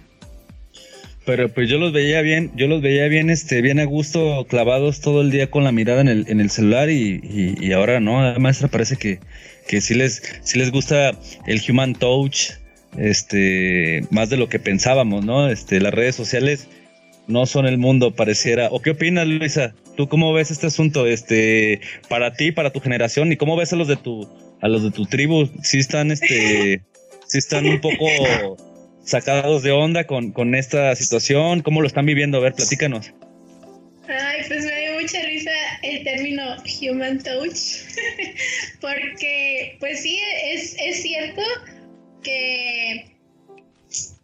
Pero 1.25 1.47
pues 1.53 1.69
yo 1.69 1.77
los 1.77 1.93
veía 1.93 2.21
bien, 2.21 2.51
yo 2.57 2.67
los 2.67 2.81
veía 2.81 3.07
bien, 3.07 3.29
este, 3.29 3.61
bien 3.61 3.79
a 3.79 3.85
gusto, 3.85 4.45
clavados 4.49 4.99
todo 4.99 5.21
el 5.21 5.31
día 5.31 5.49
con 5.49 5.63
la 5.63 5.71
mirada 5.71 6.01
en 6.01 6.09
el, 6.09 6.49
celular 6.49 6.89
y, 6.89 7.21
y, 7.57 7.71
ahora 7.71 8.01
no, 8.01 8.37
maestra 8.37 8.67
parece 8.67 8.97
que, 8.97 9.21
que 9.65 9.79
sí 9.79 9.93
les, 9.93 10.21
sí 10.43 10.59
les 10.59 10.71
gusta 10.71 11.17
el 11.45 11.61
human 11.69 11.93
touch, 11.93 12.49
este, 12.97 14.01
más 14.09 14.29
de 14.29 14.37
lo 14.37 14.49
que 14.49 14.59
pensábamos, 14.59 15.23
¿no? 15.23 15.49
Este, 15.49 15.79
las 15.79 15.93
redes 15.93 16.15
sociales 16.15 16.67
no 17.27 17.45
son 17.45 17.67
el 17.67 17.77
mundo, 17.77 18.15
pareciera. 18.15 18.69
¿O 18.71 18.81
qué 18.81 18.91
opinas, 18.91 19.27
Luisa? 19.27 19.73
¿Tú 19.95 20.07
cómo 20.07 20.33
ves 20.33 20.51
este 20.51 20.67
asunto, 20.67 21.05
este, 21.05 21.81
para 22.09 22.33
ti, 22.33 22.51
para 22.51 22.71
tu 22.71 22.79
generación, 22.79 23.31
y 23.31 23.37
cómo 23.37 23.55
ves 23.55 23.73
a 23.73 23.75
los 23.75 23.87
de 23.87 23.97
tu, 23.97 24.27
a 24.61 24.67
los 24.67 24.83
de 24.83 24.91
tu 24.91 25.05
tribu? 25.05 25.49
¿Sí 25.61 25.79
están, 25.79 26.11
este, 26.11 26.81
sí 27.27 27.37
están 27.37 27.65
un 27.67 27.81
poco 27.81 28.57
sacados 29.03 29.63
de 29.63 29.71
onda 29.71 30.05
con, 30.05 30.31
con 30.31 30.55
esta 30.55 30.95
situación? 30.95 31.61
¿Cómo 31.61 31.81
lo 31.81 31.87
están 31.87 32.05
viviendo? 32.05 32.37
A 32.37 32.41
ver, 32.41 32.53
platícanos. 32.53 33.13
Ay, 34.07 34.41
pues 34.47 34.63
me 34.63 34.79
dio 34.79 35.01
mucha 35.01 35.21
risa 35.21 35.51
el 35.83 36.03
término 36.05 36.55
human 36.81 37.19
touch, 37.21 37.83
porque, 38.81 39.75
pues 39.81 40.01
sí, 40.01 40.17
es, 40.53 40.77
es 40.79 41.01
cierto 41.01 41.41
que 42.23 43.17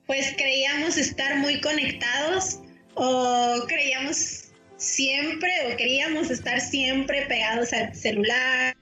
pues 0.05 0.33
creíamos 0.37 0.97
estar 0.97 1.37
muy 1.37 1.61
conectados 1.61 2.59
o 2.95 3.63
creíamos 3.67 4.43
siempre 4.77 5.51
o 5.65 5.77
queríamos 5.77 6.29
estar 6.29 6.59
siempre 6.59 7.25
pegados 7.27 7.71
al 7.73 7.95
celular, 7.95 8.75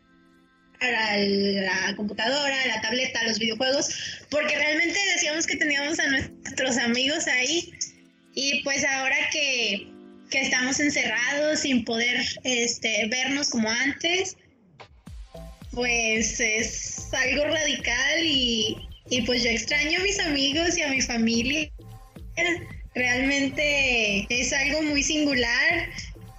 a 0.79 1.17
la 1.17 1.95
computadora, 1.95 2.61
a 2.63 2.67
la 2.67 2.81
tableta, 2.81 3.19
a 3.19 3.27
los 3.27 3.37
videojuegos, 3.37 4.25
porque 4.29 4.57
realmente 4.57 4.97
decíamos 5.13 5.45
que 5.45 5.57
teníamos 5.57 5.99
a 5.99 6.07
nuestros 6.07 6.77
amigos 6.77 7.27
ahí 7.27 7.71
y 8.33 8.63
pues 8.63 8.83
ahora 8.83 9.15
que, 9.31 9.87
que 10.31 10.41
estamos 10.41 10.79
encerrados 10.79 11.59
sin 11.59 11.85
poder 11.85 12.25
este, 12.43 13.07
vernos 13.09 13.49
como 13.49 13.69
antes, 13.69 14.37
pues 15.71 16.39
es 16.39 17.07
algo 17.13 17.45
radical 17.45 18.23
y, 18.23 18.89
y 19.11 19.21
pues 19.23 19.43
yo 19.43 19.49
extraño 19.49 19.99
a 19.99 20.03
mis 20.03 20.19
amigos 20.19 20.77
y 20.77 20.83
a 20.83 20.87
mi 20.87 21.01
familia 21.01 21.69
realmente 22.95 24.25
es 24.29 24.53
algo 24.53 24.81
muy 24.83 25.03
singular 25.03 25.89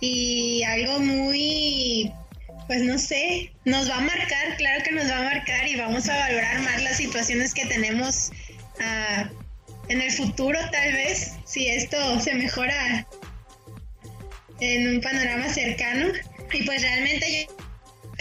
y 0.01 0.63
algo 0.65 0.99
muy, 0.99 2.11
pues 2.67 2.81
no 2.81 2.99
sé, 2.99 3.53
nos 3.67 3.91
va 3.91 3.99
a 3.99 4.01
marcar, 4.01 4.57
claro 4.57 4.83
que 4.85 4.93
nos 4.93 5.09
va 5.09 5.19
a 5.19 5.23
marcar 5.23 5.69
y 5.69 5.77
vamos 5.77 6.09
a 6.09 6.19
valorar 6.19 6.61
más 6.61 6.83
las 6.83 6.97
situaciones 6.97 7.53
que 7.53 7.67
tenemos 7.67 8.31
ah, 8.81 9.29
en 9.89 10.01
el 10.01 10.11
futuro 10.11 10.59
tal 10.73 10.93
vez, 10.95 11.35
si 11.45 11.69
esto 11.69 12.21
se 12.21 12.35
mejora 12.35 13.07
en 14.61 14.95
un 14.95 15.01
panorama 15.03 15.53
cercano. 15.53 16.09
Y 16.55 16.63
pues 16.65 16.83
realmente 16.83 17.47
yo 17.49 17.62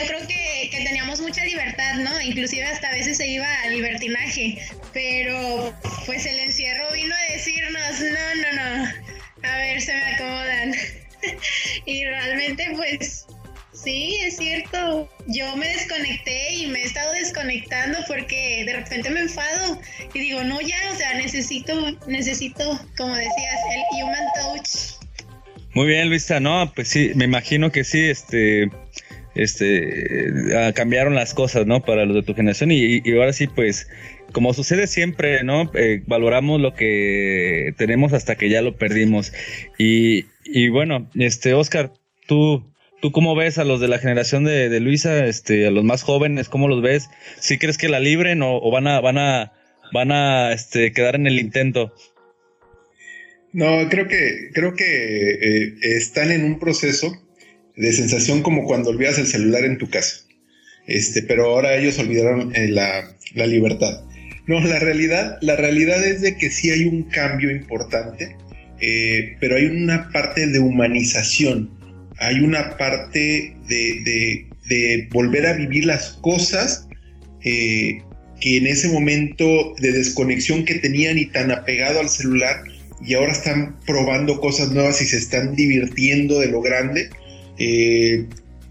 yo 0.01 0.07
creo 0.07 0.27
que, 0.27 0.69
teníamos 0.83 1.21
mucha 1.21 1.45
libertad, 1.45 1.95
¿no? 1.95 2.21
Inclusive 2.21 2.63
hasta 2.63 2.89
a 2.89 2.91
veces 2.91 3.17
se 3.17 3.27
iba 3.27 3.47
al 3.63 3.73
libertinaje, 3.73 4.57
pero 4.93 5.73
pues 6.05 6.25
el 6.25 6.39
encierro 6.39 6.91
vino 6.93 7.13
a 7.13 7.33
decirnos, 7.33 7.99
no, 7.99 8.35
no, 8.41 8.83
no, 8.83 9.49
a 9.49 9.57
ver, 9.57 9.81
se 9.81 9.93
me 9.93 10.03
acomodan. 10.03 10.73
y 11.85 12.05
realmente 12.05 12.73
pues 12.75 13.27
sí, 13.73 14.17
es 14.21 14.37
cierto, 14.37 15.09
yo 15.27 15.55
me 15.55 15.67
desconecté 15.67 16.53
y 16.55 16.67
me 16.67 16.81
he 16.81 16.85
estado 16.85 17.13
desconectando 17.13 17.99
porque 18.07 18.63
de 18.65 18.73
repente 18.73 19.09
me 19.09 19.21
enfado 19.21 19.79
y 20.13 20.19
digo, 20.19 20.43
no, 20.43 20.59
ya, 20.61 20.77
o 20.91 20.95
sea, 20.95 21.13
necesito, 21.15 21.91
necesito, 22.07 22.79
como 22.97 23.15
decías, 23.15 23.59
el 23.73 24.03
human 24.03 24.25
touch. 24.35 25.01
Muy 25.73 25.87
bien, 25.87 26.09
Luisa, 26.09 26.39
no, 26.39 26.71
pues 26.73 26.89
sí, 26.89 27.11
me 27.15 27.25
imagino 27.25 27.71
que 27.71 27.83
sí, 27.83 28.09
este 28.09 28.69
este, 29.35 30.73
cambiaron 30.75 31.15
las 31.15 31.33
cosas, 31.33 31.65
¿no? 31.65 31.83
Para 31.83 32.05
los 32.05 32.15
de 32.15 32.23
tu 32.23 32.33
generación 32.33 32.71
y, 32.71 33.01
ahora 33.11 33.33
sí, 33.33 33.47
pues, 33.47 33.87
como 34.31 34.53
sucede 34.53 34.87
siempre, 34.87 35.43
¿no? 35.43 35.71
Eh, 35.73 36.03
valoramos 36.07 36.61
lo 36.61 36.73
que 36.73 37.73
tenemos 37.77 38.13
hasta 38.13 38.35
que 38.35 38.49
ya 38.49 38.61
lo 38.61 38.75
perdimos. 38.77 39.33
Y, 39.77 40.25
y 40.45 40.69
bueno, 40.69 41.09
este, 41.15 41.53
Oscar, 41.53 41.91
tú, 42.27 42.71
¿Tú 43.01 43.11
cómo 43.11 43.35
ves 43.35 43.57
a 43.57 43.63
los 43.63 43.81
de 43.81 43.87
la 43.87 43.97
generación 43.97 44.43
de, 44.43 44.79
Luisa, 44.79 45.25
este, 45.25 45.65
a 45.65 45.71
los 45.71 45.83
más 45.83 46.03
jóvenes, 46.03 46.49
cómo 46.49 46.67
los 46.67 46.83
ves? 46.83 47.09
¿Sí 47.39 47.57
crees 47.57 47.79
que 47.79 47.89
la 47.89 47.99
libren 47.99 48.43
o, 48.43 48.69
van 48.69 48.85
a, 48.85 49.01
van 49.01 49.17
a, 49.17 49.53
van 49.91 50.11
a, 50.11 50.53
este, 50.53 50.93
quedar 50.93 51.15
en 51.15 51.25
el 51.25 51.39
intento? 51.39 51.95
No, 53.53 53.89
creo 53.89 54.07
que, 54.07 54.51
creo 54.53 54.75
que 54.75 55.31
eh, 55.31 55.73
están 55.81 56.31
en 56.31 56.45
un 56.45 56.59
proceso 56.59 57.11
de 57.81 57.93
sensación 57.93 58.41
como 58.41 58.65
cuando 58.65 58.89
olvidas 58.89 59.17
el 59.17 59.27
celular 59.27 59.65
en 59.65 59.77
tu 59.77 59.89
casa. 59.89 60.21
Este, 60.87 61.21
pero 61.23 61.45
ahora 61.45 61.75
ellos 61.75 61.99
olvidaron 61.99 62.55
eh, 62.55 62.67
la, 62.67 63.15
la, 63.33 63.45
libertad. 63.45 64.03
No, 64.47 64.59
la 64.59 64.79
realidad, 64.79 65.37
la 65.41 65.55
realidad 65.55 66.03
es 66.03 66.21
de 66.21 66.35
que 66.37 66.49
sí 66.49 66.71
hay 66.71 66.85
un 66.85 67.03
cambio 67.03 67.51
importante 67.51 68.35
eh, 68.81 69.37
pero 69.39 69.57
hay 69.57 69.65
una 69.65 70.09
parte 70.11 70.47
de 70.47 70.59
humanización, 70.59 71.69
hay 72.17 72.39
una 72.39 72.77
parte 72.77 73.55
de, 73.67 74.47
volver 75.11 75.45
a 75.45 75.53
vivir 75.53 75.85
las 75.85 76.13
cosas 76.21 76.87
eh, 77.43 78.01
que 78.39 78.57
en 78.57 78.67
ese 78.67 78.87
momento 78.87 79.75
de 79.79 79.91
desconexión 79.91 80.65
que 80.65 80.75
tenían 80.75 81.17
y 81.19 81.25
tan 81.25 81.51
apegado 81.51 81.99
al 81.99 82.09
celular 82.09 82.63
y 83.05 83.13
ahora 83.13 83.33
están 83.33 83.77
probando 83.85 84.39
cosas 84.39 84.71
nuevas 84.71 85.01
y 85.01 85.05
se 85.05 85.17
están 85.17 85.55
divirtiendo 85.55 86.39
de 86.39 86.47
lo 86.47 86.61
grande. 86.61 87.09
Eh, 87.63 88.25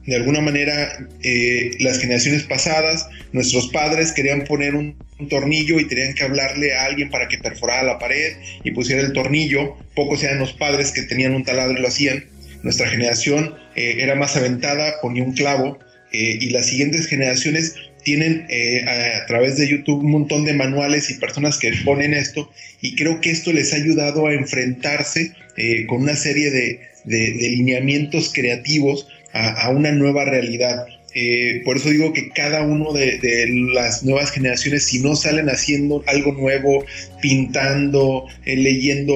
de 0.06 0.16
alguna 0.16 0.40
manera, 0.40 1.08
eh, 1.22 1.72
las 1.78 2.00
generaciones 2.00 2.42
pasadas, 2.42 3.06
nuestros 3.32 3.68
padres 3.68 4.10
querían 4.10 4.42
poner 4.44 4.74
un, 4.74 4.96
tornillo 5.28 5.78
y 5.78 5.86
tenían 5.86 6.14
que 6.14 6.24
hablarle 6.24 6.74
a 6.74 6.86
alguien 6.86 7.10
para 7.10 7.28
que 7.28 7.36
perforara 7.36 7.82
la 7.82 7.98
pared 7.98 8.32
y 8.64 8.70
pusiera 8.70 9.02
el 9.02 9.12
tornillo. 9.12 9.76
Pocos 9.94 10.24
eran 10.24 10.38
los 10.38 10.54
padres 10.54 10.92
que 10.92 11.02
tenían 11.02 11.34
un 11.34 11.44
taladro 11.44 11.78
y 11.78 11.82
lo 11.82 11.88
hacían. 11.88 12.24
Nuestra 12.62 12.88
generación 12.88 13.54
eh, 13.76 13.96
era 13.98 14.14
más 14.14 14.34
aventada, 14.36 14.94
ponía 15.02 15.22
un 15.22 15.34
clavo. 15.34 15.78
y 16.10 16.48
las 16.50 16.66
siguientes 16.66 17.06
generaciones 17.06 17.74
tienen 18.02 18.46
a, 18.88 19.26
través 19.26 19.58
de 19.58 19.68
YouTube 19.68 20.02
un 20.02 20.10
montón 20.10 20.46
de 20.46 20.54
manuales 20.54 21.10
y 21.10 21.14
personas 21.20 21.58
que 21.58 21.70
ponen 21.84 22.14
esto 22.14 22.50
y 22.80 22.96
creo 22.96 23.20
que 23.20 23.30
esto 23.30 23.52
les 23.52 23.72
ha 23.72 23.76
ayudado 23.76 24.26
a 24.26 24.32
enfrentarse 24.32 25.32
con 25.86 26.02
una 26.02 26.16
serie 26.16 26.50
de, 26.50 26.80
de, 27.04 27.30
lineamientos 27.30 28.32
creativos 28.32 29.06
a, 29.32 29.70
una 29.70 29.92
nueva 29.92 30.24
realidad. 30.24 30.86
Eh, 31.12 31.62
por 31.64 31.76
eso 31.76 31.90
digo 31.90 32.12
que 32.12 32.28
cada 32.28 32.62
uno 32.62 32.92
de, 32.92 33.18
las 33.74 34.04
nuevas 34.04 34.30
generaciones, 34.30 34.86
si 34.86 35.00
no 35.00 35.16
salen 35.16 35.48
haciendo 35.48 36.04
algo 36.06 36.32
nuevo, 36.32 36.84
pintando, 37.20 38.26
eh, 38.44 38.56
leyendo 38.56 39.14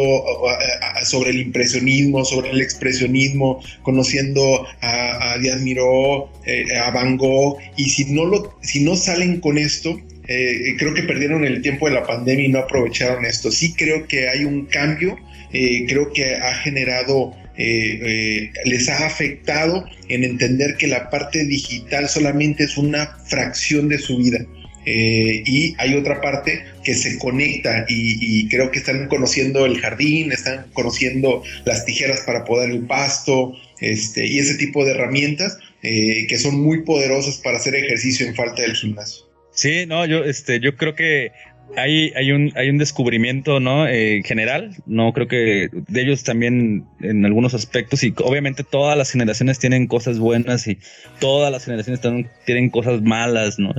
sobre 1.05 1.30
el 1.30 1.41
impresionismo, 1.41 2.24
sobre 2.24 2.51
el 2.51 2.61
expresionismo, 2.61 3.62
conociendo 3.82 4.66
a, 4.80 5.39
Díaz 5.41 5.61
Miró, 5.61 6.30
eh, 6.47 6.64
a 6.76 6.91
Van 6.91 7.16
Gogh, 7.16 7.59
y 7.76 7.91
si 7.91 8.12
no, 8.12 8.24
lo, 8.24 8.59
si 8.62 8.82
no 8.82 8.97
salen 8.97 9.41
con 9.41 9.59
esto, 9.59 10.01
creo 10.26 10.95
que 10.95 11.03
perdieron 11.03 11.45
el 11.45 11.61
tiempo 11.61 11.87
de 11.87 11.95
la 11.95 12.07
pandemia 12.07 12.47
y 12.47 12.49
no 12.49 12.61
aprovecharon 12.61 13.26
esto. 13.26 13.53
Sí 13.53 13.74
creo 13.74 14.09
que 14.09 14.28
hay 14.28 14.45
un 14.45 14.64
cambio, 14.64 15.18
creo 15.51 16.12
que 16.14 16.35
ha 16.37 16.55
generado 16.55 17.35
eh, 17.57 18.01
eh, 18.03 18.53
les 18.65 18.89
ha 18.89 19.07
afectado 19.07 19.85
en 20.09 20.25
entender 20.25 20.77
que 20.77 20.89
la 20.89 21.09
parte 21.09 21.45
digital 21.45 22.09
solamente 22.09 22.65
es 22.65 22.77
una 22.77 23.17
fracción 23.27 23.89
de 23.89 23.99
su 23.99 24.19
vida. 24.19 24.45
Eh, 24.87 25.43
y 25.47 25.75
hay 25.79 25.95
otra 25.95 26.21
parte 26.21 26.65
que 26.85 26.95
se 26.95 27.19
conecta 27.19 27.87
y, 27.89 28.47
creo 28.49 28.71
que 28.71 28.81
están 28.81 29.09
conociendo 29.09 29.65
el 29.65 29.81
jardín, 29.81 30.31
están 30.31 30.67
conociendo 30.75 31.43
las 31.65 31.87
tijeras 31.87 32.21
para 32.27 32.45
podar 32.45 32.71
el 32.71 32.81
pasto 32.87 33.57
este, 33.81 34.27
y 34.27 34.39
ese 34.39 34.57
tipo 34.57 34.85
de 34.85 34.91
herramientas 34.91 35.59
que 35.81 36.39
son 36.39 36.63
muy 36.63 36.83
poderosas 36.83 37.37
para 37.37 37.59
hacer 37.59 37.75
ejercicio 37.75 38.27
en 38.27 38.35
falta 38.35 38.63
del 38.63 38.75
gimnasio. 38.75 39.25
Sí, 39.53 39.85
no, 39.87 40.07
yo, 40.07 40.25
este, 40.25 40.59
yo 40.59 40.77
creo 40.77 40.95
que 40.95 41.31
hay, 41.77 42.12
hay, 42.15 42.33
un, 42.33 42.53
hay 42.55 42.69
un 42.69 42.79
descubrimiento, 42.79 43.61
¿no? 43.61 43.87
Eh, 43.87 44.23
general, 44.25 44.77
¿no? 44.87 45.12
Creo 45.12 45.29
que 45.29 45.69
de 45.73 46.03
ellos 46.03 46.25
también 46.25 46.85
en 47.01 47.25
algunos 47.25 47.55
aspectos 47.55 48.03
y 48.05 48.15
obviamente 48.19 48.65
todas 48.65 48.97
las 48.97 49.11
generaciones 49.11 49.59
tienen 49.59 49.87
cosas 49.87 50.19
buenas 50.19 50.67
y 50.69 50.79
todas 51.21 51.51
las 51.51 51.65
generaciones 51.65 52.01
tienen 52.45 52.71
cosas 52.71 53.03
malas, 53.03 53.59
¿no? 53.59 53.75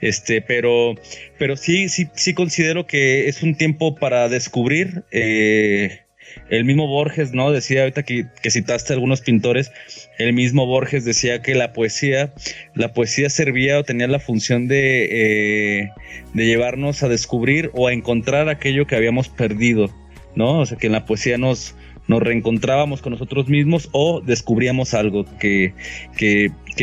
Este, 0.00 0.42
pero, 0.42 0.94
pero 1.38 1.56
sí, 1.56 1.88
sí, 1.88 2.08
sí 2.14 2.34
considero 2.34 2.86
que 2.86 3.28
es 3.28 3.42
un 3.42 3.54
tiempo 3.56 3.94
para 3.94 4.28
descubrir, 4.28 5.04
eh, 5.10 6.05
el 6.48 6.64
mismo 6.64 6.86
Borges, 6.86 7.32
¿no? 7.32 7.50
Decía 7.50 7.82
ahorita 7.82 8.02
que, 8.02 8.26
citaste 8.48 8.92
a 8.92 8.96
algunos 8.96 9.20
pintores, 9.20 9.72
el 10.18 10.32
mismo 10.32 10.66
Borges 10.66 11.04
decía 11.04 11.42
que 11.42 11.54
la 11.54 11.72
poesía, 11.72 12.32
la 12.74 12.92
poesía 12.92 13.30
servía 13.30 13.78
o 13.78 13.84
tenía 13.84 14.06
la 14.06 14.20
función 14.20 14.68
de, 14.68 15.82
eh, 15.82 15.90
llevarnos 16.34 17.02
a 17.02 17.08
descubrir 17.08 17.70
o 17.74 17.88
a 17.88 17.92
encontrar 17.92 18.48
aquello 18.48 18.86
que 18.86 18.96
habíamos 18.96 19.28
perdido, 19.28 19.90
¿no? 20.34 20.60
O 20.60 20.66
sea, 20.66 20.78
que 20.78 20.86
en 20.86 20.92
la 20.92 21.04
poesía 21.04 21.38
nos, 21.38 21.74
reencontrábamos 22.08 23.02
con 23.02 23.12
nosotros 23.12 23.48
mismos 23.48 23.88
o 23.90 24.20
descubríamos 24.20 24.94
algo 24.94 25.24
que 25.40 25.72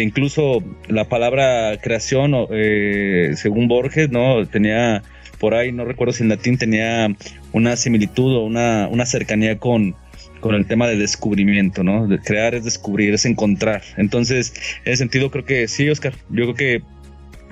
incluso 0.02 0.64
la 0.88 1.08
palabra 1.08 1.78
creación, 1.82 2.34
eh, 2.52 3.34
según 3.36 3.68
Borges, 3.68 4.10
¿no? 4.10 4.46
Tenía 4.48 5.04
por 5.40 5.54
ahí, 5.54 5.72
no 5.72 5.86
recuerdo 5.86 6.14
si 6.14 6.24
en 6.24 6.30
latín 6.30 6.58
tenía 6.58 7.14
una 7.54 7.76
similitud 7.76 8.36
o 8.36 8.44
una, 8.44 8.88
una 8.92 9.06
cercanía 9.06 9.58
con, 9.60 9.96
con 10.40 10.56
el 10.56 10.66
tema 10.66 10.88
de 10.88 10.98
descubrimiento, 10.98 11.84
¿no? 11.84 12.08
De 12.08 12.20
crear 12.20 12.56
es 12.56 12.66
descubrir, 12.66 13.14
es 13.14 13.26
encontrar. 13.26 13.82
Entonces, 13.98 14.54
en 14.84 14.92
ese 14.92 14.98
sentido 14.98 15.32
creo 15.32 15.46
que 15.46 15.68
sí, 15.68 15.90
Oscar, 15.90 16.14
yo 16.30 16.54
creo 16.54 16.56
que, 16.56 16.82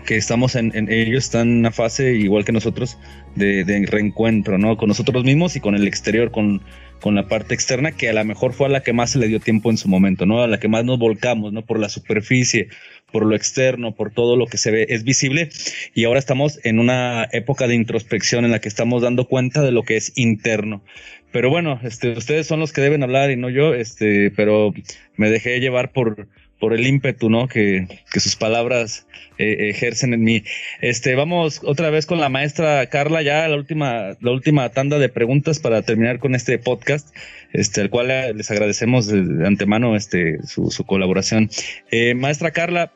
que 0.05 0.17
estamos 0.17 0.55
en, 0.55 0.73
ellos 0.89 1.25
están 1.25 1.49
en 1.49 1.57
una 1.59 1.71
fase 1.71 2.15
igual 2.15 2.43
que 2.43 2.51
nosotros 2.51 2.97
de, 3.35 3.63
de, 3.63 3.85
reencuentro, 3.85 4.57
¿no? 4.57 4.75
Con 4.75 4.89
nosotros 4.89 5.23
mismos 5.23 5.55
y 5.55 5.59
con 5.59 5.75
el 5.75 5.87
exterior, 5.87 6.31
con, 6.31 6.61
con 7.01 7.15
la 7.15 7.27
parte 7.27 7.53
externa, 7.53 7.91
que 7.91 8.09
a 8.09 8.13
lo 8.13 8.23
mejor 8.23 8.53
fue 8.53 8.67
a 8.67 8.69
la 8.69 8.83
que 8.83 8.93
más 8.93 9.09
se 9.09 9.19
le 9.19 9.27
dio 9.27 9.39
tiempo 9.39 9.69
en 9.69 9.77
su 9.77 9.89
momento, 9.89 10.25
¿no? 10.25 10.41
A 10.41 10.47
la 10.47 10.59
que 10.59 10.67
más 10.67 10.85
nos 10.85 10.99
volcamos, 10.99 11.51
¿no? 11.51 11.65
Por 11.65 11.79
la 11.79 11.89
superficie, 11.89 12.69
por 13.11 13.25
lo 13.25 13.35
externo, 13.35 13.93
por 13.93 14.11
todo 14.11 14.37
lo 14.37 14.45
que 14.45 14.57
se 14.57 14.71
ve, 14.71 14.85
es 14.89 15.03
visible. 15.03 15.49
Y 15.93 16.05
ahora 16.05 16.19
estamos 16.19 16.59
en 16.63 16.79
una 16.79 17.27
época 17.31 17.67
de 17.67 17.75
introspección 17.75 18.45
en 18.45 18.51
la 18.51 18.59
que 18.59 18.69
estamos 18.69 19.01
dando 19.01 19.27
cuenta 19.27 19.61
de 19.61 19.71
lo 19.71 19.83
que 19.83 19.97
es 19.97 20.13
interno. 20.15 20.83
Pero 21.31 21.49
bueno, 21.49 21.79
este, 21.83 22.11
ustedes 22.11 22.47
son 22.47 22.59
los 22.59 22.71
que 22.71 22.81
deben 22.81 23.03
hablar 23.03 23.31
y 23.31 23.35
no 23.35 23.49
yo, 23.49 23.73
este, 23.73 24.31
pero 24.31 24.73
me 25.15 25.29
dejé 25.29 25.59
llevar 25.59 25.91
por, 25.91 26.27
por 26.61 26.73
el 26.73 26.87
ímpetu, 26.87 27.29
¿no? 27.29 27.49
Que, 27.49 27.87
que 28.13 28.21
sus 28.21 28.37
palabras 28.37 29.05
eh, 29.37 29.69
ejercen 29.69 30.13
en 30.13 30.23
mí. 30.23 30.43
Este, 30.79 31.15
vamos 31.15 31.59
otra 31.65 31.89
vez 31.89 32.05
con 32.05 32.21
la 32.21 32.29
maestra 32.29 32.85
Carla, 32.85 33.21
ya 33.21 33.45
la 33.49 33.57
última, 33.57 34.15
la 34.21 34.31
última 34.31 34.69
tanda 34.69 34.97
de 34.97 35.09
preguntas 35.09 35.59
para 35.59 35.81
terminar 35.81 36.19
con 36.19 36.35
este 36.35 36.57
podcast, 36.57 37.13
este, 37.51 37.81
al 37.81 37.89
cual 37.89 38.07
les 38.37 38.49
agradecemos 38.49 39.07
de 39.07 39.45
antemano, 39.45 39.97
este, 39.97 40.41
su, 40.43 40.71
su 40.71 40.85
colaboración. 40.85 41.49
Eh, 41.91 42.13
maestra 42.13 42.51
Carla, 42.51 42.93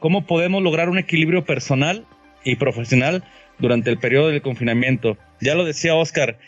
¿Cómo 0.00 0.26
podemos 0.26 0.62
lograr 0.62 0.88
un 0.88 0.98
equilibrio 0.98 1.44
personal 1.44 2.06
y 2.44 2.54
profesional 2.56 3.24
durante 3.58 3.90
el 3.90 3.98
periodo 3.98 4.28
del 4.28 4.42
confinamiento? 4.42 5.18
Ya 5.40 5.56
lo 5.56 5.64
decía 5.64 5.96
Oscar, 5.96 6.38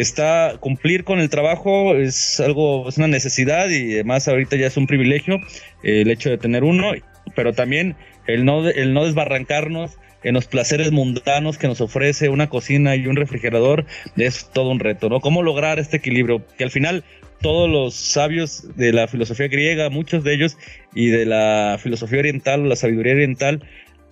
está 0.00 0.56
cumplir 0.60 1.04
con 1.04 1.18
el 1.18 1.30
trabajo 1.30 1.96
es 1.96 2.38
algo, 2.40 2.88
es 2.88 2.98
una 2.98 3.08
necesidad 3.08 3.68
y 3.68 3.94
además 3.94 4.28
ahorita 4.28 4.56
ya 4.56 4.66
es 4.66 4.76
un 4.76 4.86
privilegio 4.86 5.36
eh, 5.82 6.02
el 6.02 6.10
hecho 6.10 6.30
de 6.30 6.38
tener 6.38 6.64
uno, 6.64 6.92
pero 7.34 7.52
también 7.52 7.96
el 8.26 8.44
no, 8.44 8.68
el 8.68 8.92
no 8.92 9.04
desbarrancarnos 9.04 9.98
en 10.22 10.34
los 10.34 10.46
placeres 10.46 10.92
mundanos 10.92 11.56
que 11.56 11.68
nos 11.68 11.80
ofrece 11.80 12.28
una 12.28 12.48
cocina 12.48 12.96
y 12.96 13.06
un 13.06 13.16
refrigerador 13.16 13.86
es 14.16 14.50
todo 14.52 14.70
un 14.70 14.80
reto, 14.80 15.08
¿no? 15.08 15.20
¿Cómo 15.20 15.42
lograr 15.42 15.78
este 15.78 15.98
equilibrio? 15.98 16.44
Que 16.58 16.64
al 16.64 16.70
final 16.70 17.04
todos 17.40 17.70
los 17.70 17.94
sabios 17.94 18.76
de 18.76 18.92
la 18.92 19.08
filosofía 19.08 19.48
griega, 19.48 19.88
muchos 19.88 20.24
de 20.24 20.34
ellos, 20.34 20.58
y 20.94 21.08
de 21.08 21.26
la 21.26 21.78
filosofía 21.80 22.18
oriental 22.18 22.62
o 22.62 22.66
la 22.66 22.76
sabiduría 22.76 23.12
oriental, 23.12 23.62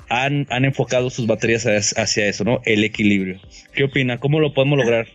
han, 0.09 0.47
han 0.51 0.65
enfocado 0.65 1.11
sus 1.11 1.27
baterías 1.27 1.67
hacia 1.67 2.27
eso, 2.27 2.45
¿no? 2.45 2.61
El 2.65 2.85
equilibrio. 2.85 3.41
¿Qué 3.73 3.85
opina? 3.85 4.19
¿Cómo 4.19 4.39
lo 4.39 4.53
podemos 4.53 4.79
lograr? 4.79 5.09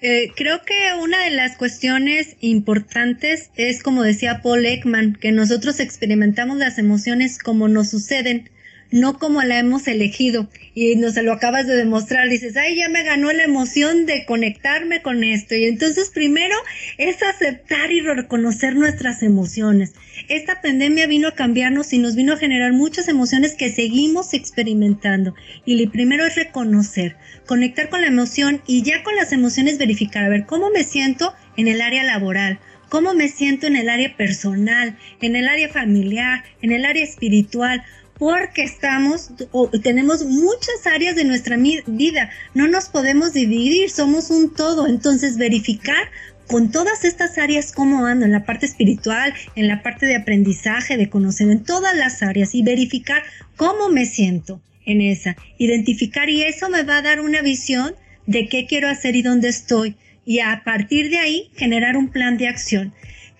Eh, 0.00 0.32
creo 0.36 0.62
que 0.62 0.74
una 1.00 1.24
de 1.24 1.30
las 1.30 1.56
cuestiones 1.56 2.36
importantes 2.40 3.50
es, 3.56 3.82
como 3.82 4.02
decía 4.02 4.42
Paul 4.42 4.66
Ekman, 4.66 5.14
que 5.14 5.32
nosotros 5.32 5.80
experimentamos 5.80 6.58
las 6.58 6.78
emociones 6.78 7.38
como 7.38 7.68
nos 7.68 7.90
suceden 7.90 8.50
no 8.94 9.18
como 9.18 9.42
la 9.42 9.58
hemos 9.58 9.88
elegido. 9.88 10.48
Y 10.72 10.94
nos 10.94 11.16
lo 11.16 11.32
acabas 11.32 11.66
de 11.66 11.74
demostrar, 11.74 12.28
dices, 12.28 12.56
ay, 12.56 12.76
ya 12.76 12.88
me 12.88 13.02
ganó 13.02 13.32
la 13.32 13.42
emoción 13.42 14.06
de 14.06 14.24
conectarme 14.24 15.02
con 15.02 15.24
esto. 15.24 15.56
Y 15.56 15.64
entonces 15.64 16.10
primero 16.10 16.54
es 16.96 17.20
aceptar 17.24 17.90
y 17.90 18.00
reconocer 18.00 18.76
nuestras 18.76 19.24
emociones. 19.24 19.94
Esta 20.28 20.60
pandemia 20.60 21.08
vino 21.08 21.26
a 21.26 21.34
cambiarnos 21.34 21.92
y 21.92 21.98
nos 21.98 22.14
vino 22.14 22.34
a 22.34 22.36
generar 22.36 22.72
muchas 22.72 23.08
emociones 23.08 23.54
que 23.56 23.72
seguimos 23.72 24.32
experimentando. 24.32 25.34
Y 25.64 25.84
lo 25.84 25.90
primero 25.90 26.24
es 26.24 26.36
reconocer, 26.36 27.16
conectar 27.46 27.88
con 27.88 28.00
la 28.00 28.06
emoción 28.06 28.62
y 28.64 28.82
ya 28.82 29.02
con 29.02 29.16
las 29.16 29.32
emociones 29.32 29.76
verificar, 29.76 30.24
a 30.24 30.28
ver, 30.28 30.46
¿cómo 30.46 30.70
me 30.70 30.84
siento 30.84 31.34
en 31.56 31.66
el 31.66 31.80
área 31.80 32.04
laboral? 32.04 32.60
¿Cómo 32.90 33.12
me 33.12 33.28
siento 33.28 33.66
en 33.66 33.74
el 33.74 33.88
área 33.88 34.16
personal, 34.16 34.96
en 35.20 35.34
el 35.34 35.48
área 35.48 35.68
familiar, 35.68 36.44
en 36.62 36.70
el 36.70 36.84
área 36.84 37.02
espiritual? 37.02 37.82
Porque 38.24 38.62
estamos 38.62 39.32
o 39.52 39.68
tenemos 39.68 40.24
muchas 40.24 40.86
áreas 40.86 41.14
de 41.14 41.26
nuestra 41.26 41.58
vida, 41.58 42.30
no 42.54 42.66
nos 42.68 42.88
podemos 42.88 43.34
dividir, 43.34 43.90
somos 43.90 44.30
un 44.30 44.54
todo, 44.54 44.86
entonces 44.86 45.36
verificar 45.36 46.08
con 46.46 46.70
todas 46.70 47.04
estas 47.04 47.36
áreas 47.36 47.70
cómo 47.70 48.06
ando, 48.06 48.24
en 48.24 48.32
la 48.32 48.46
parte 48.46 48.64
espiritual, 48.64 49.34
en 49.56 49.68
la 49.68 49.82
parte 49.82 50.06
de 50.06 50.16
aprendizaje, 50.16 50.96
de 50.96 51.10
conocer, 51.10 51.50
en 51.50 51.64
todas 51.64 51.94
las 51.94 52.22
áreas 52.22 52.54
y 52.54 52.62
verificar 52.62 53.22
cómo 53.56 53.90
me 53.90 54.06
siento 54.06 54.62
en 54.86 55.02
esa, 55.02 55.36
identificar 55.58 56.30
y 56.30 56.44
eso 56.44 56.70
me 56.70 56.82
va 56.82 56.96
a 56.96 57.02
dar 57.02 57.20
una 57.20 57.42
visión 57.42 57.94
de 58.26 58.48
qué 58.48 58.64
quiero 58.64 58.88
hacer 58.88 59.16
y 59.16 59.20
dónde 59.20 59.48
estoy. 59.48 59.96
Y 60.24 60.38
a 60.38 60.62
partir 60.64 61.10
de 61.10 61.18
ahí 61.18 61.50
generar 61.56 61.98
un 61.98 62.08
plan 62.08 62.38
de 62.38 62.48
acción. 62.48 62.94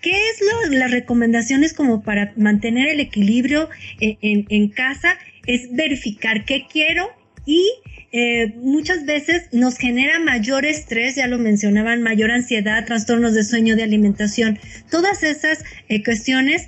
¿Qué 0.05 0.11
es 0.11 0.43
lo, 0.43 0.77
las 0.77 0.91
recomendaciones 0.91 1.73
como 1.73 2.03
para 2.03 2.35
mantener 2.37 2.89
el 2.89 3.01
equilibrio 3.01 3.71
en, 4.01 4.19
en, 4.21 4.47
en 4.51 4.69
casa? 4.69 5.17
Es 5.47 5.73
verificar 5.73 6.45
qué 6.45 6.67
quiero 6.71 7.09
y 7.47 7.67
eh, 8.13 8.53
muchas 8.59 9.07
veces 9.07 9.49
nos 9.53 9.79
genera 9.79 10.19
mayor 10.21 10.67
estrés, 10.67 11.15
ya 11.15 11.27
lo 11.27 11.39
mencionaban, 11.39 12.03
mayor 12.03 12.33
ansiedad, 12.33 12.85
trastornos 12.85 13.33
de 13.33 13.45
sueño, 13.45 13.77
de 13.77 13.83
alimentación, 13.83 14.59
todas 14.91 15.23
esas 15.23 15.65
eh, 15.89 16.05
cuestiones 16.05 16.67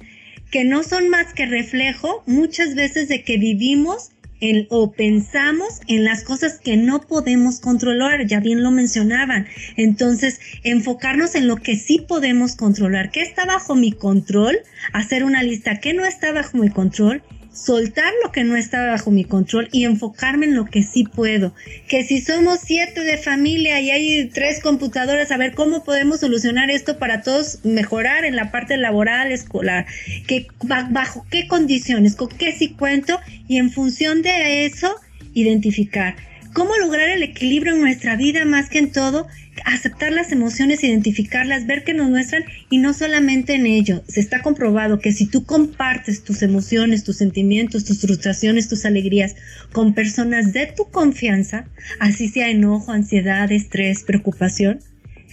que 0.50 0.64
no 0.64 0.82
son 0.82 1.10
más 1.10 1.34
que 1.34 1.44
reflejo 1.44 2.22
muchas 2.26 2.74
veces 2.74 3.08
de 3.08 3.22
que 3.22 3.36
vivimos 3.36 4.12
en, 4.40 4.66
o 4.70 4.92
pensamos 4.92 5.80
en 5.86 6.04
las 6.04 6.24
cosas 6.24 6.58
que 6.58 6.76
no 6.76 7.00
podemos 7.00 7.60
controlar, 7.60 8.26
ya 8.26 8.40
bien 8.40 8.62
lo 8.62 8.70
mencionaban. 8.70 9.46
Entonces, 9.76 10.40
enfocarnos 10.62 11.34
en 11.34 11.48
lo 11.48 11.56
que 11.56 11.76
sí 11.76 12.04
podemos 12.06 12.56
controlar, 12.56 13.10
qué 13.10 13.22
está 13.22 13.44
bajo 13.44 13.74
mi 13.74 13.92
control, 13.92 14.58
hacer 14.92 15.24
una 15.24 15.42
lista, 15.42 15.80
qué 15.80 15.94
no 15.94 16.04
está 16.04 16.32
bajo 16.32 16.58
mi 16.58 16.70
control 16.70 17.22
soltar 17.56 18.12
lo 18.22 18.30
que 18.32 18.44
no 18.44 18.56
está 18.56 18.86
bajo 18.86 19.10
mi 19.10 19.24
control 19.24 19.68
y 19.72 19.84
enfocarme 19.84 20.46
en 20.46 20.54
lo 20.54 20.66
que 20.66 20.82
sí 20.82 21.04
puedo. 21.04 21.54
Que 21.88 22.04
si 22.04 22.20
somos 22.20 22.60
siete 22.64 23.00
de 23.00 23.18
familia 23.18 23.80
y 23.80 23.90
hay 23.90 24.28
tres 24.28 24.60
computadoras, 24.60 25.30
a 25.30 25.36
ver 25.36 25.54
cómo 25.54 25.82
podemos 25.82 26.20
solucionar 26.20 26.70
esto 26.70 26.98
para 26.98 27.22
todos 27.22 27.64
mejorar 27.64 28.24
en 28.24 28.36
la 28.36 28.50
parte 28.50 28.76
laboral, 28.76 29.32
escolar, 29.32 29.86
que 30.26 30.46
bajo 30.90 31.26
qué 31.30 31.48
condiciones, 31.48 32.14
con 32.14 32.28
qué 32.28 32.52
sí 32.52 32.70
cuento 32.70 33.18
y 33.48 33.56
en 33.56 33.70
función 33.70 34.22
de 34.22 34.66
eso 34.66 34.94
identificar 35.32 36.16
cómo 36.56 36.74
lograr 36.76 37.10
el 37.10 37.22
equilibrio 37.22 37.74
en 37.74 37.82
nuestra 37.82 38.16
vida 38.16 38.46
más 38.46 38.70
que 38.70 38.78
en 38.78 38.90
todo, 38.90 39.26
aceptar 39.64 40.12
las 40.12 40.32
emociones, 40.32 40.84
identificarlas, 40.84 41.66
ver 41.66 41.84
que 41.84 41.94
nos 41.94 42.08
muestran 42.08 42.44
y 42.70 42.78
no 42.78 42.92
solamente 42.92 43.54
en 43.54 43.66
ello. 43.66 44.02
Se 44.08 44.20
está 44.20 44.42
comprobado 44.42 44.98
que 44.98 45.12
si 45.12 45.26
tú 45.26 45.44
compartes 45.44 46.22
tus 46.22 46.42
emociones, 46.42 47.04
tus 47.04 47.16
sentimientos, 47.16 47.84
tus 47.84 48.00
frustraciones, 48.00 48.68
tus 48.68 48.84
alegrías 48.84 49.36
con 49.72 49.94
personas 49.94 50.52
de 50.52 50.66
tu 50.66 50.90
confianza, 50.90 51.66
así 52.00 52.28
sea 52.28 52.50
enojo, 52.50 52.92
ansiedad, 52.92 53.50
estrés, 53.50 54.02
preocupación, 54.04 54.80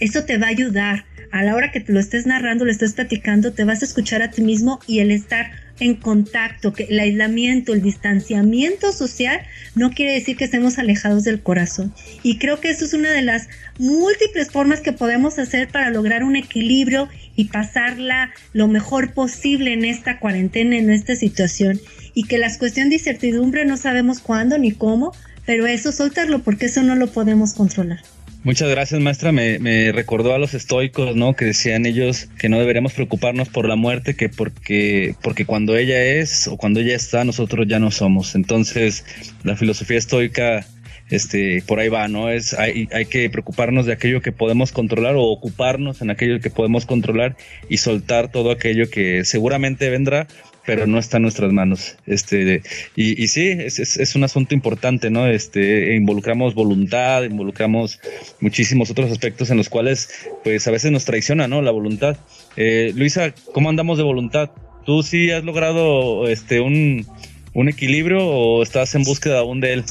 eso 0.00 0.24
te 0.24 0.38
va 0.38 0.46
a 0.46 0.50
ayudar. 0.50 1.04
A 1.30 1.42
la 1.42 1.56
hora 1.56 1.72
que 1.72 1.80
te 1.80 1.92
lo 1.92 1.98
estés 1.98 2.26
narrando, 2.26 2.64
lo 2.64 2.70
estés 2.70 2.92
platicando, 2.92 3.52
te 3.52 3.64
vas 3.64 3.82
a 3.82 3.86
escuchar 3.86 4.22
a 4.22 4.30
ti 4.30 4.40
mismo 4.40 4.78
y 4.86 5.00
el 5.00 5.10
estar 5.10 5.50
en 5.80 5.96
contacto, 5.96 6.72
que 6.72 6.84
el 6.84 7.00
aislamiento, 7.00 7.72
el 7.72 7.82
distanciamiento 7.82 8.92
social 8.92 9.40
no 9.74 9.90
quiere 9.90 10.12
decir 10.12 10.36
que 10.36 10.44
estemos 10.44 10.78
alejados 10.78 11.24
del 11.24 11.42
corazón. 11.42 11.92
Y 12.22 12.38
creo 12.38 12.60
que 12.60 12.70
eso 12.70 12.84
es 12.84 12.94
una 12.94 13.10
de 13.10 13.22
las 13.22 13.48
múltiples 13.78 14.50
formas 14.50 14.80
que 14.80 14.92
podemos 14.92 15.38
hacer 15.38 15.68
para 15.68 15.90
lograr 15.90 16.22
un 16.22 16.36
equilibrio 16.36 17.08
y 17.36 17.46
pasarla 17.46 18.32
lo 18.52 18.68
mejor 18.68 19.12
posible 19.12 19.72
en 19.72 19.84
esta 19.84 20.18
cuarentena, 20.20 20.76
en 20.76 20.90
esta 20.90 21.16
situación. 21.16 21.80
Y 22.14 22.24
que 22.24 22.38
las 22.38 22.58
cuestiones 22.58 22.90
de 22.90 22.96
incertidumbre 22.96 23.64
no 23.64 23.76
sabemos 23.76 24.20
cuándo 24.20 24.58
ni 24.58 24.70
cómo, 24.72 25.12
pero 25.44 25.66
eso 25.66 25.90
soltarlo 25.90 26.42
porque 26.42 26.66
eso 26.66 26.82
no 26.82 26.94
lo 26.94 27.08
podemos 27.08 27.54
controlar. 27.54 28.00
Muchas 28.44 28.68
gracias, 28.68 29.00
maestra. 29.00 29.32
Me, 29.32 29.90
recordó 29.90 30.34
a 30.34 30.38
los 30.38 30.52
estoicos, 30.52 31.16
¿no? 31.16 31.34
Que 31.34 31.46
decían 31.46 31.86
ellos 31.86 32.28
que 32.38 32.50
no 32.50 32.58
deberíamos 32.58 32.92
preocuparnos 32.92 33.48
por 33.48 33.66
la 33.66 33.74
muerte, 33.74 34.16
que 34.16 34.28
porque, 34.28 35.14
porque 35.22 35.46
cuando 35.46 35.78
ella 35.78 36.02
es 36.02 36.46
o 36.46 36.58
cuando 36.58 36.80
ella 36.80 36.94
está, 36.94 37.24
nosotros 37.24 37.66
ya 37.66 37.78
no 37.78 37.90
somos. 37.90 38.34
Entonces, 38.34 39.06
la 39.44 39.56
filosofía 39.56 39.96
estoica, 39.96 40.66
este, 41.08 41.62
por 41.66 41.80
ahí 41.80 41.88
va, 41.88 42.06
¿no? 42.08 42.28
Es, 42.28 42.52
hay, 42.52 42.86
hay 42.92 43.06
que 43.06 43.30
preocuparnos 43.30 43.86
de 43.86 43.94
aquello 43.94 44.20
que 44.20 44.30
podemos 44.30 44.72
controlar 44.72 45.16
o 45.16 45.22
ocuparnos 45.22 46.02
en 46.02 46.10
aquello 46.10 46.38
que 46.40 46.50
podemos 46.50 46.84
controlar 46.84 47.38
y 47.70 47.78
soltar 47.78 48.30
todo 48.30 48.50
aquello 48.50 48.90
que 48.90 49.24
seguramente 49.24 49.88
vendrá, 49.88 50.26
pero 50.64 50.86
no 50.86 50.98
está 50.98 51.18
en 51.18 51.24
nuestras 51.24 51.52
manos. 51.52 51.96
Este, 52.06 52.62
y, 52.96 53.22
y 53.22 53.28
sí, 53.28 53.48
es, 53.48 53.78
es, 53.78 54.14
un 54.14 54.24
asunto 54.24 54.54
importante, 54.54 55.10
¿no? 55.10 55.26
Este, 55.26 55.94
involucramos 55.94 56.54
voluntad, 56.54 57.22
involucramos 57.22 58.00
muchísimos 58.40 58.90
otros 58.90 59.10
aspectos 59.10 59.50
en 59.50 59.58
los 59.58 59.68
cuales, 59.68 60.08
pues 60.42 60.66
a 60.66 60.70
veces 60.70 60.90
nos 60.90 61.04
traiciona, 61.04 61.48
¿no? 61.48 61.60
La 61.62 61.70
voluntad. 61.70 62.16
Eh, 62.56 62.92
Luisa, 62.94 63.34
¿cómo 63.52 63.68
andamos 63.68 63.98
de 63.98 64.04
voluntad? 64.04 64.50
¿Tú 64.86 65.02
sí 65.02 65.30
has 65.30 65.44
logrado 65.44 66.28
este, 66.28 66.60
un, 66.60 67.06
un 67.52 67.68
equilibrio 67.68 68.26
o 68.26 68.62
estás 68.62 68.94
en 68.94 69.02
búsqueda 69.02 69.40
aún 69.40 69.60
de 69.60 69.74
él? 69.74 69.84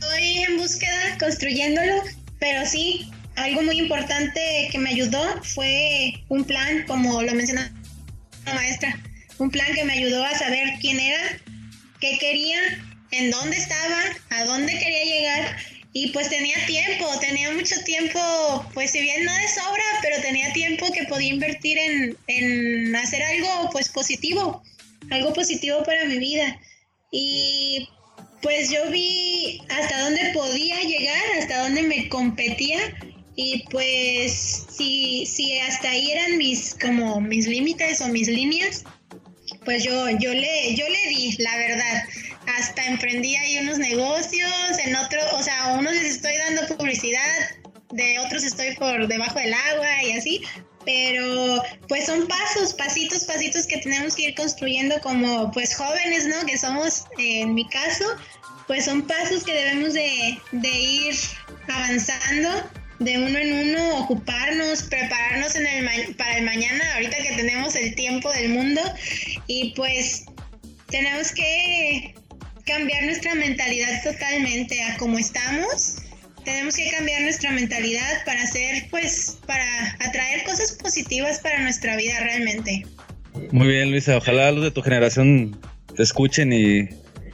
Estoy 0.00 0.38
en 0.48 0.58
búsqueda, 0.58 1.16
construyéndolo, 1.18 1.94
pero 2.38 2.66
sí, 2.66 3.10
algo 3.36 3.62
muy 3.62 3.78
importante 3.78 4.68
que 4.70 4.78
me 4.78 4.90
ayudó 4.90 5.22
fue 5.42 6.14
un 6.28 6.44
plan, 6.44 6.84
como 6.86 7.22
lo 7.22 7.34
mencionó 7.34 7.62
la 8.44 8.54
maestra 8.54 8.94
un 9.38 9.50
plan 9.50 9.74
que 9.74 9.84
me 9.84 9.94
ayudó 9.94 10.24
a 10.24 10.38
saber 10.38 10.74
quién 10.80 11.00
era, 11.00 11.40
qué 12.00 12.18
quería, 12.18 12.58
en 13.10 13.30
dónde 13.30 13.56
estaba, 13.56 14.00
a 14.30 14.44
dónde 14.44 14.72
quería 14.78 15.04
llegar. 15.04 15.56
Y 15.92 16.08
pues 16.08 16.28
tenía 16.28 16.56
tiempo, 16.66 17.06
tenía 17.20 17.52
mucho 17.52 17.76
tiempo, 17.84 18.18
pues 18.74 18.90
si 18.90 19.00
bien 19.00 19.24
no 19.24 19.32
de 19.32 19.48
sobra, 19.48 19.84
pero 20.02 20.20
tenía 20.22 20.52
tiempo 20.52 20.90
que 20.92 21.04
podía 21.04 21.32
invertir 21.32 21.78
en, 21.78 22.16
en 22.26 22.96
hacer 22.96 23.22
algo 23.22 23.70
pues 23.70 23.88
positivo, 23.90 24.62
algo 25.10 25.32
positivo 25.32 25.84
para 25.84 26.04
mi 26.06 26.18
vida. 26.18 26.60
Y 27.12 27.88
pues 28.42 28.70
yo 28.70 28.90
vi 28.90 29.62
hasta 29.68 30.00
dónde 30.02 30.32
podía 30.34 30.80
llegar, 30.80 31.22
hasta 31.38 31.62
dónde 31.62 31.82
me 31.82 32.08
competía 32.08 32.78
y 33.36 33.64
pues 33.70 34.66
si, 34.70 35.26
si 35.26 35.58
hasta 35.58 35.90
ahí 35.90 36.10
eran 36.10 36.38
mis 36.38 36.74
como 36.74 37.20
mis 37.20 37.46
límites 37.46 38.00
o 38.00 38.08
mis 38.08 38.28
líneas, 38.28 38.84
pues 39.64 39.84
yo, 39.84 40.10
yo 40.10 40.32
le, 40.32 40.74
yo 40.74 40.88
le 40.88 41.08
di, 41.08 41.36
la 41.38 41.56
verdad. 41.56 42.04
Hasta 42.58 42.84
emprendí 42.84 43.36
ahí 43.36 43.58
unos 43.58 43.78
negocios, 43.78 44.78
en 44.84 44.94
otro, 44.96 45.18
o 45.32 45.42
sea, 45.42 45.76
unos 45.78 45.92
les 45.94 46.16
estoy 46.16 46.36
dando 46.36 46.76
publicidad, 46.76 47.20
de 47.92 48.18
otros 48.18 48.42
estoy 48.42 48.74
por 48.74 49.06
debajo 49.06 49.38
del 49.38 49.54
agua 49.54 50.02
y 50.02 50.12
así, 50.12 50.42
pero 50.84 51.62
pues 51.88 52.06
son 52.06 52.26
pasos, 52.26 52.74
pasitos, 52.74 53.24
pasitos 53.24 53.66
que 53.66 53.78
tenemos 53.78 54.14
que 54.14 54.28
ir 54.28 54.34
construyendo 54.34 55.00
como 55.00 55.50
pues 55.52 55.74
jóvenes, 55.76 56.26
¿no? 56.26 56.44
Que 56.46 56.58
somos, 56.58 57.04
en 57.18 57.54
mi 57.54 57.66
caso, 57.68 58.04
pues 58.66 58.84
son 58.84 59.02
pasos 59.02 59.44
que 59.44 59.54
debemos 59.54 59.94
de, 59.94 60.38
de 60.52 60.68
ir 60.70 61.14
avanzando 61.68 62.50
de 63.04 63.18
uno 63.18 63.38
en 63.38 63.68
uno, 63.68 63.98
ocuparnos, 63.98 64.82
prepararnos 64.84 65.54
para 66.16 66.38
el 66.38 66.44
mañana, 66.44 66.94
ahorita 66.94 67.16
que 67.16 67.36
tenemos 67.36 67.74
el 67.76 67.94
tiempo 67.94 68.32
del 68.32 68.50
mundo 68.50 68.80
y 69.46 69.72
pues 69.76 70.24
tenemos 70.90 71.32
que 71.32 72.14
cambiar 72.66 73.04
nuestra 73.04 73.34
mentalidad 73.34 74.02
totalmente 74.02 74.82
a 74.82 74.96
cómo 74.96 75.18
estamos. 75.18 75.96
Tenemos 76.44 76.76
que 76.76 76.90
cambiar 76.90 77.22
nuestra 77.22 77.50
mentalidad 77.52 78.24
para 78.26 78.42
hacer, 78.42 78.86
pues, 78.90 79.38
para 79.46 79.96
atraer 80.00 80.44
cosas 80.44 80.72
positivas 80.72 81.38
para 81.40 81.60
nuestra 81.60 81.96
vida 81.96 82.20
realmente. 82.20 82.86
Muy 83.50 83.68
bien, 83.68 83.90
Luisa. 83.90 84.16
Ojalá 84.16 84.50
los 84.52 84.62
de 84.62 84.70
tu 84.70 84.82
generación 84.82 85.58
te 85.96 86.02
escuchen 86.02 86.52
y, 86.52 86.88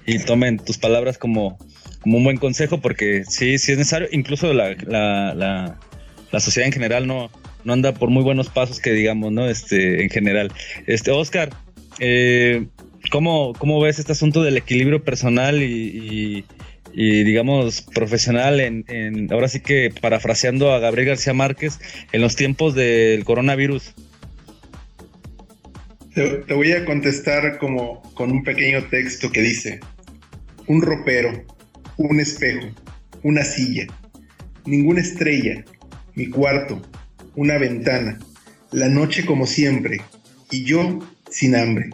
y 0.07 0.19
tomen 0.21 0.59
tus 0.59 0.79
palabras 0.79 1.19
como 1.19 1.59
como 1.59 1.70
un 2.05 2.25
buen 2.25 2.37
consejo 2.37 2.81
porque 2.81 3.25
sí, 3.29 3.59
sí 3.59 3.73
es 3.73 3.79
necesario. 3.79 4.09
Incluso 4.13 4.53
la, 4.53 4.75
la, 4.87 5.79
la, 6.31 6.41
sociedad 6.41 6.67
en 6.67 6.73
general 6.73 7.07
no, 7.07 7.31
no 7.65 7.73
anda 7.73 7.93
por 7.93 8.11
muy 8.11 8.23
buenos 8.23 8.49
pasos 8.49 8.81
que 8.81 8.93
digamos, 8.93 9.33
¿no? 9.33 9.49
Este, 9.49 10.03
en 10.03 10.11
general. 10.11 10.53
Este, 10.87 11.11
Oscar, 11.11 11.51
eh, 11.99 12.67
¿cómo, 13.11 13.81
ves 13.81 13.99
este 13.99 14.13
asunto 14.13 14.43
del 14.43 14.57
equilibrio 14.57 15.03
personal 15.05 15.63
y, 15.63 16.45
digamos 16.93 17.83
profesional 17.83 18.59
en, 18.59 19.29
ahora 19.31 19.47
sí 19.47 19.61
que 19.61 19.93
parafraseando 20.01 20.73
a 20.73 20.81
Gabriel 20.81 21.11
García 21.11 21.33
Márquez, 21.33 21.79
en 22.13 22.21
los 22.21 22.37
tiempos 22.37 22.75
del 22.75 23.25
coronavirus? 23.25 23.95
te 26.13 26.55
voy 26.55 26.73
a 26.73 26.85
contestar 26.85 27.59
como 27.59 28.03
con 28.15 28.33
un 28.33 28.43
pequeño 28.43 28.85
texto 28.91 29.31
que 29.31 29.41
dice, 29.41 29.81
un 30.67 30.83
ropero 30.83 31.45
un 32.09 32.19
espejo, 32.19 32.67
una 33.23 33.45
silla, 33.45 33.87
ninguna 34.65 35.03
estrella, 35.03 35.65
mi 36.15 36.29
cuarto, 36.29 36.81
una 37.37 37.59
ventana, 37.59 38.19
la 38.73 38.89
noche 38.89 39.25
como 39.27 39.47
siempre, 39.47 40.01
y 40.51 40.65
yo 40.65 40.99
sin 41.31 41.55
hambre, 41.55 41.91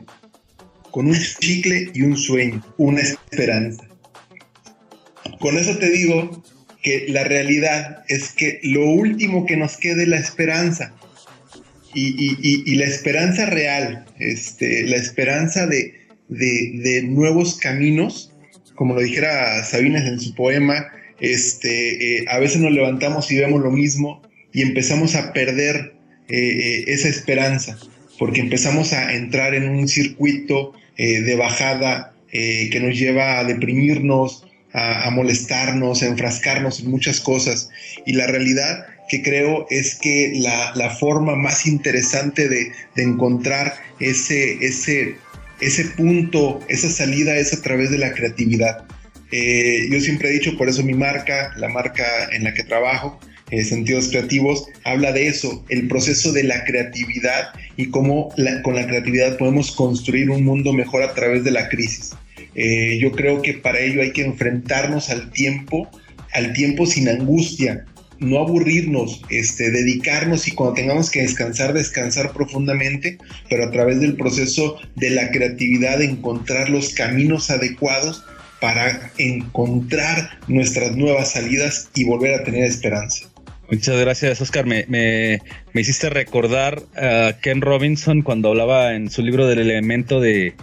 con 0.93 1.09
un 1.09 1.17
chicle 1.41 1.91
y 1.93 2.03
un 2.03 2.17
sueño, 2.17 2.65
una 2.79 3.01
esperanza. 3.01 3.85
Con 5.41 5.59
eso 5.59 5.77
te 5.77 5.91
digo 5.91 6.43
que 6.83 7.07
la 7.09 7.25
realidad 7.25 8.05
es 8.09 8.31
que 8.31 8.61
lo 8.63 8.87
último 8.87 9.45
que 9.45 9.57
nos 9.57 9.77
quede 9.77 10.05
es 10.05 10.09
la 10.09 10.19
esperanza. 10.19 10.95
Y, 11.95 12.75
la 12.77 12.85
esperanza 12.85 13.47
real, 13.47 14.05
este, 14.19 14.85
la 14.85 14.97
esperanza 14.97 15.67
de, 15.67 15.95
de 16.29 17.03
nuevos 17.03 17.57
caminos, 17.57 18.36
como 18.77 18.95
lo 18.95 19.01
dijera 19.01 19.65
Sabines 19.65 20.05
en 20.05 20.21
su 20.21 20.35
poema, 20.35 20.87
este, 21.21 22.19
eh, 22.19 22.25
a 22.29 22.39
veces 22.39 22.61
nos 22.61 22.73
levantamos 22.73 23.31
y 23.33 23.39
vemos 23.39 23.61
lo 23.61 23.71
mismo 23.71 24.23
y 24.53 24.63
empezamos 24.63 25.17
a 25.17 25.33
perder 25.33 25.95
eh, 26.29 26.85
esa 26.87 27.09
esperanza, 27.09 27.77
porque 28.19 28.41
empezamos 28.41 28.93
a 28.93 29.15
entrar 29.15 29.55
en 29.55 29.69
un 29.69 29.89
circuito 29.89 30.73
de 30.97 31.37
bajada 31.37 32.15
que 32.31 32.81
nos 32.81 32.99
lleva 32.99 33.39
a 33.39 33.45
deprimirnos, 33.45 34.47
a, 34.77 35.11
molestarnos, 35.11 36.03
a 36.03 36.07
enfrascarnos 36.07 36.81
en 36.81 36.91
muchas 36.91 37.21
cosas. 37.21 37.71
Y 38.05 38.13
la 38.13 38.27
realidad 38.27 38.87
que 39.09 39.23
creo 39.23 39.67
es 39.71 39.95
que 39.95 40.33
la, 40.37 40.91
forma 40.91 41.35
más 41.35 41.67
interesante 41.67 42.49
de, 42.49 42.73
encontrar 42.97 43.75
ese, 44.01 44.53
ese, 44.65 45.17
ese 45.61 45.85
punto, 45.97 46.61
esa 46.69 46.89
salida 46.91 47.37
es 47.37 47.53
a 47.53 47.63
través 47.63 47.91
de 47.91 47.99
la 47.99 48.13
creatividad. 48.13 48.85
Eh, 49.33 49.89
yo 49.91 50.01
siempre 50.01 50.29
he 50.29 50.33
dicho, 50.33 50.57
por 50.57 50.69
eso 50.69 50.83
mi 50.83 50.95
marca, 50.95 51.53
la 51.57 51.69
marca 51.69 52.05
en 52.33 52.45
la 52.45 52.55
que 52.55 52.63
trabajo, 52.63 53.19
eh, 53.51 53.65
Sentidos 53.65 54.09
Creativos, 54.09 54.67
habla 54.85 55.13
de 55.13 55.29
eso, 55.29 55.65
el 55.69 55.89
proceso 55.89 56.33
de 56.33 56.45
la 56.45 56.65
creatividad 56.65 57.51
y 57.77 57.91
cómo 57.91 58.31
con 58.63 58.75
la 58.75 58.87
creatividad 58.87 59.37
podemos 59.39 59.71
construir 59.73 60.31
un 60.31 60.45
mundo 60.45 60.73
mejor 60.73 61.03
a 61.03 61.15
través 61.15 61.45
de 61.45 61.53
la 61.53 61.69
crisis. 61.69 62.13
Eh, 62.55 62.99
yo 63.01 63.13
creo 63.13 63.43
que 63.43 63.55
para 63.55 63.81
ello 63.81 64.03
hay 64.03 64.13
que 64.13 64.25
enfrentarnos 64.25 65.11
al 65.11 65.31
tiempo, 65.31 65.89
al 66.33 66.53
tiempo 66.55 66.87
sin 66.87 67.09
angustia, 67.09 67.85
no 68.19 68.39
aburrirnos, 68.39 69.23
este, 69.31 69.71
dedicarnos 69.71 70.49
y 70.49 70.53
cuando 70.53 70.75
tengamos 70.75 71.11
que 71.11 71.23
descansar, 71.23 71.73
descansar 71.73 72.33
profundamente, 72.33 73.19
pero 73.49 73.65
a 73.65 73.71
través 73.71 74.01
del 74.01 74.17
proceso 74.17 74.79
de 74.95 75.11
la 75.11 75.31
creatividad, 75.31 76.01
encontrar 76.03 76.71
los 76.71 76.95
caminos 76.95 77.51
adecuados 77.51 78.25
para 78.61 79.13
encontrar 79.19 80.39
nuestras 80.49 80.97
nuevas 80.97 81.33
salidas 81.33 81.91
y 81.95 82.05
volver 82.05 82.35
a 82.35 82.45
tener 82.45 82.65
esperanza. 82.65 83.27
Muchas 83.71 83.99
gracias, 83.99 84.41
Oscar. 84.41 84.65
Me, 84.65 84.87
me, 84.89 85.41
hiciste 85.75 86.09
recordar 86.09 86.83
a 86.97 87.35
Ken 87.43 87.61
Robinson 87.61 88.23
cuando 88.23 88.51
hablaba 88.51 88.95
en 88.95 89.11
su 89.11 89.23
libro 89.23 89.47
del 89.49 89.59
elemento 89.59 90.21
de, 90.21 90.55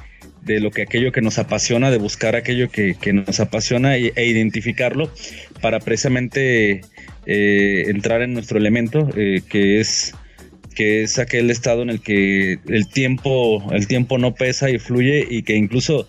de 0.45 0.59
lo 0.59 0.71
que 0.71 0.83
aquello 0.83 1.11
que 1.11 1.21
nos 1.21 1.37
apasiona, 1.37 1.91
de 1.91 1.97
buscar 1.97 2.35
aquello 2.35 2.69
que, 2.69 2.95
nos 3.13 3.39
apasiona 3.39 3.97
e, 3.97 4.13
e, 4.15 4.25
identificarlo 4.25 5.11
para 5.61 5.79
precisamente 5.79 6.81
eh, 7.25 7.85
entrar 7.87 8.21
en 8.21 8.33
nuestro 8.33 8.57
elemento, 8.57 9.07
eh, 9.15 9.41
que 9.47 9.79
es 9.79 10.13
que 10.75 11.03
es 11.03 11.19
aquel 11.19 11.51
estado 11.51 11.83
en 11.83 11.91
el 11.91 12.01
que 12.01 12.57
el 12.67 12.87
tiempo, 12.87 13.63
el 13.71 13.85
tiempo 13.85 14.17
no 14.17 14.33
pesa 14.33 14.71
y 14.71 14.79
fluye 14.79 15.25
y 15.29 15.43
que 15.43 15.55
incluso 15.55 16.07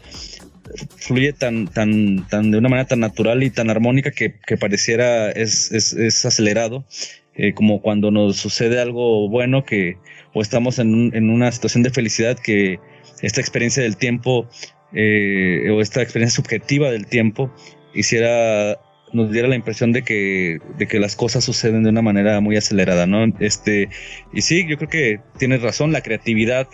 fluye 0.96 1.34
tan, 1.34 1.68
tan, 1.68 2.26
tan 2.28 2.50
de 2.50 2.56
una 2.56 2.70
manera 2.70 2.88
tan 2.88 3.00
natural 3.00 3.42
y 3.42 3.50
tan 3.50 3.68
armónica 3.68 4.10
que, 4.10 4.30
pareciera 4.58 5.30
es, 5.30 5.70
es, 5.70 6.24
acelerado, 6.24 6.86
eh, 7.34 7.52
como 7.52 7.82
cuando 7.82 8.10
nos 8.10 8.38
sucede 8.38 8.80
algo 8.80 9.28
bueno 9.28 9.66
que 9.66 9.98
o 10.32 10.40
estamos 10.40 10.78
en, 10.78 11.14
en 11.14 11.28
una 11.28 11.52
situación 11.52 11.82
de 11.82 11.90
felicidad 11.90 12.38
que 12.38 12.78
esta 13.20 13.42
experiencia 13.42 13.82
del 13.82 13.98
tiempo 13.98 14.48
o 14.92 15.80
esta 15.80 16.00
experiencia 16.00 16.36
subjetiva 16.36 16.90
del 16.90 17.06
tiempo 17.06 17.52
hiciera 17.94 18.78
nos 19.14 19.30
diera 19.30 19.48
la 19.48 19.54
impresión 19.54 19.92
de 19.92 20.02
que, 20.02 20.58
de 20.76 20.86
que 20.86 20.98
las 20.98 21.16
cosas 21.16 21.44
suceden 21.44 21.84
de 21.84 21.90
una 21.90 22.02
manera 22.02 22.40
muy 22.40 22.56
acelerada, 22.56 23.06
¿no? 23.06 23.24
Este, 23.38 23.88
y 24.32 24.42
sí, 24.42 24.66
yo 24.68 24.76
creo 24.76 24.90
que 24.90 25.20
tienes 25.38 25.62
razón, 25.62 25.92
la 25.92 26.02
creatividad 26.02 26.68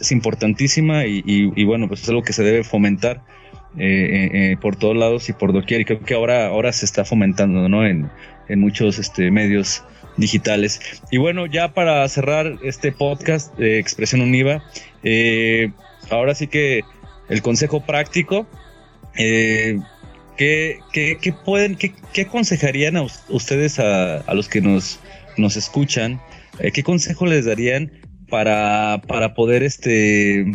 es 0.00 0.12
importantísima 0.12 1.04
y, 1.06 1.64
bueno, 1.64 1.88
pues 1.88 2.02
es 2.02 2.08
algo 2.08 2.22
que 2.22 2.32
se 2.32 2.42
debe 2.42 2.64
fomentar 2.64 3.22
eh, 3.78 3.82
eh, 3.84 4.30
eh, 4.32 4.56
por 4.60 4.76
todos 4.76 4.96
lados 4.96 5.28
y 5.28 5.32
por 5.32 5.52
doquier 5.52 5.80
y 5.80 5.84
creo 5.84 6.00
que 6.00 6.14
ahora, 6.14 6.46
ahora 6.46 6.72
se 6.72 6.84
está 6.84 7.04
fomentando, 7.04 7.68
¿no? 7.68 7.86
En, 7.86 8.10
en 8.48 8.60
muchos 8.60 8.98
este, 8.98 9.30
medios 9.30 9.84
digitales. 10.16 10.80
Y 11.10 11.18
bueno, 11.18 11.46
ya 11.46 11.74
para 11.74 12.06
cerrar 12.08 12.58
este 12.62 12.92
podcast 12.92 13.56
de 13.58 13.78
Expresión 13.78 14.20
Univa, 14.20 14.62
ahora 16.10 16.34
sí 16.34 16.46
que 16.46 16.82
el 17.28 17.42
consejo 17.42 17.84
práctico, 17.84 18.46
¿Qué, 20.92 21.34
pueden, 21.44 21.76
qué, 21.76 21.92
qué, 22.12 22.22
aconsejarían 22.22 22.96
a 22.96 23.06
ustedes 23.28 23.78
a, 23.78 24.34
los 24.34 24.48
que 24.48 24.60
nos, 24.60 24.98
nos 25.36 25.56
escuchan? 25.56 26.20
Eh, 26.58 26.72
¿Qué 26.72 26.82
consejo 26.82 27.26
les 27.26 27.44
darían 27.44 27.92
para, 28.28 29.02
para 29.06 29.34
poder, 29.34 29.62
este, 29.62 30.46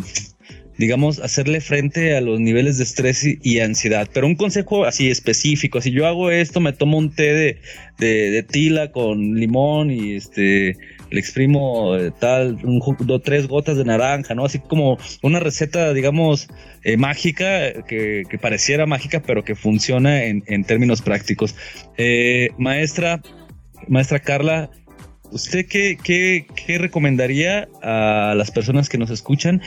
digamos, 0.78 1.18
hacerle 1.18 1.60
frente 1.60 2.16
a 2.16 2.20
los 2.20 2.40
niveles 2.40 2.78
de 2.78 2.84
estrés 2.84 3.24
y, 3.24 3.60
ansiedad? 3.60 4.08
Pero 4.12 4.26
un 4.26 4.36
consejo 4.36 4.84
así 4.84 5.10
específico, 5.10 5.80
si 5.80 5.90
yo 5.90 6.06
hago 6.06 6.30
esto, 6.30 6.60
me 6.60 6.72
tomo 6.72 6.96
un 6.96 7.10
té 7.10 7.34
de, 7.34 7.60
de, 7.98 8.42
tila 8.44 8.92
con 8.92 9.34
limón 9.34 9.90
y 9.90 10.14
este 10.14 10.76
le 11.10 11.20
exprimo 11.20 11.96
eh, 11.96 12.12
tal, 12.18 12.58
un, 12.64 12.80
tres 13.22 13.48
gotas 13.48 13.76
de 13.76 13.84
naranja, 13.84 14.34
¿no? 14.34 14.44
Así 14.44 14.58
como 14.58 14.98
una 15.22 15.40
receta, 15.40 15.92
digamos, 15.94 16.48
eh, 16.84 16.96
mágica, 16.96 17.82
que, 17.86 18.24
pareciera 18.40 18.86
mágica, 18.86 19.22
pero 19.26 19.44
que 19.44 19.54
funciona 19.54 20.24
en, 20.24 20.64
términos 20.64 21.02
prácticos. 21.02 21.54
Eh, 21.96 22.50
maestra, 22.58 23.20
maestra 23.88 24.20
Carla, 24.20 24.70
¿usted 25.30 25.66
qué, 25.66 25.96
qué, 26.02 26.78
recomendaría 26.78 27.68
a 27.82 28.34
las 28.36 28.50
personas 28.50 28.88
que 28.88 28.98
nos 28.98 29.10
escuchan? 29.10 29.62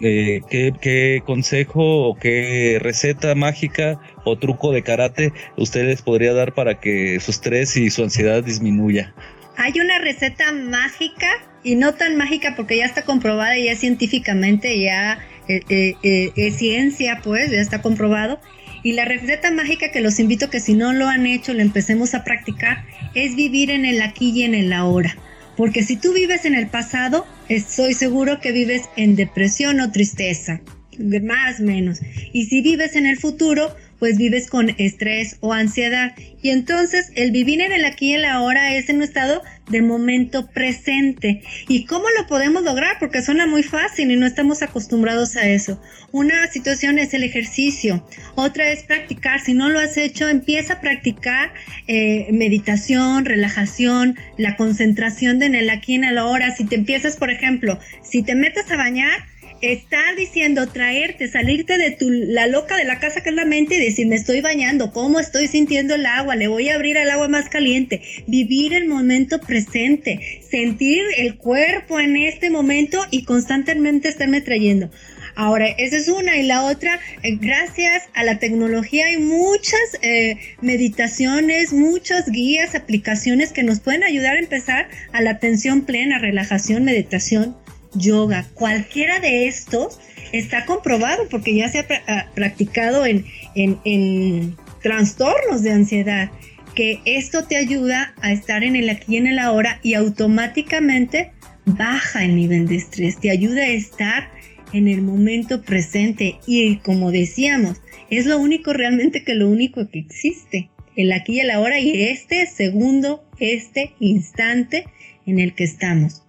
¿Qué, 0.00 0.72
¿Qué 0.80 1.22
consejo 1.24 2.08
o 2.08 2.18
qué 2.18 2.78
receta 2.80 3.34
mágica 3.34 4.00
o 4.24 4.36
truco 4.36 4.72
de 4.72 4.82
karate 4.82 5.32
usted 5.56 5.86
les 5.86 6.02
podría 6.02 6.32
dar 6.32 6.52
para 6.52 6.80
que 6.80 7.18
su 7.20 7.30
estrés 7.30 7.76
y 7.76 7.90
su 7.90 8.02
ansiedad 8.02 8.42
disminuya? 8.42 9.14
Hay 9.56 9.72
una 9.80 9.98
receta 9.98 10.52
mágica 10.52 11.28
y 11.62 11.74
no 11.74 11.94
tan 11.94 12.16
mágica 12.16 12.54
porque 12.56 12.76
ya 12.76 12.84
está 12.84 13.02
comprobada 13.02 13.58
ya 13.58 13.74
científicamente, 13.74 14.78
ya 14.80 15.18
eh, 15.48 15.62
eh, 15.68 15.94
eh, 16.02 16.32
es 16.36 16.56
ciencia, 16.56 17.20
pues, 17.24 17.50
ya 17.50 17.60
está 17.60 17.82
comprobado. 17.82 18.38
Y 18.82 18.92
la 18.92 19.04
receta 19.04 19.50
mágica 19.50 19.90
que 19.90 20.00
los 20.00 20.20
invito 20.20 20.50
que 20.50 20.60
si 20.60 20.74
no 20.74 20.92
lo 20.92 21.08
han 21.08 21.26
hecho, 21.26 21.54
lo 21.54 21.62
empecemos 21.62 22.14
a 22.14 22.22
practicar, 22.22 22.84
es 23.14 23.34
vivir 23.34 23.70
en 23.70 23.84
el 23.84 24.00
aquí 24.02 24.30
y 24.30 24.44
en 24.44 24.54
el 24.54 24.72
ahora. 24.72 25.16
Porque 25.56 25.82
si 25.82 25.96
tú 25.96 26.12
vives 26.12 26.44
en 26.44 26.54
el 26.54 26.68
pasado, 26.68 27.26
estoy 27.48 27.94
seguro 27.94 28.40
que 28.40 28.52
vives 28.52 28.88
en 28.96 29.16
depresión 29.16 29.80
o 29.80 29.90
tristeza, 29.90 30.60
más 30.98 31.60
o 31.60 31.62
menos. 31.62 32.00
Y 32.32 32.46
si 32.46 32.60
vives 32.60 32.96
en 32.96 33.06
el 33.06 33.16
futuro, 33.16 33.74
pues 33.98 34.18
vives 34.18 34.48
con 34.48 34.70
estrés 34.78 35.36
o 35.40 35.52
ansiedad. 35.52 36.14
Y 36.42 36.50
entonces 36.50 37.10
el 37.14 37.30
vivir 37.30 37.60
en 37.60 37.72
el 37.72 37.84
aquí 37.84 38.10
y 38.10 38.14
el 38.14 38.24
ahora 38.24 38.74
es 38.74 38.88
en 38.88 38.96
un 38.96 39.02
estado 39.02 39.42
de 39.68 39.82
momento 39.82 40.48
presente. 40.48 41.42
¿Y 41.68 41.84
cómo 41.86 42.06
lo 42.18 42.26
podemos 42.26 42.62
lograr? 42.62 42.98
Porque 42.98 43.22
suena 43.22 43.46
muy 43.46 43.62
fácil 43.62 44.10
y 44.10 44.16
no 44.16 44.26
estamos 44.26 44.62
acostumbrados 44.62 45.36
a 45.36 45.48
eso. 45.48 45.80
Una 46.12 46.46
situación 46.48 46.98
es 46.98 47.14
el 47.14 47.22
ejercicio, 47.22 48.06
otra 48.34 48.70
es 48.70 48.84
practicar. 48.84 49.40
Si 49.40 49.54
no 49.54 49.68
lo 49.68 49.80
has 49.80 49.96
hecho, 49.96 50.28
empieza 50.28 50.74
a 50.74 50.80
practicar 50.80 51.52
eh, 51.86 52.28
meditación, 52.32 53.24
relajación, 53.24 54.16
la 54.36 54.56
concentración 54.56 55.38
de 55.38 55.46
en 55.46 55.54
el 55.54 55.70
aquí 55.70 55.92
y 55.92 55.96
en 55.96 56.04
el 56.04 56.18
ahora. 56.18 56.54
Si 56.54 56.64
te 56.64 56.74
empiezas, 56.74 57.16
por 57.16 57.30
ejemplo, 57.30 57.78
si 58.02 58.22
te 58.22 58.34
metes 58.34 58.70
a 58.70 58.76
bañar, 58.76 59.24
está 59.72 60.02
diciendo 60.16 60.66
traerte, 60.68 61.28
salirte 61.28 61.78
de 61.78 61.90
tu, 61.92 62.10
la 62.10 62.46
loca 62.46 62.76
de 62.76 62.84
la 62.84 62.98
casa 62.98 63.22
que 63.22 63.30
es 63.30 63.34
la 63.34 63.44
mente 63.44 63.76
y 63.76 63.80
decir, 63.80 64.06
me 64.06 64.16
estoy 64.16 64.40
bañando, 64.40 64.92
cómo 64.92 65.20
estoy 65.20 65.48
sintiendo 65.48 65.94
el 65.94 66.06
agua, 66.06 66.36
le 66.36 66.48
voy 66.48 66.68
a 66.68 66.74
abrir 66.74 66.96
el 66.96 67.10
agua 67.10 67.28
más 67.28 67.48
caliente, 67.48 68.02
vivir 68.26 68.74
el 68.74 68.88
momento 68.88 69.40
presente, 69.40 70.40
sentir 70.48 71.02
el 71.18 71.36
cuerpo 71.36 72.00
en 72.00 72.16
este 72.16 72.50
momento 72.50 73.04
y 73.10 73.24
constantemente 73.24 74.08
estarme 74.08 74.40
trayendo. 74.40 74.90
Ahora, 75.36 75.66
esa 75.66 75.98
es 75.98 76.08
una. 76.08 76.36
Y 76.38 76.44
la 76.44 76.64
otra, 76.64 76.98
eh, 77.22 77.36
gracias 77.36 78.04
a 78.14 78.24
la 78.24 78.38
tecnología 78.38 79.06
hay 79.06 79.18
muchas 79.18 79.98
eh, 80.00 80.38
meditaciones, 80.62 81.74
muchas 81.74 82.30
guías, 82.30 82.74
aplicaciones 82.74 83.52
que 83.52 83.62
nos 83.62 83.80
pueden 83.80 84.02
ayudar 84.02 84.36
a 84.36 84.40
empezar 84.40 84.88
a 85.12 85.20
la 85.20 85.32
atención 85.32 85.84
plena, 85.84 86.18
relajación, 86.18 86.84
meditación 86.84 87.54
yoga, 87.96 88.46
cualquiera 88.54 89.20
de 89.20 89.46
estos 89.46 89.98
está 90.32 90.64
comprobado 90.64 91.28
porque 91.28 91.54
ya 91.54 91.68
se 91.68 91.80
ha 91.80 91.86
ah, 92.08 92.30
practicado 92.34 93.06
en, 93.06 93.24
en, 93.54 94.56
trastornos 94.82 95.62
de 95.62 95.72
ansiedad, 95.72 96.30
que 96.74 97.00
esto 97.04 97.44
te 97.44 97.56
ayuda 97.56 98.14
a 98.20 98.32
estar 98.32 98.62
en 98.62 98.76
el 98.76 98.88
aquí 98.88 99.14
y 99.14 99.16
en 99.16 99.26
el 99.26 99.38
ahora 99.38 99.80
y 99.82 99.94
automáticamente 99.94 101.32
baja 101.64 102.24
el 102.24 102.36
nivel 102.36 102.68
de 102.68 102.76
estrés, 102.76 103.18
te 103.18 103.30
ayuda 103.30 103.62
a 103.62 103.68
estar 103.68 104.30
en 104.72 104.86
el 104.86 105.02
momento 105.02 105.62
presente. 105.62 106.38
Y 106.46 106.76
como 106.76 107.10
decíamos, 107.10 107.80
es 108.10 108.26
lo 108.26 108.38
único 108.38 108.72
realmente 108.72 109.24
que 109.24 109.34
lo 109.34 109.48
único 109.48 109.88
que 109.88 109.98
existe, 109.98 110.70
el 110.94 111.12
aquí 111.12 111.34
y 111.34 111.40
el 111.40 111.50
ahora 111.50 111.80
y 111.80 112.04
este 112.04 112.46
segundo, 112.46 113.24
este 113.40 113.94
instante 113.98 114.86
en 115.26 115.40
el 115.40 115.54
que 115.54 115.64
estamos. 115.64 116.25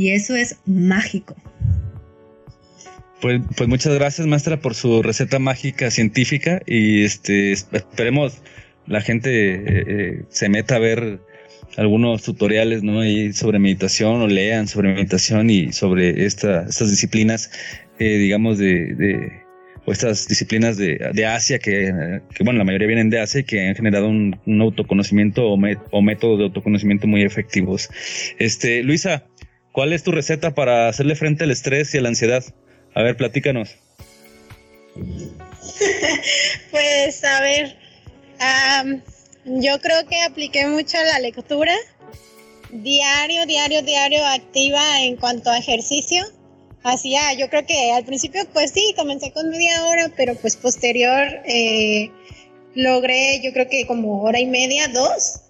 Y 0.00 0.12
eso 0.12 0.34
es 0.34 0.56
mágico. 0.64 1.36
Pues, 3.20 3.42
pues 3.54 3.68
muchas 3.68 3.94
gracias, 3.94 4.26
maestra, 4.26 4.58
por 4.58 4.74
su 4.74 5.02
receta 5.02 5.38
mágica 5.38 5.90
científica 5.90 6.62
y 6.66 7.04
este 7.04 7.52
esperemos 7.52 8.40
la 8.86 9.02
gente 9.02 9.56
eh, 9.56 9.60
eh, 9.66 10.22
se 10.30 10.48
meta 10.48 10.76
a 10.76 10.78
ver 10.78 11.20
algunos 11.76 12.22
tutoriales, 12.22 12.82
¿no? 12.82 13.04
Y 13.04 13.34
sobre 13.34 13.58
meditación 13.58 14.22
o 14.22 14.26
lean 14.26 14.68
sobre 14.68 14.94
meditación 14.94 15.50
y 15.50 15.70
sobre 15.74 16.24
esta, 16.24 16.62
estas 16.62 16.90
disciplinas, 16.90 17.50
eh, 17.98 18.16
digamos, 18.16 18.56
de, 18.56 19.42
o 19.84 19.92
estas 19.92 20.26
disciplinas 20.28 20.78
de, 20.78 21.26
Asia 21.26 21.58
que, 21.58 22.22
bueno, 22.42 22.58
la 22.58 22.64
mayoría 22.64 22.86
vienen 22.86 23.10
de 23.10 23.20
Asia 23.20 23.40
y 23.40 23.44
que 23.44 23.68
han 23.68 23.74
generado 23.74 24.08
un, 24.08 24.60
autoconocimiento 24.62 25.46
o, 25.46 25.58
o 25.90 26.02
métodos 26.02 26.38
de 26.38 26.44
autoconocimiento 26.44 27.06
muy 27.06 27.22
efectivos. 27.22 27.90
Este, 28.38 28.82
Luisa, 28.82 29.26
¿cuál 29.72 29.92
es 29.92 30.02
tu 30.02 30.12
receta 30.12 30.54
para 30.54 30.88
hacerle 30.88 31.16
frente 31.16 31.44
al 31.44 31.50
estrés 31.50 31.94
y 31.94 31.98
a 31.98 32.02
la 32.02 32.08
ansiedad? 32.08 32.44
A 32.94 33.02
ver, 33.02 33.16
platícanos. 33.16 33.76
pues 36.70 37.24
a 37.24 37.40
ver, 37.40 37.76
yo 39.44 39.80
creo 39.80 40.06
que 40.06 40.20
apliqué 40.22 40.66
mucho 40.66 40.96
la 41.02 41.18
lectura. 41.18 41.74
Diario, 42.70 43.46
diario, 43.46 43.82
diario 43.82 44.24
activa 44.26 45.02
en 45.02 45.16
cuanto 45.16 45.50
a 45.50 45.58
ejercicio. 45.58 46.24
Hacía, 46.82 47.34
yo 47.34 47.50
creo 47.50 47.66
que 47.66 47.92
al 47.92 48.04
principio 48.04 48.42
pues 48.52 48.70
sí, 48.72 48.94
comencé 48.96 49.32
con 49.32 49.50
media 49.50 49.84
hora, 49.84 50.10
pero 50.16 50.34
pues 50.36 50.56
posterior 50.56 51.26
eh, 51.44 52.10
logré 52.74 53.40
yo 53.42 53.52
creo 53.52 53.68
que 53.68 53.86
como 53.86 54.22
hora 54.22 54.40
y 54.40 54.46
media, 54.46 54.88
dos. 54.88 55.40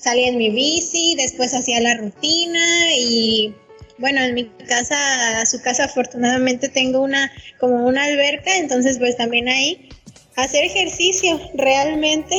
Salí 0.00 0.24
en 0.24 0.38
mi 0.38 0.50
bici, 0.50 1.14
después 1.16 1.54
hacía 1.54 1.80
la 1.80 1.94
rutina 1.96 2.94
y 2.96 3.54
bueno, 3.98 4.20
en 4.22 4.34
mi 4.34 4.44
casa, 4.68 5.40
a 5.40 5.46
su 5.46 5.60
casa 5.60 5.84
afortunadamente 5.84 6.68
tengo 6.68 7.00
una 7.00 7.32
como 7.58 7.84
una 7.84 8.04
alberca, 8.04 8.56
entonces 8.56 8.98
pues 8.98 9.16
también 9.16 9.48
ahí 9.48 9.88
hacer 10.36 10.64
ejercicio 10.64 11.40
realmente 11.54 12.36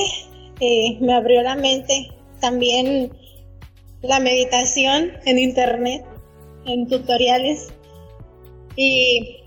eh, 0.62 0.98
me 1.02 1.14
abrió 1.14 1.42
la 1.42 1.56
mente. 1.56 2.10
También 2.40 3.12
la 4.02 4.20
meditación 4.22 5.12
en 5.26 5.38
internet, 5.38 6.06
en 6.66 6.88
tutoriales 6.88 7.68
y 8.78 9.44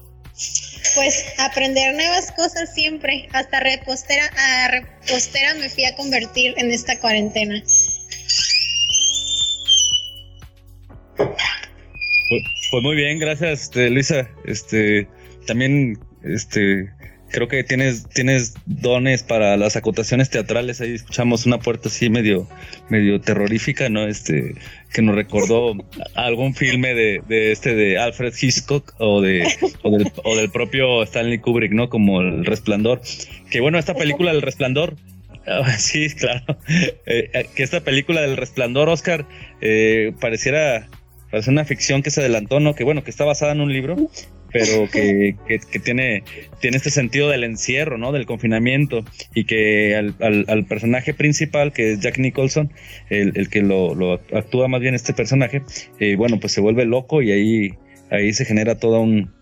pues 0.94 1.24
aprender 1.38 1.94
nuevas 1.94 2.30
cosas 2.32 2.74
siempre. 2.74 3.26
Hasta 3.32 3.60
repostera, 3.60 4.30
a 4.36 4.68
repostera 4.68 5.54
me 5.54 5.70
fui 5.70 5.86
a 5.86 5.96
convertir 5.96 6.54
en 6.58 6.70
esta 6.70 6.98
cuarentena. 7.00 7.62
Pues, 12.32 12.44
pues, 12.70 12.82
muy 12.82 12.96
bien, 12.96 13.18
gracias, 13.18 13.64
este, 13.64 13.90
Luisa. 13.90 14.26
Este, 14.46 15.06
también, 15.46 15.98
este, 16.24 16.88
creo 17.28 17.46
que 17.46 17.62
tienes, 17.62 18.08
tienes 18.08 18.54
dones 18.64 19.22
para 19.22 19.58
las 19.58 19.76
acotaciones 19.76 20.30
teatrales. 20.30 20.80
Ahí 20.80 20.94
escuchamos 20.94 21.44
una 21.44 21.58
puerta 21.58 21.90
así 21.90 22.08
medio, 22.08 22.48
medio 22.88 23.20
terrorífica, 23.20 23.90
¿no? 23.90 24.06
Este, 24.06 24.54
que 24.94 25.02
nos 25.02 25.14
recordó 25.14 25.74
algún 26.14 26.54
filme 26.54 26.94
de, 26.94 27.20
de 27.28 27.52
este 27.52 27.74
de 27.74 27.98
Alfred 27.98 28.32
Hitchcock 28.40 28.94
o 28.96 29.20
de, 29.20 29.46
o 30.22 30.34
del, 30.34 30.50
propio 30.50 31.02
Stanley 31.02 31.38
Kubrick, 31.38 31.72
¿no? 31.72 31.90
Como 31.90 32.22
El 32.22 32.46
Resplandor. 32.46 33.02
Que 33.50 33.60
bueno, 33.60 33.78
esta 33.78 33.94
película 33.94 34.30
El 34.30 34.40
Resplandor 34.40 34.96
Sí, 35.78 36.10
claro. 36.14 36.58
Eh, 37.06 37.30
eh, 37.32 37.46
que 37.54 37.62
esta 37.62 37.80
película 37.80 38.20
del 38.20 38.36
resplandor, 38.36 38.88
Oscar, 38.88 39.26
eh, 39.60 40.12
pareciera 40.20 40.88
parece 41.32 41.50
una 41.50 41.64
ficción 41.64 42.02
que 42.02 42.10
se 42.10 42.20
adelantó, 42.20 42.60
¿no? 42.60 42.74
Que 42.74 42.84
bueno, 42.84 43.02
que 43.02 43.10
está 43.10 43.24
basada 43.24 43.52
en 43.52 43.62
un 43.62 43.72
libro, 43.72 43.96
pero 44.52 44.86
que, 44.90 45.34
que, 45.48 45.78
tiene, 45.78 46.24
tiene 46.60 46.76
este 46.76 46.90
sentido 46.90 47.30
del 47.30 47.42
encierro, 47.42 47.96
¿no? 47.96 48.12
Del 48.12 48.26
confinamiento 48.26 49.02
y 49.34 49.44
que 49.44 49.96
al, 49.96 50.14
al, 50.20 50.64
personaje 50.66 51.14
principal, 51.14 51.72
que 51.72 51.92
es 51.92 52.00
Jack 52.00 52.18
Nicholson, 52.18 52.70
el, 53.08 53.32
el 53.34 53.48
que 53.48 53.62
lo, 53.62 53.94
lo, 53.94 54.20
actúa 54.34 54.68
más 54.68 54.82
bien 54.82 54.94
este 54.94 55.14
personaje, 55.14 55.62
eh, 55.98 56.16
bueno, 56.16 56.38
pues 56.38 56.52
se 56.52 56.60
vuelve 56.60 56.84
loco 56.84 57.22
y 57.22 57.32
ahí, 57.32 57.74
ahí 58.10 58.34
se 58.34 58.44
genera 58.44 58.78
todo 58.78 59.00
un, 59.00 59.32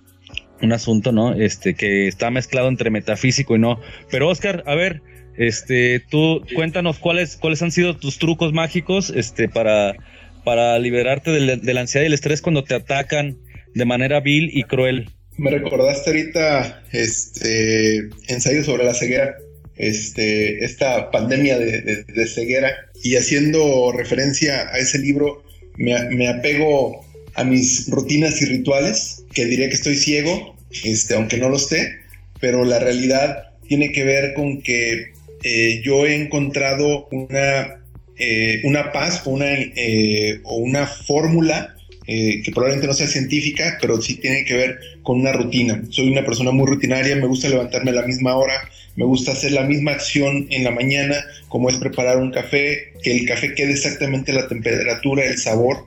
un 0.63 0.73
asunto, 0.73 1.11
¿no? 1.11 1.35
Este, 1.35 1.75
que 1.75 2.07
está 2.07 2.31
mezclado 2.31 2.69
entre 2.69 2.91
metafísico 2.91 3.57
y 3.57 3.59
no. 3.59 3.81
Pero 4.13 4.29
Oscar, 4.29 4.63
a 4.67 4.77
ver, 4.77 5.03
este, 5.37 5.99
tú 5.99 6.43
cuéntanos 6.55 7.01
cuáles, 7.01 7.37
cuáles 7.37 7.63
han 7.63 7.73
sido 7.73 7.97
tus 7.97 8.19
trucos 8.19 8.53
mágicos, 8.53 9.11
este, 9.11 9.49
para 9.49 9.97
para 10.45 10.79
liberarte 10.79 11.31
de 11.31 11.75
la 11.75 11.81
ansiedad 11.81 12.05
y 12.05 12.07
el 12.07 12.15
estrés 12.15 12.43
cuando 12.43 12.65
te 12.65 12.75
atacan 12.75 13.39
de 13.75 13.85
manera 13.85 14.21
vil 14.21 14.51
y 14.53 14.65
cruel. 14.65 15.11
Me 15.37 15.51
recordaste 15.51 16.11
ahorita 16.11 16.83
este 16.93 18.09
ensayo 18.29 18.63
sobre 18.63 18.85
la 18.85 18.93
ceguera, 18.93 19.37
este, 19.77 20.63
esta 20.65 21.11
pandemia 21.11 21.59
de, 21.59 22.27
ceguera, 22.27 22.71
y 23.03 23.17
haciendo 23.17 23.91
referencia 23.93 24.69
a 24.69 24.79
ese 24.79 24.99
libro, 24.99 25.43
me, 25.77 26.29
apego 26.29 27.07
a 27.35 27.45
mis 27.45 27.89
rutinas 27.89 28.43
y 28.43 28.47
rituales, 28.47 29.25
que 29.33 29.47
diría 29.47 29.69
que 29.69 29.77
estoy 29.77 29.97
ciego, 29.97 30.57
este, 30.85 31.15
aunque 31.15 31.39
no 31.39 31.49
lo 31.49 31.57
esté, 31.57 32.01
pero 32.39 32.65
la 32.65 32.79
realidad 32.79 33.55
tiene 33.67 33.93
que 33.93 34.05
ver 34.05 34.35
con 34.35 34.61
que 34.61 35.13
eh, 35.43 35.81
yo 35.83 36.05
he 36.05 36.17
encontrado 36.17 37.09
una 37.13 37.80
eh, 38.23 38.61
una 38.65 38.93
paz 38.93 39.23
o 39.25 39.31
una, 39.31 39.47
eh, 39.51 40.41
o 40.45 40.57
una 40.57 40.87
fórmula 40.87 41.75
eh, 42.07 42.43
que 42.45 42.53
probablemente 42.53 42.87
no 42.87 42.93
sea 42.93 43.07
científica, 43.07 43.79
pero 43.81 44.03
sí 44.03 44.17
tiene 44.17 44.45
que 44.45 44.55
ver 44.55 44.79
con 45.03 45.21
una 45.21 45.33
rutina. 45.33 45.83
Soy 45.89 46.11
una 46.11 46.23
persona 46.23 46.51
muy 46.51 46.67
rutinaria, 46.67 47.17
me 47.17 47.27
gusta 47.27 47.49
levantarme 47.49 47.93
a 47.93 47.95
la 47.95 48.07
misma 48.07 48.37
hora, 48.37 48.55
me 48.97 49.07
gusta 49.07 49.33
hacer 49.33 49.53
la 49.53 49.63
misma 49.63 49.93
acción 49.93 50.47
en 50.51 50.65
la 50.65 50.71
mañana, 50.71 51.17
como 51.49 51.71
es 51.71 51.77
preparar 51.77 52.19
un 52.19 52.31
café, 52.31 52.93
que 53.03 53.13
el 53.13 53.27
café 53.27 53.55
quede 53.55 53.73
exactamente 53.73 54.35
la 54.35 54.49
temperatura, 54.49 55.25
el 55.25 55.39
sabor, 55.39 55.85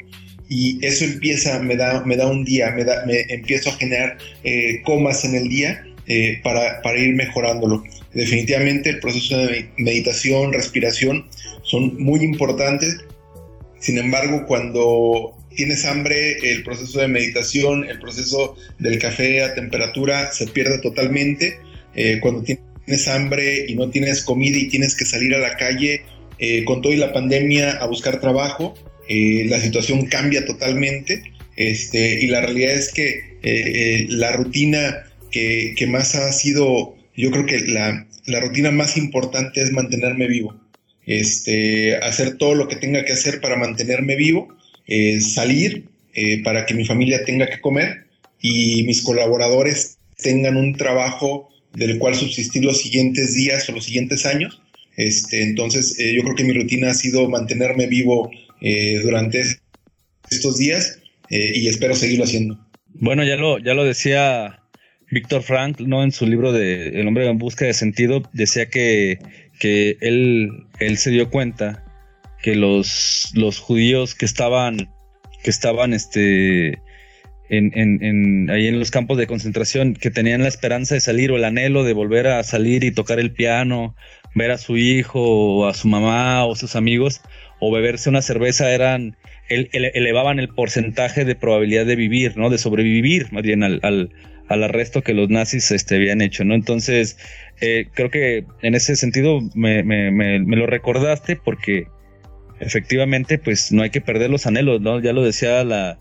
y 0.49 0.83
eso 0.83 1.05
empieza, 1.05 1.59
me 1.59 1.75
da, 1.75 2.03
me 2.03 2.15
da 2.15 2.25
un 2.25 2.43
día, 2.43 2.71
me 2.71 3.21
empiezo 3.29 3.69
a 3.69 3.73
generar 3.73 4.17
comas 4.85 5.23
en 5.23 5.35
el 5.35 5.49
día 5.49 5.85
para, 6.43 6.81
para 6.81 6.99
ir 6.99 7.15
mejorándolo. 7.15 7.83
Definitivamente 8.13 8.89
el 8.89 8.99
proceso 8.99 9.37
de 9.37 9.69
meditación, 9.77 10.53
respiración, 10.53 11.25
son 11.63 12.01
muy 12.01 12.21
importantes. 12.21 12.97
Sin 13.79 13.97
embargo, 13.97 14.45
cuando 14.45 15.35
tienes 15.55 15.85
hambre, 15.85 16.37
el 16.51 16.63
proceso 16.63 16.99
de 16.99 17.07
meditación, 17.07 17.85
el 17.89 17.99
proceso 17.99 18.55
del 18.79 18.99
café 18.99 19.43
a 19.43 19.53
temperatura 19.53 20.31
se 20.31 20.47
pierde 20.47 20.79
totalmente. 20.79 21.59
Eh, 21.95 22.19
cuando 22.21 22.43
tienes 22.43 23.07
hambre 23.07 23.65
y 23.67 23.75
no 23.75 23.89
tienes 23.89 24.23
comida 24.23 24.57
y 24.57 24.67
tienes 24.67 24.95
que 24.95 25.05
salir 25.05 25.33
a 25.35 25.39
la 25.39 25.57
calle 25.57 26.03
eh, 26.39 26.63
con 26.65 26.81
toda 26.81 26.95
la 26.95 27.13
pandemia 27.13 27.71
a 27.71 27.87
buscar 27.87 28.19
trabajo, 28.19 28.73
eh, 29.07 29.45
la 29.47 29.59
situación 29.59 30.05
cambia 30.05 30.45
totalmente. 30.45 31.23
Este, 31.55 32.19
y 32.21 32.27
la 32.27 32.41
realidad 32.41 32.73
es 32.73 32.91
que 32.91 33.33
la 34.09 34.31
rutina 34.31 35.03
que, 35.33 35.87
más 35.87 36.15
ha 36.15 36.31
sido, 36.31 36.95
yo 37.17 37.31
creo 37.31 37.45
que 37.45 37.59
la, 37.67 38.07
la 38.25 38.39
rutina 38.39 38.71
más 38.71 38.95
importante 38.95 39.61
es 39.61 39.71
mantenerme 39.71 40.27
vivo 40.27 40.63
este, 41.05 41.97
hacer 41.97 42.37
todo 42.37 42.55
lo 42.55 42.67
que 42.67 42.75
tenga 42.75 43.03
que 43.05 43.13
hacer 43.13 43.41
para 43.41 43.57
mantenerme 43.57 44.15
vivo, 44.15 44.55
eh, 44.87 45.19
salir 45.21 45.85
eh, 46.13 46.41
para 46.43 46.65
que 46.65 46.73
mi 46.73 46.85
familia 46.85 47.25
tenga 47.25 47.47
que 47.47 47.59
comer 47.59 48.07
y 48.41 48.83
mis 48.83 49.01
colaboradores 49.01 49.97
tengan 50.17 50.57
un 50.57 50.73
trabajo 50.73 51.49
del 51.73 51.97
cual 51.97 52.15
subsistir 52.15 52.63
los 52.63 52.79
siguientes 52.79 53.33
días 53.33 53.67
o 53.67 53.73
los 53.73 53.85
siguientes 53.85 54.25
años. 54.25 54.61
Este, 54.95 55.41
entonces, 55.41 55.99
eh, 55.99 56.13
yo 56.15 56.21
creo 56.23 56.35
que 56.35 56.43
mi 56.43 56.53
rutina 56.53 56.91
ha 56.91 56.93
sido 56.93 57.27
mantenerme 57.29 57.87
vivo 57.87 58.31
durante 59.03 59.43
estos 60.31 60.57
días 60.57 60.97
y 61.29 61.67
espero 61.67 61.95
seguirlo 61.95 62.23
haciendo. 62.23 62.57
Bueno, 62.93 63.25
ya 63.25 63.35
lo, 63.35 63.59
ya 63.59 63.73
lo 63.73 63.83
decía 63.83 64.62
Víctor 65.13 65.43
Frank, 65.43 65.79
¿no? 65.79 66.03
En 66.03 66.11
su 66.11 66.25
libro 66.25 66.51
de 66.51 66.99
El 66.99 67.07
hombre 67.07 67.27
en 67.27 67.37
busca 67.37 67.65
de 67.65 67.73
sentido, 67.73 68.23
decía 68.33 68.67
que 68.67 69.19
que 69.59 69.97
él, 70.01 70.67
él 70.79 70.97
se 70.97 71.11
dio 71.11 71.29
cuenta 71.29 71.83
que 72.41 72.55
los, 72.55 73.31
los 73.33 73.59
judíos 73.59 74.15
que 74.15 74.25
estaban, 74.25 74.89
que 75.43 75.49
estaban 75.49 75.93
este, 75.93 76.81
en, 77.49 77.71
en, 77.73 78.49
ahí 78.49 78.67
en 78.67 78.79
los 78.79 78.91
campos 78.91 79.17
de 79.17 79.27
concentración, 79.27 79.93
que 79.93 80.11
tenían 80.11 80.41
la 80.41 80.49
esperanza 80.49 80.95
de 80.95 81.01
salir 81.01 81.31
o 81.31 81.37
el 81.37 81.45
anhelo 81.45 81.83
de 81.83 81.93
volver 81.93 82.27
a 82.27 82.43
salir 82.43 82.83
y 82.83 82.91
tocar 82.91 83.19
el 83.19 83.31
piano, 83.31 83.95
ver 84.35 84.51
a 84.51 84.57
su 84.57 84.75
hijo 84.75 85.21
o 85.21 85.67
a 85.67 85.73
su 85.73 85.87
mamá 85.87 86.45
o 86.45 86.55
sus 86.55 86.75
amigos, 86.75 87.21
o 87.59 87.71
beberse 87.71 88.09
una 88.09 88.21
cerveza, 88.21 88.71
eran, 88.71 89.15
elevaban 89.47 90.39
el 90.39 90.49
porcentaje 90.49 91.23
de 91.23 91.35
probabilidad 91.35 91.85
de 91.85 91.95
vivir, 91.95 92.35
¿no? 92.35 92.49
De 92.49 92.57
sobrevivir, 92.57 93.31
más 93.31 93.43
bien 93.43 93.63
al, 93.63 94.09
al 94.47 94.63
arresto 94.63 95.01
que 95.01 95.13
los 95.13 95.29
nazis 95.29 95.71
este, 95.71 95.95
habían 95.95 96.21
hecho, 96.21 96.43
¿no? 96.43 96.53
Entonces, 96.53 97.17
eh, 97.61 97.87
creo 97.93 98.09
que 98.09 98.45
en 98.61 98.75
ese 98.75 98.95
sentido 98.95 99.39
me, 99.55 99.83
lo 100.39 100.67
recordaste 100.67 101.35
porque 101.35 101.87
efectivamente, 102.59 103.37
pues 103.37 103.71
no 103.71 103.83
hay 103.83 103.89
que 103.89 104.01
perder 104.01 104.29
los 104.29 104.45
anhelos, 104.45 104.81
¿no? 104.81 104.99
Ya 104.99 105.13
lo 105.13 105.23
decía 105.23 105.63
la 105.63 105.99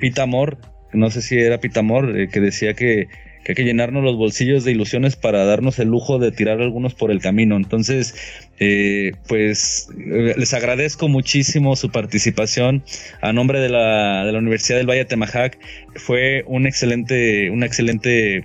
Pita 0.00 0.22
Amor, 0.22 0.58
no 0.92 1.10
sé 1.10 1.22
si 1.22 1.38
era 1.38 1.58
Pita 1.58 1.80
Amor, 1.80 2.18
eh, 2.18 2.28
que 2.28 2.40
decía 2.40 2.74
que, 2.74 3.08
que 3.44 3.52
hay 3.52 3.56
que 3.56 3.64
llenarnos 3.64 4.04
los 4.04 4.16
bolsillos 4.16 4.64
de 4.64 4.72
ilusiones 4.72 5.16
para 5.16 5.44
darnos 5.44 5.78
el 5.78 5.88
lujo 5.88 6.18
de 6.18 6.30
tirar 6.30 6.60
algunos 6.60 6.94
por 6.94 7.10
el 7.10 7.20
camino. 7.20 7.56
Entonces, 7.56 8.14
eh, 8.58 9.12
pues 9.26 9.88
eh, 9.98 10.34
les 10.36 10.54
agradezco 10.54 11.08
muchísimo 11.08 11.74
su 11.74 11.90
participación 11.90 12.84
a 13.20 13.32
nombre 13.32 13.60
de 13.60 13.68
la, 13.68 14.24
de 14.24 14.32
la 14.32 14.38
Universidad 14.38 14.78
del 14.78 14.88
Valle 14.88 15.04
Temajac. 15.04 15.58
Fue 15.96 16.44
un 16.46 16.66
excelente, 16.66 17.50
una 17.50 17.66
excelente, 17.66 18.44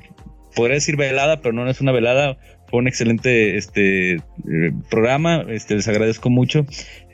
podría 0.56 0.76
decir 0.76 0.96
velada, 0.96 1.42
pero 1.42 1.54
no 1.54 1.70
es 1.70 1.80
una 1.80 1.92
velada, 1.92 2.38
fue 2.68 2.80
un 2.80 2.88
excelente 2.88 3.58
este 3.58 4.16
eh, 4.16 4.20
programa. 4.90 5.46
Este, 5.50 5.76
les 5.76 5.88
agradezco 5.88 6.30
mucho 6.30 6.66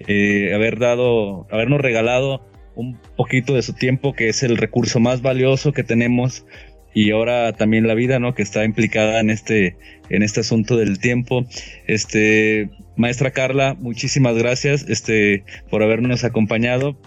haber 0.07 0.79
dado, 0.79 1.47
habernos 1.51 1.81
regalado 1.81 2.45
un 2.75 2.97
poquito 3.15 3.53
de 3.53 3.61
su 3.61 3.73
tiempo, 3.73 4.13
que 4.13 4.29
es 4.29 4.43
el 4.43 4.57
recurso 4.57 4.99
más 4.99 5.21
valioso 5.21 5.73
que 5.73 5.83
tenemos 5.83 6.45
y 6.93 7.11
ahora 7.11 7.53
también 7.53 7.87
la 7.87 7.95
vida, 7.95 8.19
¿no? 8.19 8.35
Que 8.35 8.43
está 8.43 8.63
implicada 8.63 9.19
en 9.19 9.29
este, 9.29 9.75
en 10.09 10.23
este 10.23 10.41
asunto 10.41 10.77
del 10.77 10.99
tiempo. 10.99 11.45
Este, 11.87 12.69
maestra 12.95 13.31
Carla, 13.31 13.75
muchísimas 13.79 14.35
gracias, 14.37 14.85
este, 14.87 15.43
por 15.69 15.83
habernos 15.83 16.23
acompañado. 16.23 16.97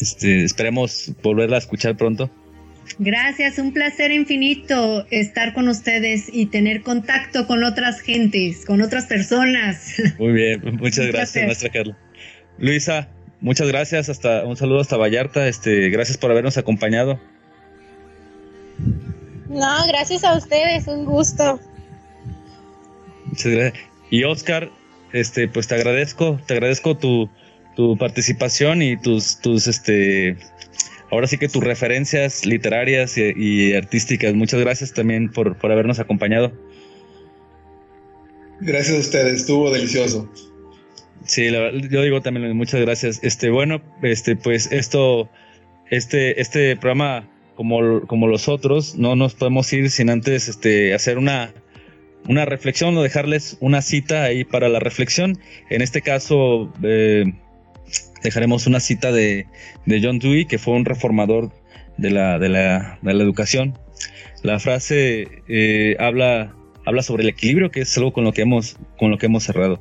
Este, 0.00 0.44
esperemos 0.44 1.12
volverla 1.22 1.56
a 1.56 1.60
escuchar 1.60 1.96
pronto. 1.96 2.30
Gracias, 2.98 3.58
un 3.58 3.72
placer 3.72 4.12
infinito 4.12 5.06
estar 5.10 5.54
con 5.54 5.68
ustedes 5.68 6.28
y 6.32 6.46
tener 6.46 6.82
contacto 6.82 7.46
con 7.46 7.64
otras 7.64 8.00
gentes, 8.00 8.64
con 8.66 8.82
otras 8.82 9.06
personas. 9.06 9.94
Muy 10.18 10.32
bien, 10.32 10.60
muchas 10.76 11.06
gracias, 11.06 11.46
maestra 11.46 11.70
Carla. 11.70 11.96
Luisa, 12.58 13.08
muchas 13.40 13.68
gracias, 13.68 14.08
hasta 14.08 14.44
un 14.44 14.56
saludo 14.56 14.80
hasta 14.80 14.96
Vallarta, 14.96 15.48
este, 15.48 15.88
gracias 15.88 16.18
por 16.18 16.30
habernos 16.30 16.58
acompañado. 16.58 17.18
No, 19.48 19.86
gracias 19.86 20.24
a 20.24 20.36
ustedes, 20.36 20.86
un 20.86 21.04
gusto. 21.04 21.60
Muchas 23.26 23.52
gracias. 23.52 23.84
Y 24.10 24.24
Oscar, 24.24 24.70
este, 25.12 25.48
pues 25.48 25.68
te 25.68 25.74
agradezco, 25.74 26.40
te 26.46 26.54
agradezco 26.54 26.96
tu, 26.96 27.28
tu 27.76 27.96
participación 27.96 28.82
y 28.82 28.96
tus, 28.96 29.38
tus, 29.40 29.66
este, 29.66 30.36
ahora 31.10 31.26
sí 31.26 31.38
que 31.38 31.48
tus 31.48 31.62
referencias 31.62 32.44
literarias 32.44 33.16
y, 33.16 33.74
artísticas. 33.74 34.34
Muchas 34.34 34.60
gracias 34.60 34.92
también 34.92 35.30
por, 35.30 35.56
por, 35.58 35.72
habernos 35.72 35.98
acompañado. 35.98 36.52
Gracias 38.60 38.96
a 38.96 39.00
ustedes, 39.00 39.40
estuvo 39.40 39.70
delicioso. 39.70 40.30
Sí, 41.24 41.50
yo 41.50 42.02
digo 42.02 42.20
también 42.20 42.56
muchas 42.56 42.80
gracias. 42.80 43.20
Este, 43.22 43.50
bueno, 43.50 43.82
este, 44.02 44.36
pues 44.36 44.70
esto, 44.72 45.28
este, 45.90 46.40
este 46.40 46.76
programa 46.76 47.28
como, 47.54 48.02
como 48.06 48.26
los 48.26 48.48
otros, 48.48 48.96
no 48.96 49.16
nos 49.16 49.34
podemos 49.34 49.72
ir 49.72 49.90
sin 49.90 50.10
antes 50.10 50.48
este, 50.48 50.94
hacer 50.94 51.18
una, 51.18 51.52
una 52.28 52.44
reflexión 52.44 52.96
o 52.96 53.02
dejarles 53.02 53.56
una 53.60 53.82
cita 53.82 54.24
ahí 54.24 54.44
para 54.44 54.68
la 54.68 54.80
reflexión. 54.80 55.38
En 55.70 55.82
este 55.82 56.02
caso, 56.02 56.72
eh, 56.82 57.32
dejaremos 58.22 58.66
una 58.66 58.80
cita 58.80 59.12
de, 59.12 59.46
de, 59.86 60.00
John 60.02 60.18
Dewey, 60.18 60.46
que 60.46 60.58
fue 60.58 60.74
un 60.74 60.84
reformador 60.84 61.52
de 61.96 62.10
la, 62.10 62.38
de 62.38 62.48
la, 62.48 62.98
de 63.02 63.14
la 63.14 63.22
educación. 63.22 63.78
La 64.42 64.58
frase 64.58 65.42
eh, 65.48 65.96
habla, 65.98 66.54
habla 66.84 67.02
sobre 67.02 67.22
el 67.22 67.28
equilibrio, 67.28 67.70
que 67.70 67.80
es 67.80 67.96
algo 67.96 68.12
con 68.12 68.24
lo 68.24 68.32
que 68.32 68.42
hemos, 68.42 68.76
con 68.98 69.10
lo 69.10 69.18
que 69.18 69.26
hemos 69.26 69.44
cerrado. 69.44 69.80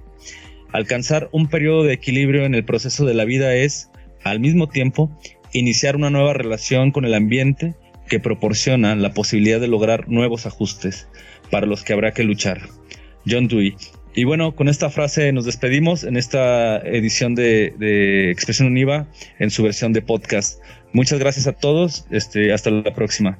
Alcanzar 0.72 1.30
un 1.32 1.48
periodo 1.48 1.84
de 1.84 1.94
equilibrio 1.94 2.46
en 2.46 2.56
el 2.56 2.66
proceso 2.66 3.06
de 3.06 3.14
la 3.14 3.26
vida 3.26 3.54
es, 3.56 3.90
al 4.24 4.40
mismo 4.40 4.70
tiempo, 4.70 5.12
iniciar 5.54 5.96
una 5.96 6.10
nueva 6.10 6.34
relación 6.34 6.92
con 6.92 7.06
el 7.06 7.14
ambiente 7.14 7.76
que 8.08 8.20
proporciona 8.20 8.96
la 8.96 9.14
posibilidad 9.14 9.60
de 9.60 9.68
lograr 9.68 10.10
nuevos 10.10 10.46
ajustes 10.46 11.08
para 11.50 11.66
los 11.66 11.84
que 11.84 11.94
habrá 11.94 12.12
que 12.12 12.24
luchar. 12.24 12.62
John 13.28 13.48
Dewey. 13.48 13.76
Y 14.16 14.26
bueno, 14.26 14.56
con 14.56 14.68
esta 14.68 14.90
frase 14.90 15.32
nos 15.32 15.46
despedimos 15.46 16.04
en 16.04 16.18
esta 16.18 16.78
edición 16.80 17.34
de, 17.34 17.74
de 17.78 18.30
Expresión 18.32 18.68
Univa 18.68 19.08
en 19.40 19.50
su 19.50 19.64
versión 19.64 19.94
de 19.94 20.02
podcast. 20.02 20.60
Muchas 20.92 21.20
gracias 21.20 21.48
a 21.48 21.54
todos. 21.54 22.06
Este, 22.12 22.54
hasta 22.54 22.70
la 22.70 22.94
próxima. 22.94 23.40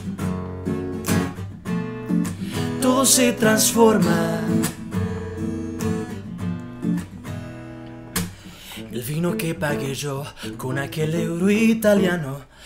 todo 2.81 3.05
se 3.05 3.31
transforma. 3.33 4.41
El 8.91 9.03
vino 9.03 9.37
que 9.37 9.53
pagué 9.53 9.93
yo 9.93 10.23
con 10.57 10.79
aquel 10.79 11.13
euro 11.13 11.49
italiano 11.49 12.50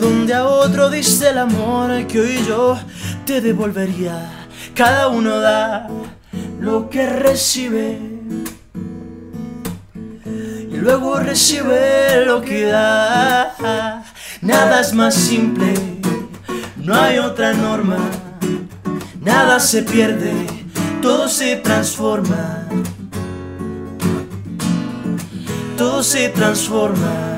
donde 0.00 0.34
a 0.34 0.44
otro 0.44 0.90
diste 0.90 1.30
el 1.30 1.38
amor 1.38 2.06
que 2.06 2.20
hoy 2.20 2.44
yo 2.46 2.78
te 3.26 3.40
devolvería. 3.40 4.46
Cada 4.74 5.08
uno 5.08 5.38
da 5.40 5.88
lo 6.60 6.88
que 6.88 7.06
recibe 7.08 7.98
y 10.70 10.76
luego 10.76 11.18
recibe 11.18 12.24
lo 12.24 12.40
que 12.40 12.64
da. 12.66 14.04
Nada 14.40 14.80
es 14.80 14.92
más 14.94 15.14
simple, 15.14 15.74
no 16.76 16.94
hay 16.94 17.18
otra 17.18 17.52
norma, 17.54 17.98
nada 19.20 19.58
se 19.58 19.82
pierde, 19.82 20.32
todo 21.02 21.28
se 21.28 21.56
transforma. 21.56 22.64
Todo 25.76 26.02
se 26.02 26.28
transforma 26.30 27.37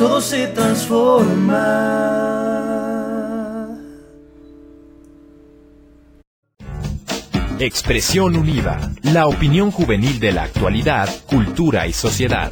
Todo 0.00 0.22
se 0.22 0.46
transforma. 0.46 1.60
Expresión 7.58 8.34
Unida, 8.34 8.92
la 9.02 9.26
opinión 9.26 9.70
juvenil 9.70 10.18
de 10.18 10.32
la 10.32 10.44
actualidad, 10.44 11.10
cultura 11.26 11.86
y 11.86 11.92
sociedad. 11.92 12.50